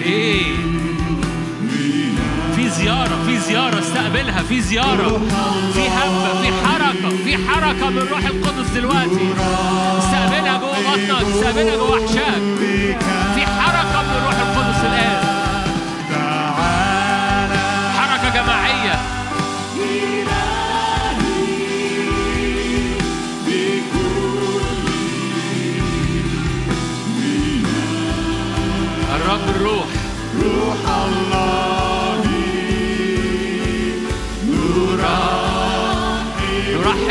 إيه؟ 0.07 0.43
في 2.57 2.69
زيارة 2.71 3.25
في 3.27 3.39
زيارة 3.39 3.79
استقبلها 3.79 4.43
في 4.43 4.61
زيارة. 4.61 5.21
في 5.75 5.81
هبة 5.89 6.43
في 6.43 6.53
حركة 6.67 7.09
في 7.25 7.37
حركة 7.49 7.91
من 7.91 7.99
القدس 7.99 8.71
دلوقتي. 8.75 9.29
استقبلها 9.99 10.59
جوه 10.59 10.79
بطنك 10.81 11.27
استقبلها 11.35 11.77
جوه 11.77 12.05
أحشائك 12.05 12.99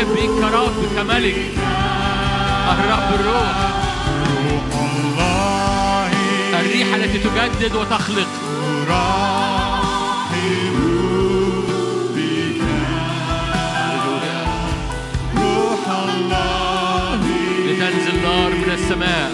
بك 0.04 0.30
كرب 0.40 0.76
كملك 0.96 1.36
الرب 2.72 3.20
الروح. 3.20 3.54
الريح 6.60 6.94
التي 6.94 7.18
تجدد 7.18 7.74
وتخلق. 7.74 8.28
لتنزل 17.66 18.22
نار 18.22 18.50
من 18.50 18.70
السماء. 18.74 19.32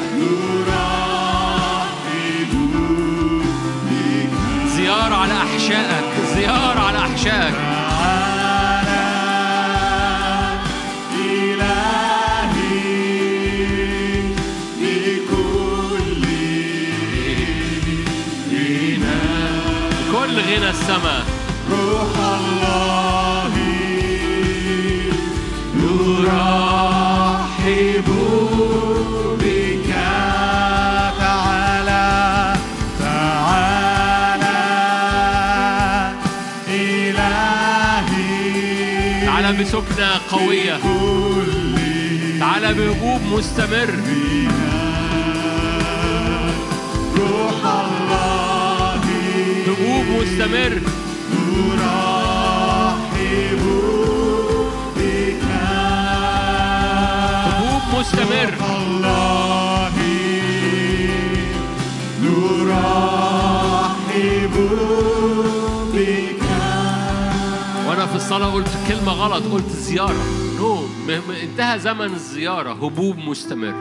زيارة 4.77 5.15
على 5.15 5.33
أحشائك. 5.33 6.05
زيارة 6.35 6.81
على 6.81 6.99
أحشائك. 6.99 7.70
السماء. 20.91 21.25
روح 21.71 22.13
الله 22.19 23.53
نرحب 26.21 26.89
بك 29.41 29.91
تعالى 31.21 32.07
تعالى 32.99 34.59
إلهي. 36.69 38.37
تعالى 39.27 39.51
بسكنة 39.53 40.11
قوية. 40.31 40.77
تعالى 42.41 42.69
بهبوب 42.75 43.21
مستمر. 43.33 43.91
روح 47.17 47.61
الله. 47.65 48.50
مستمر. 50.31 50.81
بك 54.97 55.51
هبوب 57.47 57.83
مستمر. 58.01 58.55
الله 58.77 59.89
بك 65.95 66.43
وأنا 67.89 68.07
في 68.07 68.17
الصلاة 68.17 68.47
قلت 68.55 68.69
كلمة 68.89 69.13
غلط 69.13 69.43
قلت 69.53 69.69
زيارة. 69.69 70.25
نو 70.59 70.75
م- 70.77 71.31
انتهى 71.43 71.79
زمن 71.79 72.15
الزيارة. 72.15 72.73
هبوب 72.73 73.19
مستمر. 73.19 73.75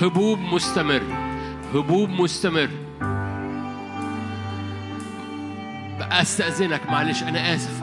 هبوب 0.00 0.38
مستمر. 0.38 1.02
هبوب 1.74 2.10
مستمر. 2.10 2.68
استاذنك 6.10 6.90
معلش 6.90 7.22
أنا 7.22 7.54
آسف. 7.54 7.82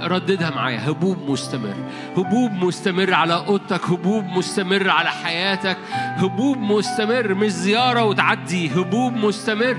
رددها 0.00 0.50
معايا. 0.50 0.90
هبوب 0.90 1.30
مستمر. 1.30 1.74
هبوب 2.16 2.52
مستمر 2.52 3.14
على 3.14 3.34
أوضتك. 3.34 3.84
هبوب 3.84 4.24
مستمر 4.24 4.90
على 4.90 5.08
حياتك. 5.08 5.76
هبوب 5.94 6.58
مستمر 6.58 7.34
مش 7.34 7.50
زياره 7.50 8.04
وتعدي. 8.04 8.70
هبوب 8.70 9.12
مستمر. 9.12 9.76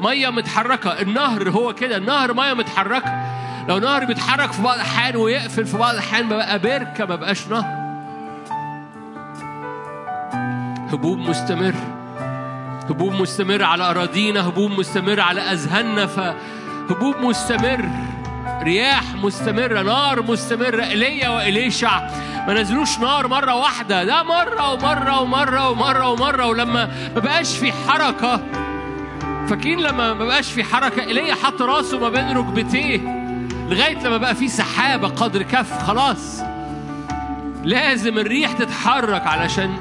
مية 0.00 0.28
متحركة. 0.28 0.90
النهر 1.00 1.50
هو 1.50 1.74
كده. 1.74 1.96
النهر 1.96 2.34
مية 2.34 2.54
متحركة. 2.54 3.12
لو 3.68 3.78
نهر 3.78 4.04
بيتحرك 4.04 4.52
في 4.52 4.62
بعض 4.62 4.74
الأحيان 4.74 5.16
ويقفل 5.16 5.66
في 5.66 5.76
بعض 5.76 5.92
الأحيان 5.92 6.28
بقى 6.28 6.58
بركة 6.58 7.04
ما 7.04 7.16
بقاش 7.16 7.46
نهر. 7.48 7.78
هبوب 10.92 11.18
مستمر. 11.18 11.74
هبوب 12.90 13.12
مستمر 13.12 13.62
على 13.62 13.90
أراضينا. 13.90 14.48
هبوب 14.48 14.70
مستمر 14.70 15.20
على 15.20 15.40
أذهاننا. 15.40 16.34
فهبوب 16.88 17.16
مستمر 17.16 17.88
رياح 18.62 19.14
مستمرة 19.14 19.82
نار 19.82 20.22
مستمرة 20.22 20.82
إيليا 20.84 21.28
وإليشع. 21.28 22.00
ما 22.46 22.54
نزلوش 22.60 22.98
نار 22.98 23.28
مرة 23.28 23.54
واحدة 23.54 24.04
ده 24.04 24.22
مرة 24.22 24.72
ومرة 24.72 25.20
ومرة 25.20 25.68
ومرة 25.70 26.08
ومرة. 26.08 26.46
ولما 26.46 26.86
ما 27.14 27.20
بقاش 27.20 27.56
في 27.58 27.72
حركة 27.72 28.40
فاكرين 29.48 29.80
لما 29.80 30.14
ما 30.14 30.24
بقاش 30.24 30.52
في 30.52 30.64
حركة؟ 30.64 31.02
إيليا 31.02 31.34
حط 31.34 31.62
راسه 31.62 31.98
ما 31.98 32.08
بين 32.08 32.36
ركبتيه 32.36 33.00
لغاية 33.70 33.98
لما 34.06 34.16
بقى 34.16 34.34
في 34.34 34.48
سحابة 34.48 35.08
قدر 35.08 35.42
كف 35.42 35.82
خلاص. 35.86 36.40
لازم 37.64 38.18
الريح 38.18 38.52
تتحرك 38.52 39.26
علشان 39.26 39.76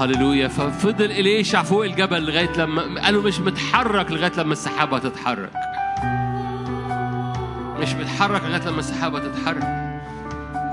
هللويا. 0.00 0.48
ففضل 0.48 1.04
إليشع 1.10 1.62
فوق 1.62 1.84
الجبل 1.84 2.22
لغاية 2.26 2.52
لما 2.58 3.00
قالوا 3.04 3.22
مش 3.22 3.40
متحرك 3.40 4.10
لغاية 4.12 4.32
لما 4.38 4.52
السحابة 4.52 4.98
تتحرك 4.98 5.50
مش 7.80 7.92
متحرك 7.92 8.42
لغاية 8.44 8.68
لما 8.68 8.78
السحابة 8.80 9.18
تتحرك. 9.18 9.90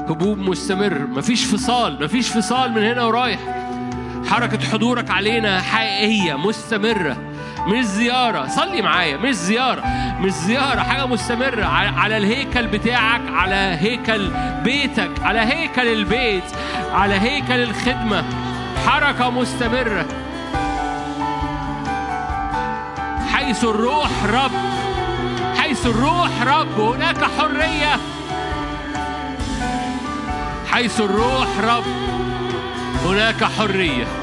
هبوب 0.09 0.37
مستمر. 0.37 0.99
مفيش 0.99 1.45
فصال. 1.45 2.03
مفيش 2.03 2.29
فصال 2.29 2.71
من 2.71 2.83
هنا 2.83 3.03
ورايح. 3.03 3.39
حركة 4.29 4.59
حضورك 4.67 5.11
علينا 5.11 5.61
حقيقية 5.61 6.33
مستمرة. 6.37 7.17
مش 7.67 7.85
زيارة 7.85 8.47
صلي 8.47 8.81
معايا. 8.81 9.17
مش 9.17 9.35
زيارة 9.35 9.83
مش 10.19 10.31
زيارة 10.31 10.79
حاجة 10.79 11.05
مستمرة. 11.05 11.65
على 11.65 12.17
الهيكل 12.17 12.67
بتاعك. 12.67 13.21
على 13.33 13.55
هيكل 13.55 14.31
بيتك. 14.63 15.11
على 15.23 15.39
هيكل 15.39 15.87
البيت. 15.87 16.43
على 16.93 17.13
هيكل 17.15 17.63
الخدمة. 17.63 18.23
حركة 18.87 19.29
مستمرة. 19.29 20.05
حيث 23.33 23.63
الروح 23.63 24.09
رب 24.25 24.51
حيث 25.81 25.89
الروح 25.89 26.41
رب 26.41 26.79
هناك 26.79 27.23
حرية. 27.23 27.99
حيث 30.71 30.99
الروح 31.01 31.59
رب 31.59 31.83
هناك 33.05 33.43
حرية. 33.43 34.20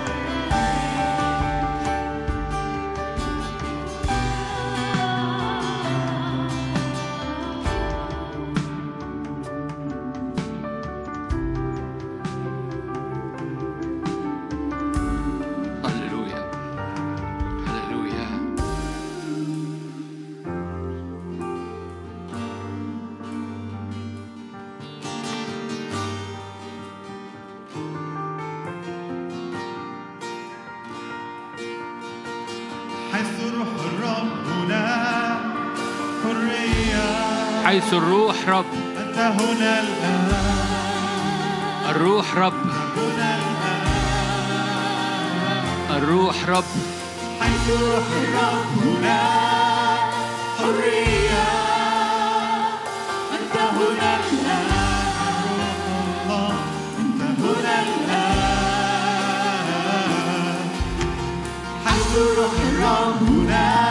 هنا 39.29 39.81
الآن. 39.81 40.33
الروح 41.91 42.37
رب. 42.37 42.53
هنا 42.97 43.39
الروح 45.97 46.37
رب. 46.49 46.65
حيث 47.41 47.71
روح 47.81 48.07
الرب 48.23 48.67
هناك 48.85 50.13
حرية. 50.59 51.49
أنت 53.33 53.57
هنا 53.57 54.11
الآن. 54.17 54.69
أنت 56.99 57.21
هنا 57.41 57.77
الآن. 57.83 58.19
حيث 61.87 62.13
روح 62.39 62.53
الرب 62.73 63.23
هناك 63.23 63.88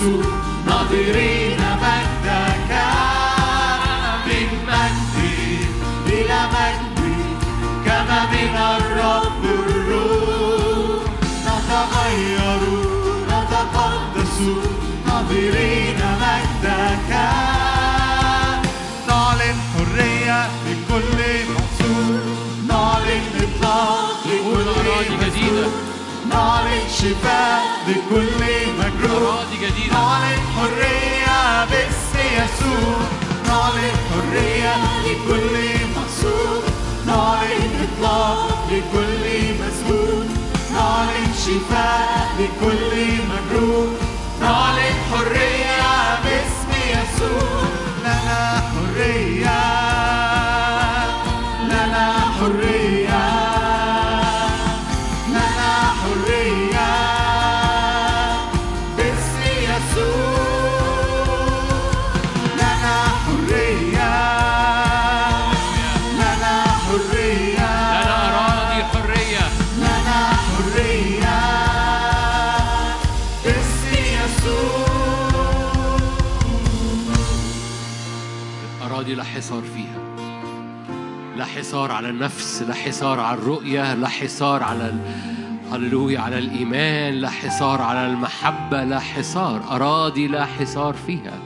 نتقدس 0.00 0.24
ناظرين 0.66 1.60
من 4.26 4.48
مجد 4.68 5.16
إلى 6.06 6.40
مجد 6.54 6.98
كما 7.84 8.20
من 8.32 8.54
الرب 8.56 9.42
الروح 9.44 11.02
نتغير 11.46 12.62
نتقدس 13.28 14.36
ناظرين 15.06 16.00
مجدك 16.20 17.10
نعلن 19.08 19.58
حرية 19.74 20.40
لكل 20.66 21.18
محسوب 21.52 22.20
نعلن 22.68 23.24
إطلاق 23.36 24.20
لكل 24.26 25.04
جديدة. 25.04 25.29
نعلن 26.30 26.88
شفاء 26.98 27.62
لكل 27.88 28.42
مجروح. 28.78 29.44
نعلن 29.92 30.40
حرية 30.56 31.64
باسم 31.64 32.18
يسوع. 32.38 32.98
نعلن 33.46 33.96
حرية 34.10 34.74
لكل 35.04 35.54
مقصود. 35.96 36.62
نعلن 37.06 37.86
إطلاق 37.86 38.68
لكل 38.70 39.24
مسجون 39.60 40.28
نعلن 40.72 41.32
شفاء 41.44 42.28
لكل 42.38 42.92
مجروح 43.30 43.90
نعلن 44.40 44.94
حرية 45.10 45.59
حصار 81.60 81.92
على 81.92 82.08
النفس 82.08 82.62
لا 82.62 82.74
حصار 82.74 83.20
على 83.20 83.38
الرؤية 83.38 83.94
لا 83.94 84.08
حصار 84.08 84.62
على 84.62 84.88
ال... 84.88 84.98
هللويا 85.72 86.20
على 86.20 86.38
الإيمان 86.38 87.14
لا 87.14 87.30
حصار 87.30 87.82
على 87.82 88.06
المحبة 88.06 88.84
لا 88.84 88.98
حصار 88.98 89.64
أراضي 89.70 90.28
لا 90.28 90.44
حصار 90.44 90.94
فيها. 90.94 91.38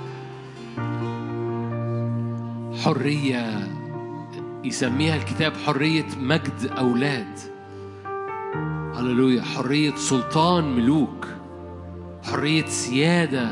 حرية 2.85 3.69
يسميها 4.65 5.17
الكتاب 5.17 5.53
حرية 5.67 6.07
مجد 6.21 6.73
أولاد. 6.79 7.39
هللويا 8.97 9.43
حرية 9.43 9.95
سلطان 9.97 10.77
ملوك 10.77 11.29
حرية 12.23 12.67
سيادة 12.67 13.49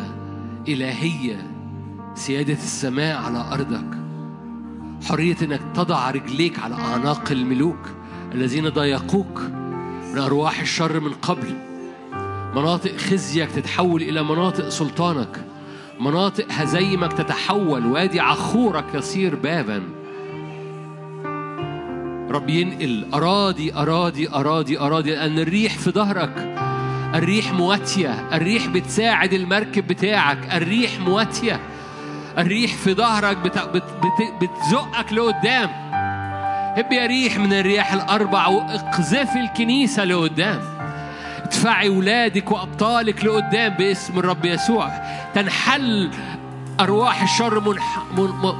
إلهية 0.69 1.51
سيادة 2.15 2.53
السماء 2.53 3.17
على 3.17 3.45
أرضك. 3.53 4.02
حرية 5.09 5.37
إنك 5.43 5.61
تضع 5.75 6.11
رجليك 6.11 6.59
على 6.59 6.75
أعناق 6.75 7.31
الملوك 7.31 7.89
الذين 8.35 8.69
ضايقوك 8.69 9.41
من 10.13 10.19
أرواح 10.19 10.61
الشر 10.61 11.01
من 11.01 11.13
قبل. 11.13 11.55
مناطق 12.55 12.97
خزيك 12.97 13.51
تتحول 13.51 14.03
إلى 14.03 14.23
مناطق 14.23 14.69
سلطانك. 14.69 15.45
مناطق 16.01 16.47
هزيمك 16.51 17.13
تتحول. 17.13 17.87
وادي 17.87 18.21
عخورك 18.21 18.85
يصير 18.95 19.35
بابا. 19.35 19.83
رب 22.31 22.49
ينقل. 22.51 23.07
أراضي 23.15 23.75
أراضي 23.75 24.29
أراضي 24.29 24.79
أراضي 24.79 25.11
لأن 25.11 25.39
الريح 25.39 25.79
في 25.79 25.91
ظهرك. 25.91 26.57
الريح 27.15 27.53
مواتية. 27.53 28.37
الريح 28.37 28.67
بتساعد 28.67 29.33
المركب 29.33 29.87
بتاعك. 29.87 30.39
الريح 30.53 31.01
مواتية. 31.01 31.61
الريح 32.39 32.75
في 32.75 32.95
ظهرك 32.95 33.37
بت... 33.37 33.59
بت... 33.59 33.83
بت... 33.83 34.33
بتزقك 34.41 35.13
لقدام. 35.13 35.71
هب 36.77 36.93
يا 36.93 37.07
ريح 37.07 37.39
من 37.39 37.53
الرياح 37.53 37.93
الأربع 37.93 38.47
واقذفي 38.47 39.41
الكنيسة 39.41 40.05
لقدام. 40.05 40.61
ادفعي 41.45 41.89
ولادك 41.89 42.51
وأبطالك 42.51 43.25
لقدام 43.25 43.75
باسم 43.75 44.19
الرب 44.19 44.45
يسوع. 44.45 44.89
تنحل 45.35 46.11
أرواح 46.81 47.23
الشر 47.23 47.77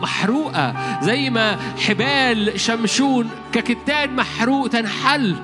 محروقة 0.03 0.75
زي 1.03 1.31
ما 1.31 1.57
حبال 1.87 2.61
شمشون 2.61 3.31
ككتان 3.53 4.17
محروق 4.17 4.69
تنحل. 4.69 5.37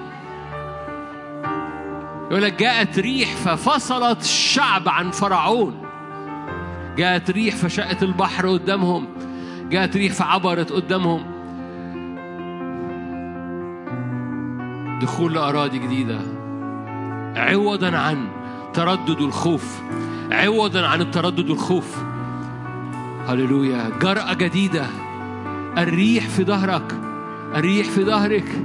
يقول 2.30 2.42
لك 2.42 2.52
جاءت 2.52 2.98
ريح 2.98 3.28
ففصلت 3.28 4.20
الشعب 4.20 4.88
عن 4.88 5.10
فرعون. 5.10 5.87
جاءت 6.98 7.30
ريح 7.30 7.56
فشقت 7.56 8.02
البحر 8.02 8.48
قدامهم. 8.48 9.06
جاءت 9.70 9.96
ريح 9.96 10.12
فعبرت 10.12 10.72
قدامهم. 10.72 11.20
دخول 15.02 15.34
لأراضي 15.34 15.78
جديدة. 15.78 16.20
عوضا 17.36 17.96
عن 17.96 18.28
تردد 18.74 19.20
الخوف. 19.20 19.80
عوضا 20.32 20.86
عن 20.86 21.00
التردد 21.00 21.50
والخوف 21.50 21.96
هللويا. 23.28 23.90
جرأة 24.02 24.34
جديدة. 24.34 24.86
الريح 25.78 26.28
في 26.28 26.44
ظهرك. 26.44 26.94
الريح 27.54 27.86
في 27.86 28.04
ظهرك. 28.04 28.62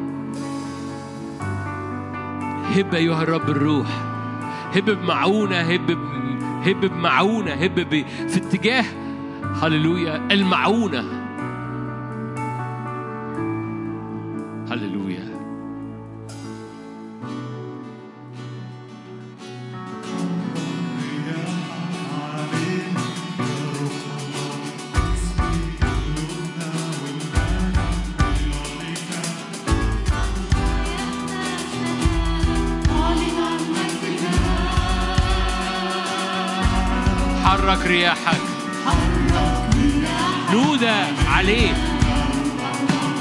هب 2.76 2.93
أيها 2.93 3.23
الرب 3.23 3.49
الروح. 3.49 3.88
هب 4.76 4.85
بمعونة. 4.89 5.55
هب 5.55 5.97
هب 6.65 6.85
بمعونة 6.85 7.52
هب 7.52 7.90
في 8.27 8.38
اتجاه 8.38 8.85
هللويا 9.61 10.27
المعونة. 10.31 11.23
حرك 37.44 37.86
رياحك. 37.86 38.41
نودة 40.52 41.06
عليه. 41.28 41.74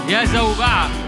يا 0.08 0.24
زوبعة. 0.24 1.01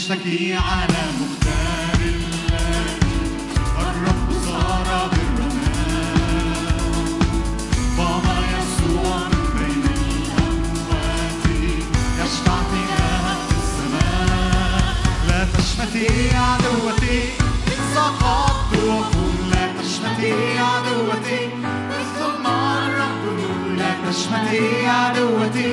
نشتكي 0.00 0.54
على 0.54 1.02
مختار 1.20 2.00
الله. 2.00 2.96
الرب 3.80 4.28
صار 4.46 4.88
بالرمال 5.12 6.68
قام 7.98 8.26
يسوع 8.54 9.18
من 9.32 9.44
بين 9.58 9.84
الأموات. 10.00 11.44
يشفع 12.20 12.60
إله 12.80 13.24
السماء. 13.60 14.84
لا 15.28 15.40
تشمتي 15.54 16.08
عدوتي. 16.36 17.20
سقطت 17.94 18.72
وقل 18.88 19.34
لا 19.52 19.64
تشمتي 19.78 20.32
عدوتي. 20.58 21.42
الظلمة 22.00 22.56
الرب 22.86 23.24
لا 23.78 23.90
تشمتي 24.06 24.86
عدوتي. 24.86 25.70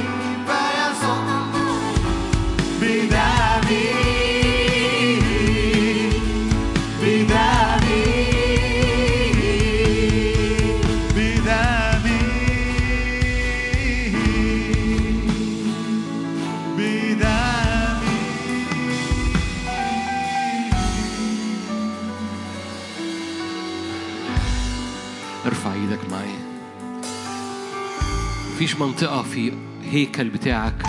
مفيش 28.58 28.76
منطقة 28.76 29.24
في 29.24 29.54
هيكل 29.84 30.30
بتاعك 30.30 30.84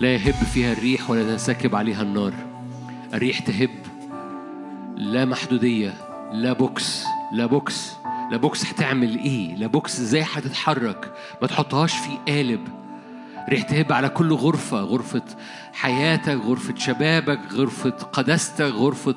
لا 0.00 0.14
يهب 0.14 0.34
فيها 0.34 0.72
الريح 0.72 1.10
ولا 1.10 1.22
تنسكب 1.22 1.74
عليها 1.76 2.02
النار. 2.02 2.32
الريح 3.14 3.38
تهب. 3.38 3.70
لا 4.96 5.24
محدودية 5.24 5.94
لا 6.32 6.52
box 6.52 7.04
لا 7.32 7.46
box. 7.46 7.92
لا 8.30 8.36
box 8.36 8.66
هتعمل 8.66 9.18
إيه؟ 9.18 9.54
لا 9.54 9.66
box 9.66 10.00
إزاي 10.00 10.24
هتتحرك؟ 10.32 11.12
ما 11.42 11.48
تحطهاش 11.48 11.92
في 11.92 12.32
قالب. 12.32 12.68
ريح 13.48 13.62
تهب 13.62 13.92
على 13.92 14.08
كل 14.08 14.32
غرفة 14.32 14.80
غرفة 14.80 15.22
حياتك 15.72 16.40
غرفة 16.46 16.74
شبابك 16.76 17.40
غرفة 17.52 17.90
قداستك 17.90 18.64
غرفة 18.72 19.14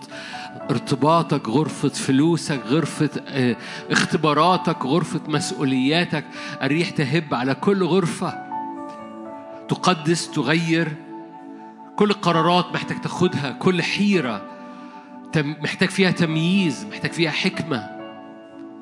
ارتباطك 0.71 1.49
غرفة 1.49 1.89
فلوسك 1.89 2.61
غرفة 2.65 3.09
آه، 3.27 3.55
اختباراتك 3.91 4.85
غرفة 4.85 5.21
مسؤولياتك. 5.27 6.25
الريح 6.61 6.89
تهب 6.89 7.33
على 7.33 7.55
كل 7.55 7.83
غرفة. 7.83 8.42
تقدس 9.73 10.31
تغير. 10.31 10.95
كل 11.95 12.13
قرارات 12.13 12.65
محتاج 12.73 13.01
تاخدها 13.01 13.51
كل 13.51 13.81
حيرة 13.81 14.41
محتاج 15.35 15.89
فيها 15.89 16.11
تمييز 16.11 16.85
محتاج 16.91 17.11
فيها 17.11 17.31
حكمة. 17.31 17.89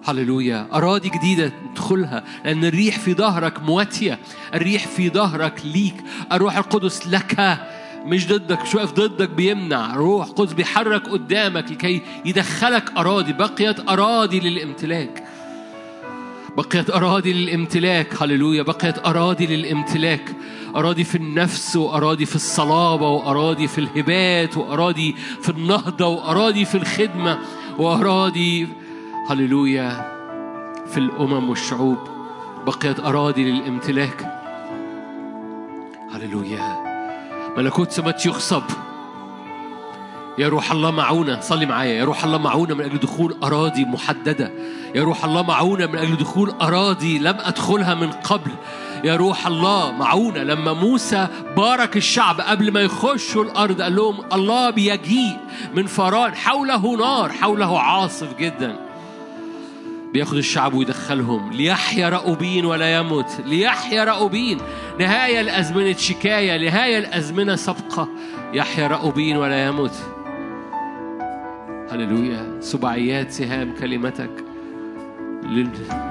هللويا. 0.05 0.67
أراضي 0.73 1.09
جديدة 1.09 1.51
ندخلها 1.71 2.23
لأن 2.45 2.65
الريح 2.65 2.99
في 2.99 3.13
ظهرك 3.13 3.63
مواتية. 3.63 4.19
الريح 4.53 4.87
في 4.87 5.09
ظهرك 5.09 5.61
ليك. 5.65 5.95
الروح 6.31 6.57
القدس 6.57 7.07
لك. 7.07 7.59
مش 8.05 8.27
ضدك 8.27 8.61
مش 8.61 8.75
واقف 8.75 8.91
ضدك 8.91 9.29
بيمنع. 9.29 9.95
روح 9.95 10.27
قدس 10.27 10.53
بيحرك 10.53 11.07
قدامك 11.07 11.71
لكي 11.71 12.01
يدخلك 12.25 12.91
أراضي. 12.97 13.33
بقيت 13.33 13.89
أراضي 13.89 14.39
للامتلاك. 14.39 15.23
بقيت 16.57 16.89
أراضي 16.89 17.33
للامتلاك. 17.33 18.23
هللويا. 18.23 18.63
بقيت 18.63 19.05
أراضي 19.05 19.45
للامتلاك. 19.45 20.35
أراضي 20.75 21.03
في 21.03 21.15
النفس 21.15 21.75
وأراضي 21.75 22.25
في 22.25 22.35
الصلابة 22.35 23.09
وأراضي 23.09 23.67
في 23.67 23.77
الهبات 23.77 24.57
وأراضي 24.57 25.15
في 25.41 25.49
النهضة 25.49 26.07
وأراضي 26.07 26.65
في 26.65 26.75
الخدمة 26.75 27.39
وأراضي 27.77 28.67
هللويا 29.29 30.11
في 30.87 30.97
الأمم 30.97 31.49
والشعوب. 31.49 31.97
بقيت 32.65 32.99
أراضي 32.99 33.51
للامتلاك. 33.51 34.41
هللويا. 36.11 36.91
ملكوت 37.57 37.91
سمات 37.91 38.25
يخصب 38.25 38.63
يا 40.37 40.49
روح 40.49 40.71
الله 40.71 40.91
معونا 40.91 41.41
صلي 41.41 41.65
معايا. 41.65 41.93
يا 41.93 42.05
روح 42.05 42.23
الله 42.23 42.37
معونا 42.37 42.73
من 42.73 42.81
أجل 42.81 42.97
دخول 42.97 43.35
أراضي 43.43 43.85
محددة. 43.85 44.51
يا 44.95 45.03
روح 45.03 45.25
الله 45.25 45.41
معونا 45.41 45.87
من 45.87 45.95
أجل 45.95 46.17
دخول 46.17 46.49
أراضي 46.49 47.19
لم 47.19 47.35
أدخلها 47.39 47.93
من 47.93 48.11
قبل. 48.11 48.51
يا 49.03 49.15
روح 49.15 49.47
الله 49.47 49.91
معونا 49.91 50.39
لما 50.39 50.73
موسى 50.73 51.27
بارك 51.57 51.97
الشعب 51.97 52.41
قبل 52.41 52.71
ما 52.71 52.81
يخشوا 52.81 53.43
الأرض 53.43 53.81
قال 53.81 53.95
لهم 53.95 54.15
الله 54.33 54.69
بيجيء 54.69 55.37
من 55.75 55.85
فران 55.85 56.35
حوله 56.35 56.97
نار 56.97 57.31
حوله 57.31 57.79
عاصف 57.79 58.37
جدا. 58.37 58.75
بياخد 60.13 60.37
الشعب 60.37 60.73
ويدخلهم. 60.73 61.51
ليحيا 61.51 62.09
رأوبين 62.09 62.65
ولا 62.65 62.97
يموت. 62.97 63.41
ليحيا 63.45 64.03
رأوبين 64.03 64.57
نهاية 64.99 65.41
لأزمنة 65.41 65.93
شكاية 65.93 66.69
نهاية 66.69 66.99
لأزمنة 66.99 67.55
سابقة 67.55 68.07
يحيا 68.53 68.87
رأوبين 68.87 69.37
ولا 69.37 69.67
يموت. 69.67 69.95
هللويا. 71.91 72.57
سبعيات 72.59 73.31
سهام 73.31 73.75
كلمتك 73.75 74.31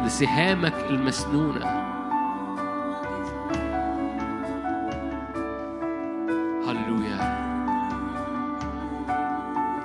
لسهامك 0.05 0.75
المسنونة. 0.91 1.90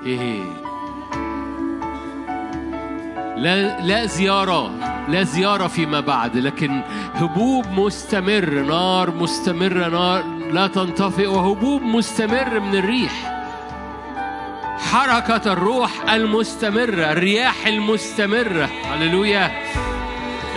إيه. 0.05 0.43
لا 3.37 3.81
لا 3.81 4.05
زيارة 4.05 4.71
لا 5.09 5.23
زيارة 5.23 5.67
فيما 5.67 5.99
بعد 5.99 6.37
لكن 6.37 6.81
هبوب 7.13 7.65
مستمر 7.71 8.49
نار 8.49 9.11
مستمرة 9.11 9.87
نار 9.89 10.23
لا 10.51 10.67
تنطفئ 10.67 11.27
وهبوب 11.27 11.81
مستمر 11.81 12.59
من 12.59 12.75
الريح. 12.75 13.45
حركة 14.91 15.53
الروح 15.53 15.91
المستمرة 16.09 17.11
الرياح 17.11 17.67
المستمرة. 17.67 18.69
هللويا. 18.93 19.51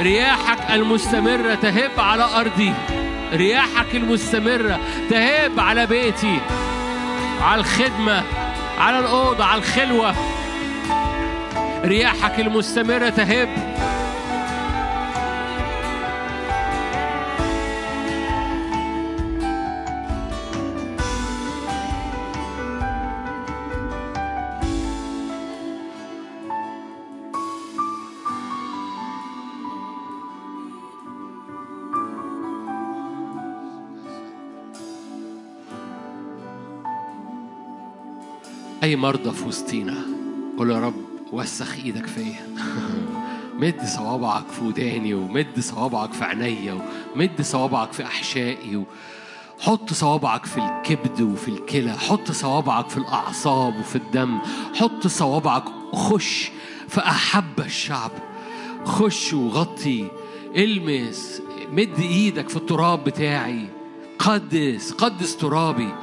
رياحك 0.00 0.70
المستمرة 0.70 1.54
تهب 1.54 1.90
على 1.98 2.24
أرضي. 2.36 2.72
رياحك 3.32 3.94
المستمرة 3.94 4.80
تهب 5.10 5.60
على 5.60 5.86
بيتي. 5.86 6.40
على 7.42 7.60
الخدمة. 7.60 8.22
على 8.78 8.98
الأوضة 8.98 9.44
على 9.44 9.58
الخلوة. 9.58 10.14
رياحك 11.84 12.40
المستمرة 12.40 13.08
تهب. 13.08 13.67
أي 38.88 38.96
مرضى 38.96 39.30
في 39.30 39.44
وسطينا؟ 39.48 39.94
قول 40.58 40.70
يا 40.70 40.78
رب 40.78 40.94
وسخ 41.32 41.74
إيدك 41.74 42.06
فيا. 42.06 42.46
مد 43.60 43.80
صوابعك 43.96 44.48
في 44.48 44.64
وداني 44.64 45.14
ومد 45.14 45.60
صوابعك 45.60 46.12
في 46.12 46.24
عينيا 46.24 46.88
ومد 47.14 47.42
صوابعك 47.42 47.92
في 47.92 48.04
أحشائي. 48.04 48.84
حط 49.60 49.92
صوابعك 49.92 50.46
في 50.46 50.58
الكبد 50.58 51.20
وفي 51.20 51.48
الكلى 51.48 51.92
حط 51.92 52.32
صوابعك 52.32 52.88
في 52.88 52.96
الأعصاب 52.96 53.80
وفي 53.80 53.96
الدم 53.96 54.38
حط 54.74 55.06
صوابعك 55.06 55.64
خش 55.92 56.50
في 56.88 57.00
أحب 57.00 57.60
الشعب. 57.60 58.10
خش 58.84 59.32
وغطي 59.32 60.10
إلمس 60.56 61.42
مد 61.72 61.98
إيدك 61.98 62.48
في 62.48 62.56
التراب 62.56 63.04
بتاعي. 63.04 63.68
قدس 64.18 64.92
قدس 64.92 65.36
ترابي. 65.36 65.94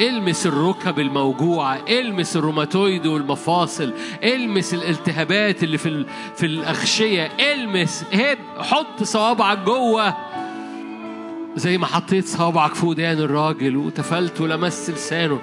إلمس 0.00 0.46
الركب 0.46 0.98
الموجوعة 0.98 1.78
إلمس 1.88 2.36
الروماتويد 2.36 3.06
والمفاصل 3.06 3.92
إلمس 4.24 4.74
الالتهابات 4.74 5.62
اللي 5.62 5.78
في 5.78 6.06
في 6.36 6.46
الأغشية 6.46 7.32
إلمس 7.52 8.04
هب 8.14 8.38
حط 8.58 9.02
صوابعك 9.02 9.58
جوه. 9.58 10.16
زي 11.56 11.78
ما 11.78 11.86
حطيت 11.86 12.26
صوابعك 12.26 12.74
في 12.74 12.86
ودان 12.86 13.18
الراجل 13.18 13.76
وتفلت 13.76 14.40
ولمست 14.40 14.90
لسانه. 14.90 15.40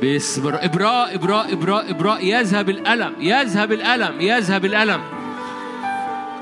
باسم 0.00 0.48
إبراء 0.48 1.14
إبراء 1.14 1.52
إبراء 1.52 1.90
إبراء 1.90 2.24
يذهب 2.24 2.70
الألم 2.70 3.12
يذهب 3.20 3.72
الألم 3.72 4.20
يذهب 4.20 4.64
الألم. 4.64 5.00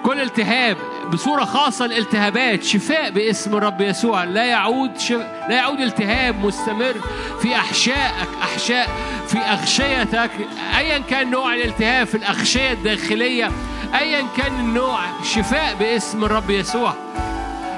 كل 0.04 0.20
التهاب. 0.20 0.76
بصورة 1.12 1.44
خاصة 1.44 1.84
الالتهابات 1.84 2.64
شفاء 2.64 3.10
باسم 3.10 3.56
الرب 3.56 3.80
يسوع. 3.80 4.24
لا 4.24 4.44
يعود 4.44 4.98
شف... 4.98 5.20
لا 5.48 5.54
يعود 5.54 5.80
التهاب 5.80 6.44
مستمر 6.44 6.94
في 7.42 7.56
أحشائك 7.56 8.28
أحشاء 8.42 8.88
في 9.28 9.38
أغشيتك. 9.38 10.30
أيا 10.78 10.98
كان 10.98 11.30
نوع 11.30 11.54
الالتهاب 11.54 12.06
في 12.06 12.14
الأغشية 12.14 12.72
الداخلية 12.72 13.50
أيا 13.94 14.26
كان 14.36 14.60
النوع 14.60 15.00
شفاء 15.34 15.74
باسم 15.74 16.24
الرب 16.24 16.50
يسوع. 16.50 16.94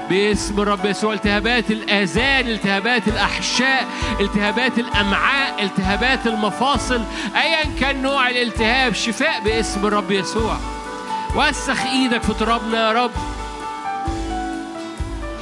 باسم 0.09 0.61
الرب 0.61 0.85
يسوع. 0.85 1.13
التهابات 1.13 1.71
الآذان 1.71 2.47
التهابات 2.47 3.07
الأحشاء 3.07 3.87
التهابات 4.19 4.79
الأمعاء 4.79 5.63
التهابات 5.63 6.27
المفاصل. 6.27 7.01
أيا 7.35 7.63
كان 7.79 8.01
نوع 8.01 8.29
الالتهاب 8.29 8.93
شفاء 8.93 9.41
باسم 9.45 9.85
الرب 9.85 10.11
يسوع. 10.11 10.57
وسخ 11.35 11.85
إيدك 11.85 12.23
في 12.23 12.33
ترابنا 12.33 12.77
يا 12.77 12.91
رب. 12.91 13.11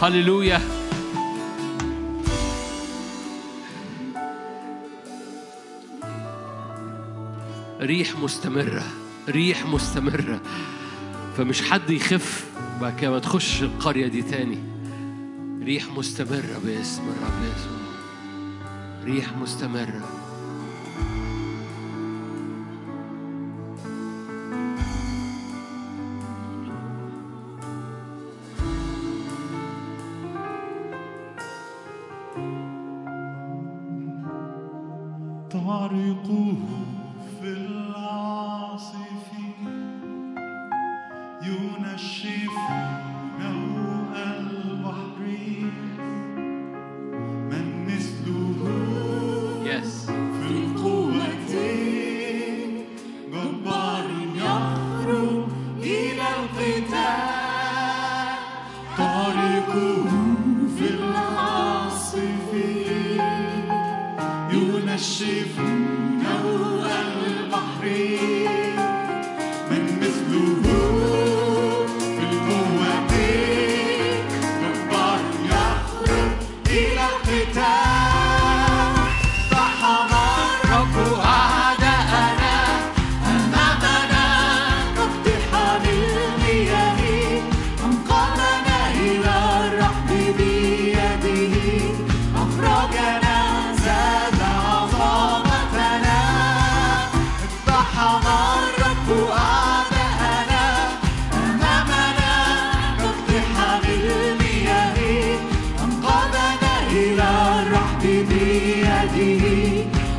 هللويا. 0.01 0.61
ريح 7.81 8.19
مستمرة 8.19 8.83
ريح 9.29 9.65
مستمرة. 9.65 10.41
فمش 11.37 11.61
حد 11.61 11.89
يخف 11.89 12.45
بعد 12.81 12.99
كده 12.99 13.11
ما 13.11 13.19
تخش 13.19 13.63
القرية 13.63 14.07
دي 14.07 14.21
تاني. 14.21 14.57
ريح 15.63 15.87
مستمرة 15.97 16.59
باسم 16.65 17.01
الرب 17.01 17.43
يسوع. 17.43 17.85
ريح 19.03 19.37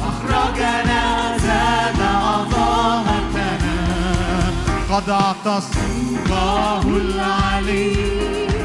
أخرجنا 0.09 1.39
زاد 1.39 2.01
عظمتنا 2.01 3.77
قد 4.91 5.11
اعتصم 5.11 6.17
صوته 6.29 6.89
العليم 6.97 8.56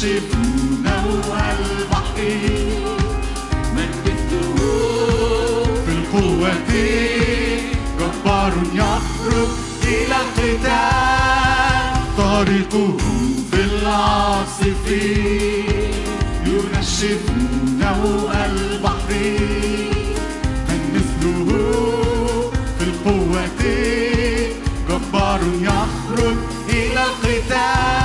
شفنا 0.00 1.04
البحر. 1.52 2.18
جبار 7.98 8.52
يخرج 8.74 9.50
إلى 9.84 10.16
القتال 10.24 11.90
في 13.50 13.60
البحر. 18.46 19.10
من 20.68 20.80
مثله 20.94 21.48
في 22.78 22.84
القوة. 22.84 23.60
جبار 24.88 25.40
يخرج 25.60 26.36
إلى 26.68 27.04
القتال 27.04 27.99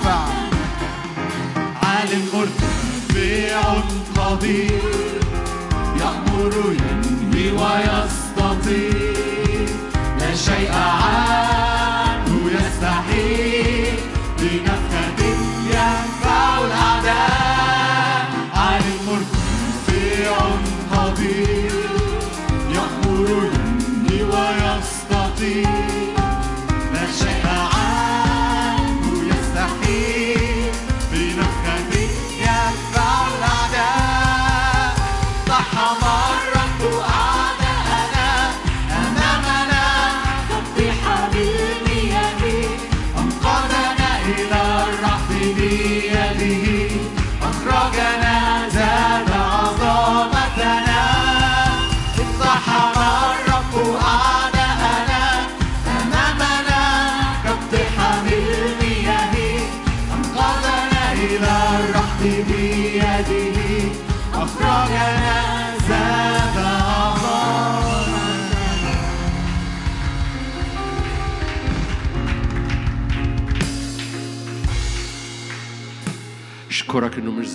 يرفع 0.00 0.24
عالم 1.82 2.24
مرتفع 2.34 3.60
قدير 4.16 5.20
يأمر 6.00 6.54
ينهي 6.72 7.46
ويستطيع. 7.52 8.90
لا 10.18 10.34
شيء 10.34 10.72
عالم 10.72 11.59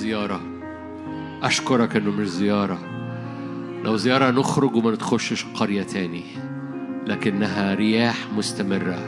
زيارة 0.06 0.42
أشكرك 1.44 1.96
إنه 1.96 2.12
مش 2.12 2.28
زيارة. 2.28 2.80
لو 3.84 3.98
زيارة 3.98 4.32
نخرج 4.32 4.76
وما 4.76 4.92
نتخشش 4.92 5.46
قرية 5.46 5.84
تاني. 5.84 6.24
لكنها 7.08 7.74
رياح 7.74 8.16
مستمرة. 8.38 9.00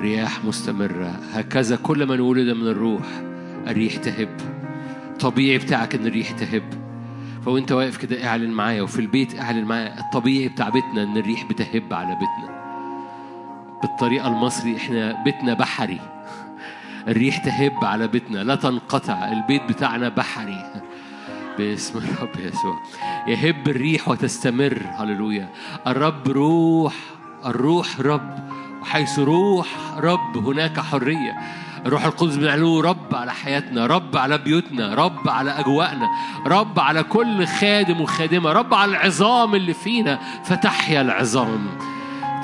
رياح 0.00 0.44
مستمرة. 0.44 1.20
هكذا 1.32 1.76
كل 1.76 2.06
من 2.06 2.20
ولد 2.20 2.56
من 2.56 2.66
الروح 2.66 3.06
الريح 3.66 3.96
تهب. 3.96 4.36
طبيعي 5.20 5.58
بتاعك 5.58 5.94
إن 5.94 6.06
الريح 6.06 6.30
تهب. 6.30 6.62
فوأنت 7.44 7.72
واقف 7.72 7.96
كده 7.96 8.26
اعلن 8.26 8.50
معايا 8.50 8.82
وفي 8.82 8.98
البيت 8.98 9.40
اعلن 9.40 9.64
معايا. 9.64 10.00
الطبيعي 10.00 10.48
بتاع 10.48 10.68
بيتنا 10.68 11.02
إن 11.02 11.16
الريح 11.16 11.44
بتهب 11.44 11.92
على 11.92 12.14
بيتنا. 12.14 12.54
بالطريقة 13.82 14.28
المصري 14.28 14.76
إحنا 14.76 15.24
بيتنا 15.24 15.54
بحري. 15.54 16.00
الريح 17.08 17.36
تهب 17.36 17.84
على 17.84 18.08
بيتنا 18.08 18.38
لا 18.38 18.54
تنقطع 18.54 19.28
البيت 19.32 19.62
بتاعنا 19.62 20.08
بحري. 20.08 20.64
باسم 21.58 21.98
الرب 21.98 22.30
يسوع. 22.38 22.82
يهب 23.26 23.68
الريح 23.68 24.08
وتستمر. 24.08 24.82
هللويا. 24.98 25.48
الرب 25.86 26.28
روح 26.28 26.94
الروح 27.46 28.00
رب. 28.00 28.38
وحيث 28.82 29.18
روح 29.18 29.66
رب 29.98 30.36
هناك 30.36 30.80
حرية. 30.80 31.34
الروح 31.86 32.04
القدس 32.04 32.36
بنعلنه 32.36 32.80
رب 32.80 33.14
على 33.14 33.32
حياتنا 33.32 33.86
رب 33.86 34.16
على 34.16 34.38
بيوتنا 34.38 34.94
رب 34.94 35.28
على 35.28 35.50
أجواءنا 35.50 36.08
رب 36.46 36.80
على 36.80 37.02
كل 37.02 37.46
خادم 37.46 38.00
وخادمة 38.00 38.52
رب 38.52 38.74
على 38.74 38.90
العظام 38.90 39.54
اللي 39.54 39.74
فينا. 39.74 40.18
فتحيا 40.44 41.00
العظام. 41.00 41.66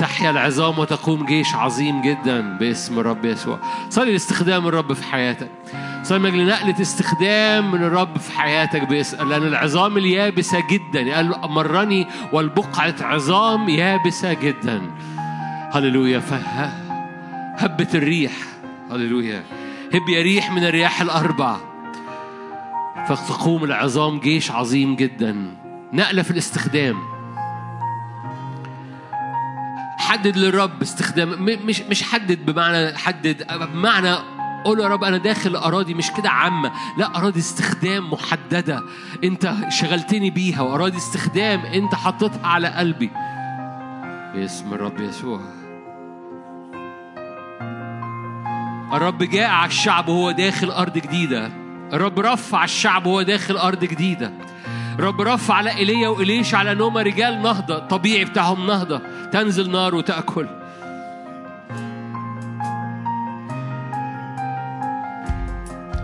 تحيا 0.01 0.31
العظام 0.31 0.79
وتقوم 0.79 1.27
جيش 1.27 1.55
عظيم 1.55 2.03
جدا 2.03 2.59
باسم 2.59 2.99
الرب 2.99 3.25
يسوع. 3.25 3.59
صلي 3.91 4.13
لاستخدام 4.13 4.67
الرب 4.67 4.93
في 4.93 5.05
حياتك. 5.05 5.51
صلي 6.03 6.19
من 6.19 6.47
نقلة 6.47 6.81
استخدام 6.81 7.71
من 7.71 7.83
الرب 7.83 8.19
في 8.19 8.39
حياتك 8.39 8.89
باسم 8.89 9.29
لأن 9.29 9.43
العظام 9.43 9.97
اليابسة 9.97 10.63
جدا. 10.71 11.15
قال 11.15 11.35
مرني 11.45 12.07
والبقعة 12.33 12.95
عظام 13.01 13.69
يابسة 13.69 14.33
جدا. 14.33 14.91
هللويا. 15.73 16.21
فه 16.21 16.37
هبت 17.57 17.95
الريح. 17.95 18.33
هللويا. 18.91 19.43
هب 19.95 20.09
يا 20.09 20.23
ريح 20.23 20.51
من 20.51 20.65
الرياح 20.65 21.01
الأربع. 21.01 21.57
فتقوم 23.09 23.65
العظام 23.65 24.21
جيش 24.21 24.51
عظيم 24.51 24.97
جدا. 24.97 25.57
نقلة 25.93 26.23
في 26.23 26.31
الاستخدام. 26.31 27.10
حدد 30.11 30.37
للرب 30.37 30.83
استخدام 30.83 31.43
مش 31.43 31.81
مش 31.81 32.03
حدد 32.03 32.47
بمعنى 32.47 32.99
حدد 32.99 33.47
بمعنى 33.73 34.15
قول 34.65 34.81
يا 34.81 34.89
رب 34.89 35.05
أنا 35.05 35.17
داخل 35.17 35.57
أراضي 35.57 35.95
مش 35.95 36.11
كده 36.17 36.31
عامة 36.31 36.73
لا 36.99 37.17
أراضي 37.17 37.41
استخدام 37.41 38.11
محددة 38.13 38.83
أنت 39.25 39.55
شغلتني 39.69 40.31
بيها 40.31 40.61
وأراضي 40.63 40.97
استخدام 40.97 41.61
أنت 41.61 41.95
حطيتها 41.95 42.47
على 42.47 42.69
قلبي. 42.69 43.11
باسم 44.35 44.75
الرب 44.75 45.01
يسوع. 45.01 45.41
الرب 48.93 49.23
جاء 49.23 49.51
على 49.51 49.69
الشعب 49.69 50.09
وهو 50.09 50.31
داخل 50.31 50.71
أرض 50.71 50.99
جديدة. 50.99 51.51
الرب 51.93 52.21
رفع 52.21 52.65
الشعب 52.65 53.07
وهو 53.07 53.23
داخل 53.23 53.57
أرض 53.57 53.85
جديدة. 53.85 54.33
الرب 55.01 55.21
رفع 55.21 55.55
على 55.55 55.71
إيليا 55.71 56.09
وإليش 56.09 56.55
على 56.55 56.73
ان 56.73 56.79
رجال 56.81 57.43
نهضة 57.43 57.79
طبيعي 57.79 58.25
بتاعهم 58.25 58.67
نهضة. 58.67 59.01
تنزل 59.33 59.71
نار 59.71 59.95
وتأكل. 59.95 60.47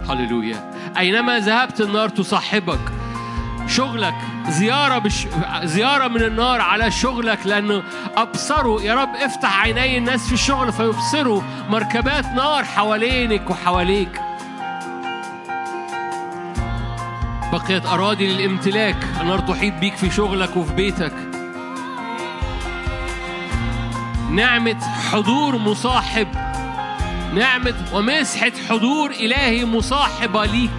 هللويا. 0.09 0.71
أينما 0.99 1.39
ذهبت 1.39 1.81
النار 1.81 2.09
تصاحبك 2.09 2.81
شغلك 3.69 4.15
زيارة 4.49 4.99
بش... 4.99 5.27
زيارة 5.63 6.09
من 6.09 6.23
النار 6.23 6.61
على 6.61 6.91
شغلك 6.91 7.47
لأنه 7.47 7.83
أبصروا 8.17 8.81
يا 8.81 8.95
رب 8.95 9.17
افتح 9.17 9.63
عيني 9.63 9.99
الناس 9.99 10.27
في 10.27 10.33
الشغل 10.33 10.73
فيبصروا 10.73 11.43
مركبات 11.71 12.27
نار 12.27 12.65
حوالينك 12.65 13.51
وحواليك. 13.51 14.21
بقيت 17.57 17.87
أراضي 17.87 18.27
للامتلاك. 18.27 18.97
النار 19.21 19.39
تحيط 19.39 19.75
بيك 19.75 19.97
في 19.97 20.11
شغلك 20.11 20.57
وفي 20.57 20.75
بيتك. 20.75 21.13
نعمة 24.31 24.81
حضور 25.11 25.59
مصاحب. 25.59 26.29
نعمة 27.35 27.75
ومسحة 27.93 28.53
حضور 28.69 29.11
إلهي 29.11 29.65
مصاحبة 29.65 30.45
ليك. 30.45 30.71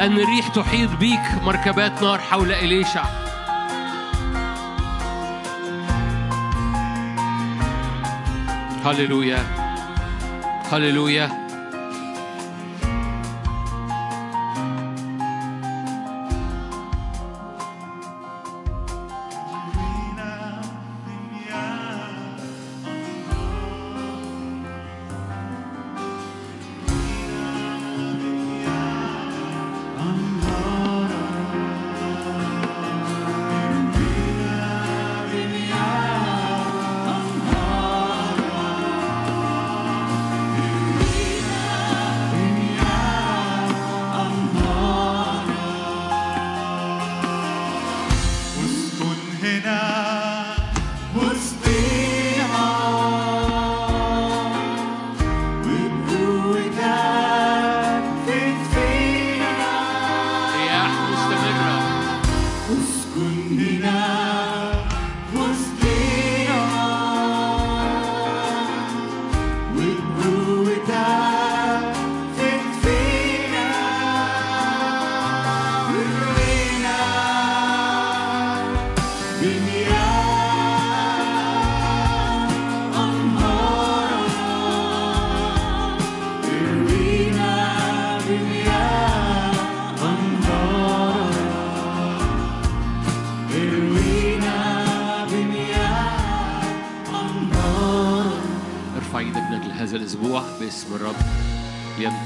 أن 0.00 0.12
الريح 0.12 0.48
تحيط 0.48 0.90
بيك 0.90 1.42
مركبات 1.42 2.02
نار 2.02 2.18
حول 2.18 2.52
إليشع. 2.52 3.04
هللويا. 8.84 9.44
هللويا. 10.72 11.43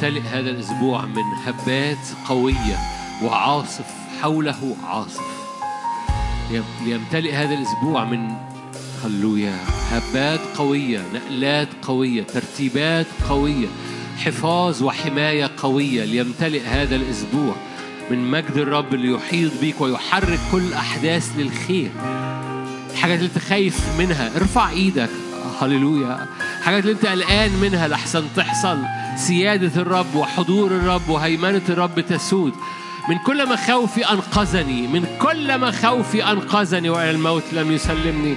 ليمتلئ 0.08 0.28
هذا 0.28 0.50
الأسبوع 0.50 1.04
من 1.06 1.22
هبات 1.46 1.98
قوية 2.28 2.78
وعاصف 3.22 3.84
حوله 4.22 4.76
عاصف. 4.84 5.26
ليم- 6.50 6.64
ليمتلئ 6.84 7.32
هذا 7.34 7.54
الأسبوع 7.54 8.04
من 8.04 8.28
هللويا 9.04 9.56
هبات 9.90 10.40
قوية 10.56 11.02
نقلات 11.14 11.68
قوية 11.82 12.22
ترتيبات 12.22 13.06
قوية 13.28 13.66
حفاظ 14.18 14.82
وحماية 14.82 15.50
قوية. 15.56 16.04
ليمتلئ 16.04 16.66
هذا 16.66 16.96
الأسبوع 16.96 17.54
من 18.10 18.30
مجد 18.30 18.56
الرب 18.56 18.94
اللي 18.94 19.12
يحيط 19.12 19.52
بيك 19.60 19.80
ويحرك 19.80 20.40
كل 20.52 20.72
أحداث 20.72 21.30
للخير. 21.38 21.90
الحاجات 22.92 23.18
اللي 23.18 23.30
انت 23.34 23.38
خايف 23.38 23.98
منها 23.98 24.36
ارفع 24.36 24.70
إيدك. 24.70 25.10
هللويا. 25.60 26.26
الحاجات 26.58 26.82
اللي 26.82 26.92
انت 26.92 27.06
قلقان 27.06 27.50
منها 27.52 27.88
لحسن 27.88 28.24
تحصل. 28.36 28.78
سيادة 29.18 29.82
الرب 29.82 30.14
وحضور 30.14 30.70
الرب 30.70 31.08
وهيمنة 31.08 31.62
الرب 31.68 32.00
تسود. 32.00 32.52
من 33.08 33.18
كل 33.18 33.48
مخاوفي 33.48 34.10
أنقذني 34.10 34.86
من 34.86 35.06
كل 35.18 35.60
مخاوفي 35.60 36.24
أنقذني 36.32 36.90
وإلى 36.90 37.10
الموت 37.10 37.42
لم 37.52 37.72
يسلمني. 37.72 38.36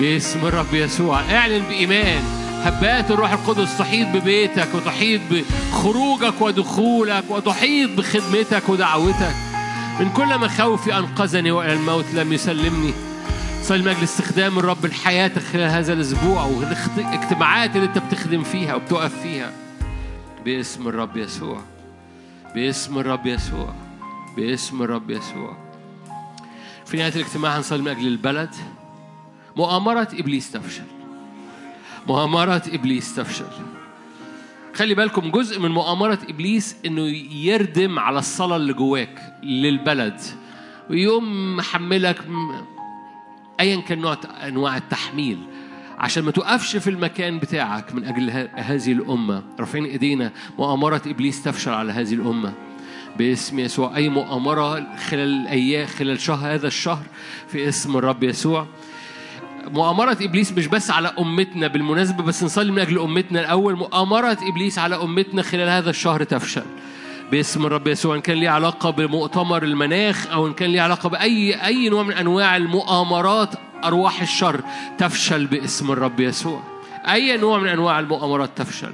باسم 0.00 0.46
الرب 0.46 0.74
يسوع. 0.74 1.20
اعلن 1.20 1.62
بإيمان. 1.68 2.22
هبات 2.64 3.10
الروح 3.10 3.32
القدس 3.32 3.78
تحيط 3.78 4.08
ببيتك 4.08 4.68
وتحيط 4.74 5.20
بخروجك 5.30 6.40
ودخولك 6.40 7.24
وتحيط 7.28 7.90
بخدمتك 7.90 8.68
ودعوتك. 8.68 9.34
من 10.00 10.08
كل 10.16 10.38
مخاوفي 10.38 10.98
أنقذني 10.98 11.50
وإلى 11.50 11.72
الموت 11.72 12.06
لم 12.14 12.32
يسلمني. 12.32 12.94
صلي 13.62 13.82
من 13.82 13.88
أجل 13.88 14.02
استخدام 14.02 14.58
الرب 14.58 14.86
لحياتك 14.86 15.42
خلال 15.42 15.70
هذا 15.70 15.92
الأسبوع 15.92 16.44
والاجتماعات 16.44 17.76
اللي 17.76 17.86
أنت 17.86 17.98
بتخدم 17.98 18.42
فيها 18.42 18.74
وبتقف 18.74 19.12
فيها. 19.22 19.65
باسم 20.46 20.88
الرب 20.88 21.16
يسوع. 21.16 21.62
باسم 22.54 22.98
الرب 22.98 23.26
يسوع. 23.26 23.74
باسم 24.36 24.82
الرب 24.82 25.10
يسوع. 25.10 25.56
في 26.86 26.96
نهاية 26.96 27.14
الاجتماع 27.14 27.58
هنصلي 27.58 27.82
من 27.82 27.88
أجل 27.88 28.06
البلد. 28.06 28.54
مؤامرة 29.56 30.08
إبليس 30.12 30.50
تفشل. 30.50 30.84
مؤامرة 32.08 32.62
إبليس 32.68 33.14
تفشل. 33.14 33.46
خلي 34.74 34.94
بالكم 34.94 35.30
جزء 35.30 35.60
من 35.60 35.70
مؤامرة 35.70 36.18
إبليس 36.28 36.76
إنه 36.86 37.02
يردم 37.46 37.98
على 37.98 38.18
الصلاة 38.18 38.56
اللي 38.56 38.72
جواك 38.72 39.38
للبلد. 39.42 40.20
ويقوم 40.90 41.56
محملك 41.56 42.24
أيا 43.60 43.80
كان 43.80 43.98
نوع 43.98 44.18
أنواع 44.24 44.76
التحميل. 44.76 45.38
عشان 45.98 46.24
ما 46.24 46.30
توقفش 46.30 46.76
في 46.76 46.90
المكان 46.90 47.38
بتاعك 47.38 47.94
من 47.94 48.04
أجل 48.04 48.48
هذه 48.54 48.92
الأمة. 48.92 49.42
رافعين 49.60 49.84
إيدينا. 49.84 50.32
مؤامرة 50.58 51.02
إبليس 51.06 51.42
تفشل 51.42 51.70
على 51.70 51.92
هذه 51.92 52.14
الأمة. 52.14 52.52
باسم 53.18 53.58
يسوع. 53.58 53.96
أي 53.96 54.08
مؤامرة 54.08 54.96
خلال 54.96 55.40
الأيام 55.40 55.86
خلال 55.86 56.20
شهر 56.20 56.54
هذا 56.54 56.66
الشهر 56.66 57.02
في 57.48 57.68
اسم 57.68 57.96
الرب 57.96 58.22
يسوع. 58.22 58.66
مؤامرة 59.66 60.16
إبليس 60.20 60.52
مش 60.52 60.66
بس 60.66 60.90
على 60.90 61.12
أمتنا 61.18 61.66
بالمناسبة 61.66 62.22
بس 62.24 62.44
نصلي 62.44 62.72
من 62.72 62.78
أجل 62.78 62.98
أمتنا 62.98 63.40
الأول. 63.40 63.76
مؤامرة 63.76 64.38
إبليس 64.42 64.78
على 64.78 65.02
أمتنا 65.02 65.42
خلال 65.42 65.68
هذا 65.68 65.90
الشهر 65.90 66.24
تفشل. 66.24 66.64
باسم 67.30 67.66
الرب 67.66 67.86
يسوع. 67.86 68.14
إن 68.16 68.20
كان 68.20 68.36
ليه 68.36 68.48
علاقة 68.48 68.90
بمؤتمر 68.90 69.62
المناخ 69.62 70.26
أو 70.32 70.46
إن 70.46 70.52
كان 70.52 70.70
ليه 70.70 70.80
علاقة 70.80 71.08
بأي 71.08 71.66
أي 71.66 71.88
نوع 71.88 72.02
من 72.02 72.12
أنواع 72.12 72.56
المؤامرات 72.56 73.54
أرواح 73.84 74.20
الشر 74.20 74.60
تفشل 74.98 75.46
باسم 75.46 75.90
الرب 75.90 76.20
يسوع. 76.20 76.62
أي 77.08 77.36
نوع 77.36 77.58
من 77.58 77.68
أنواع 77.68 78.00
المؤامرات 78.00 78.50
تفشل 78.56 78.92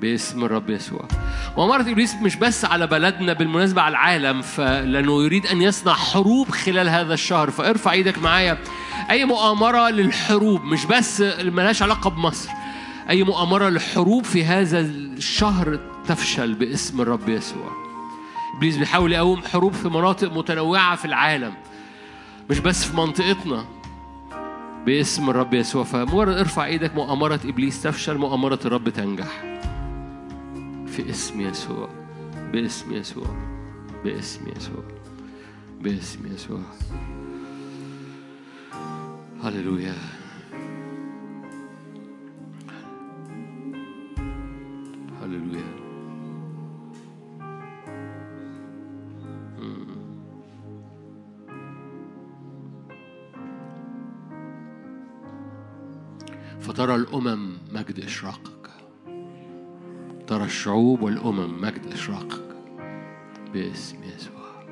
باسم 0.00 0.44
الرب 0.44 0.70
يسوع. 0.70 1.08
مؤامرة 1.56 1.80
إبليس 1.80 2.14
مش 2.14 2.36
بس 2.36 2.64
على 2.64 2.86
بلدنا 2.86 3.32
بالمناسبة 3.32 3.82
على 3.82 3.92
العالم 3.92 4.42
فلأنه 4.42 5.24
يريد 5.24 5.46
أن 5.46 5.62
يصنع 5.62 5.92
حروب 5.92 6.50
خلال 6.50 6.88
هذا 6.88 7.14
الشهر. 7.14 7.50
فارفع 7.50 7.92
إيدك 7.92 8.18
معايا. 8.18 8.58
أي 9.10 9.24
مؤامرة 9.24 9.90
للحروب 9.90 10.64
مش 10.64 10.84
بس 10.84 11.20
ملهاش 11.40 11.82
علاقة 11.82 12.10
بمصر. 12.10 12.50
أي 13.10 13.22
مؤامرة 13.22 13.68
للحروب 13.68 14.24
في 14.24 14.44
هذا 14.44 14.80
الشهر 14.80 15.78
تفشل 16.08 16.54
باسم 16.54 17.00
الرب 17.00 17.28
يسوع. 17.28 17.72
إبليس 18.56 18.76
بيحاول 18.76 19.12
يقوم 19.12 19.42
حروب 19.52 19.72
في 19.72 19.88
مناطق 19.88 20.32
متنوعة 20.32 20.96
في 20.96 21.04
العالم 21.04 21.54
مش 22.50 22.58
بس 22.58 22.84
في 22.84 22.96
منطقتنا. 22.96 23.64
باسم 24.86 25.30
الرب 25.30 25.54
يسوع. 25.54 25.84
فمجرد 25.84 26.36
ارفع 26.36 26.64
إيدك. 26.64 26.94
مؤامرة 26.94 27.40
إبليس. 27.44 27.82
تفشل. 27.82 28.18
مؤامرة 28.18 28.60
الرب 28.64 28.88
تنجح. 28.88 29.60
في 30.86 31.10
اسم 31.10 31.40
يسوع. 31.40 31.88
باسم 32.52 32.92
يسوع. 32.92 33.26
باسم 34.04 34.48
يسوع. 34.56 34.84
باسم 35.80 36.32
يسوع. 36.34 36.60
هللويا. 39.42 39.94
هللويا. 45.22 45.83
فترى 56.64 56.94
الأمم 56.94 57.52
مجد 57.72 58.00
إشراقك. 58.00 58.70
ترى 60.26 60.44
الشعوب 60.44 61.02
والأمم 61.02 61.60
مجد 61.60 61.86
إشراقك. 61.92 62.56
باسم 63.52 63.96
يسوع. 64.16 64.64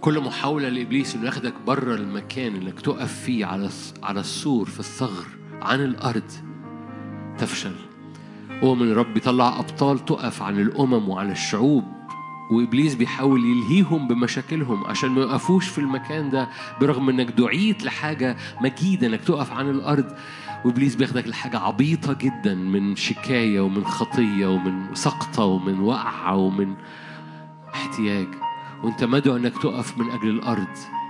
كل 0.00 0.20
محاولة 0.20 0.68
لإبليس 0.68 1.14
إنه 1.14 1.26
ياخدك 1.26 1.54
بره 1.66 1.94
المكان 1.94 2.56
اللي 2.56 2.72
تقف 2.72 3.20
فيه 3.22 3.46
على 3.46 3.68
على 4.02 4.20
السور 4.20 4.66
في 4.66 4.80
الثغر 4.80 5.26
عن 5.62 5.84
الأرض 5.84 6.30
تفشل. 7.38 7.74
هو 8.64 8.74
من 8.74 8.92
الرب 8.92 9.14
بيطلع 9.14 9.58
أبطال 9.58 10.04
تقف 10.04 10.42
عن 10.42 10.60
الأمم 10.60 11.08
وعن 11.08 11.30
الشعوب. 11.30 11.84
وإبليس 12.52 12.94
بيحاول 12.94 13.44
يلهيهم 13.44 14.08
بمشاكلهم 14.08 14.84
عشان 14.86 15.10
ما 15.10 15.20
يقفوش 15.20 15.68
في 15.68 15.78
المكان 15.78 16.30
ده 16.30 16.48
برغم 16.80 17.08
إنك 17.08 17.26
دعيت 17.26 17.84
لحاجة 17.84 18.36
مجيدة 18.60 19.06
إنك 19.06 19.20
تقف 19.20 19.52
عن 19.52 19.70
الأرض. 19.70 20.12
وإبليس 20.64 20.94
بياخدك 20.94 21.28
لحاجة 21.28 21.58
عبيطة 21.58 22.12
جدا 22.12 22.54
من 22.54 22.96
شكاية 22.96 23.60
ومن 23.60 23.84
خطية 23.84 24.46
ومن 24.46 24.94
سقطة 24.94 25.44
ومن 25.44 25.80
وقعة 25.80 26.36
ومن 26.36 26.74
احتياج. 27.74 28.28
وأنت 28.82 29.04
مدعو 29.04 29.36
إنك 29.36 29.58
تقف 29.58 29.98
من 29.98 30.10
أجل 30.10 30.28
الأرض. 30.28 31.01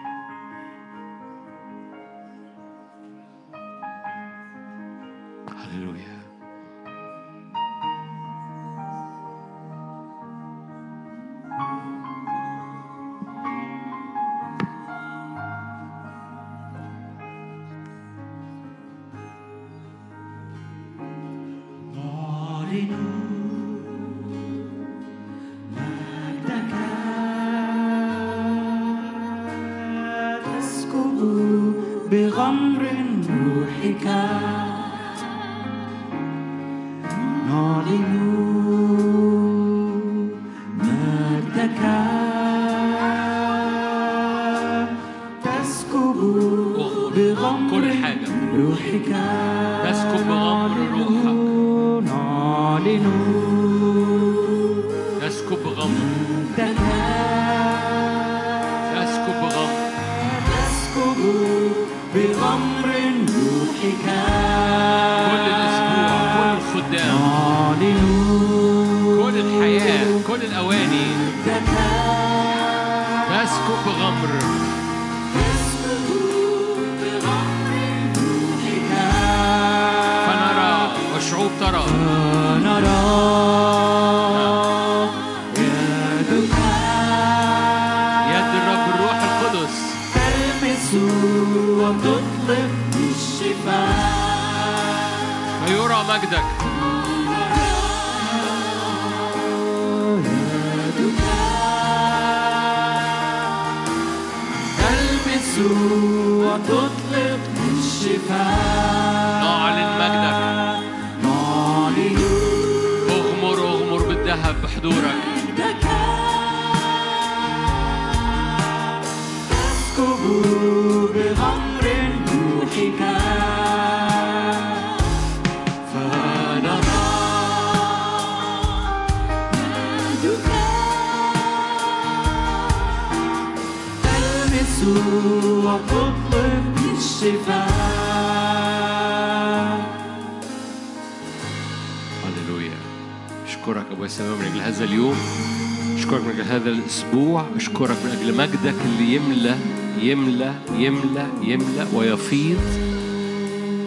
يملى 149.02 149.56
يملى 150.00 150.54
يملى 150.72 151.26
يملى 151.42 151.86
ويفيض 151.94 152.60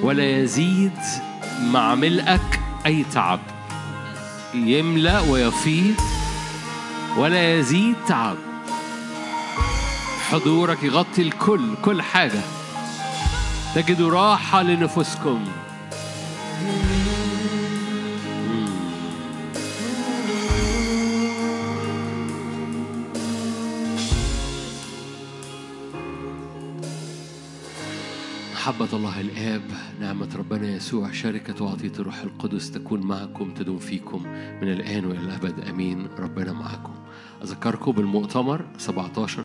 ولا 0.03 0.39
يزيد 0.39 0.99
مع 1.63 1.95
ملئك 1.95 2.59
أي 2.85 3.05
تعب. 3.13 3.39
يملى 4.53 5.23
ويفيض 5.29 5.95
ولا 7.17 7.59
يزيد 7.59 7.95
تعب. 8.07 8.37
حضورك 10.29 10.83
يغطي 10.83 11.21
الكل 11.21 11.75
كل 11.81 12.01
حاجة. 12.01 12.41
تجدوا 13.75 14.11
راحة 14.11 14.63
لنفوسكم. 14.63 15.45
محبة 28.65 28.89
الله 28.93 29.21
الآب 29.21 29.61
نعمة 29.99 30.35
ربنا 30.35 30.69
يسوع 30.69 31.11
شركة 31.11 31.63
وعطية 31.63 31.91
الروح 31.99 32.21
القدس 32.21 32.71
تكون 32.71 32.99
معكم 32.99 33.53
تدوم 33.53 33.77
فيكم 33.77 34.23
من 34.61 34.71
الآن 34.71 35.05
وإلى 35.05 35.19
الأبد. 35.19 35.59
أمين. 35.69 36.07
ربنا 36.19 36.53
معكم. 36.53 36.93
أذكركم 37.43 37.91
بالمؤتمر 37.91 38.65
17 38.77 39.43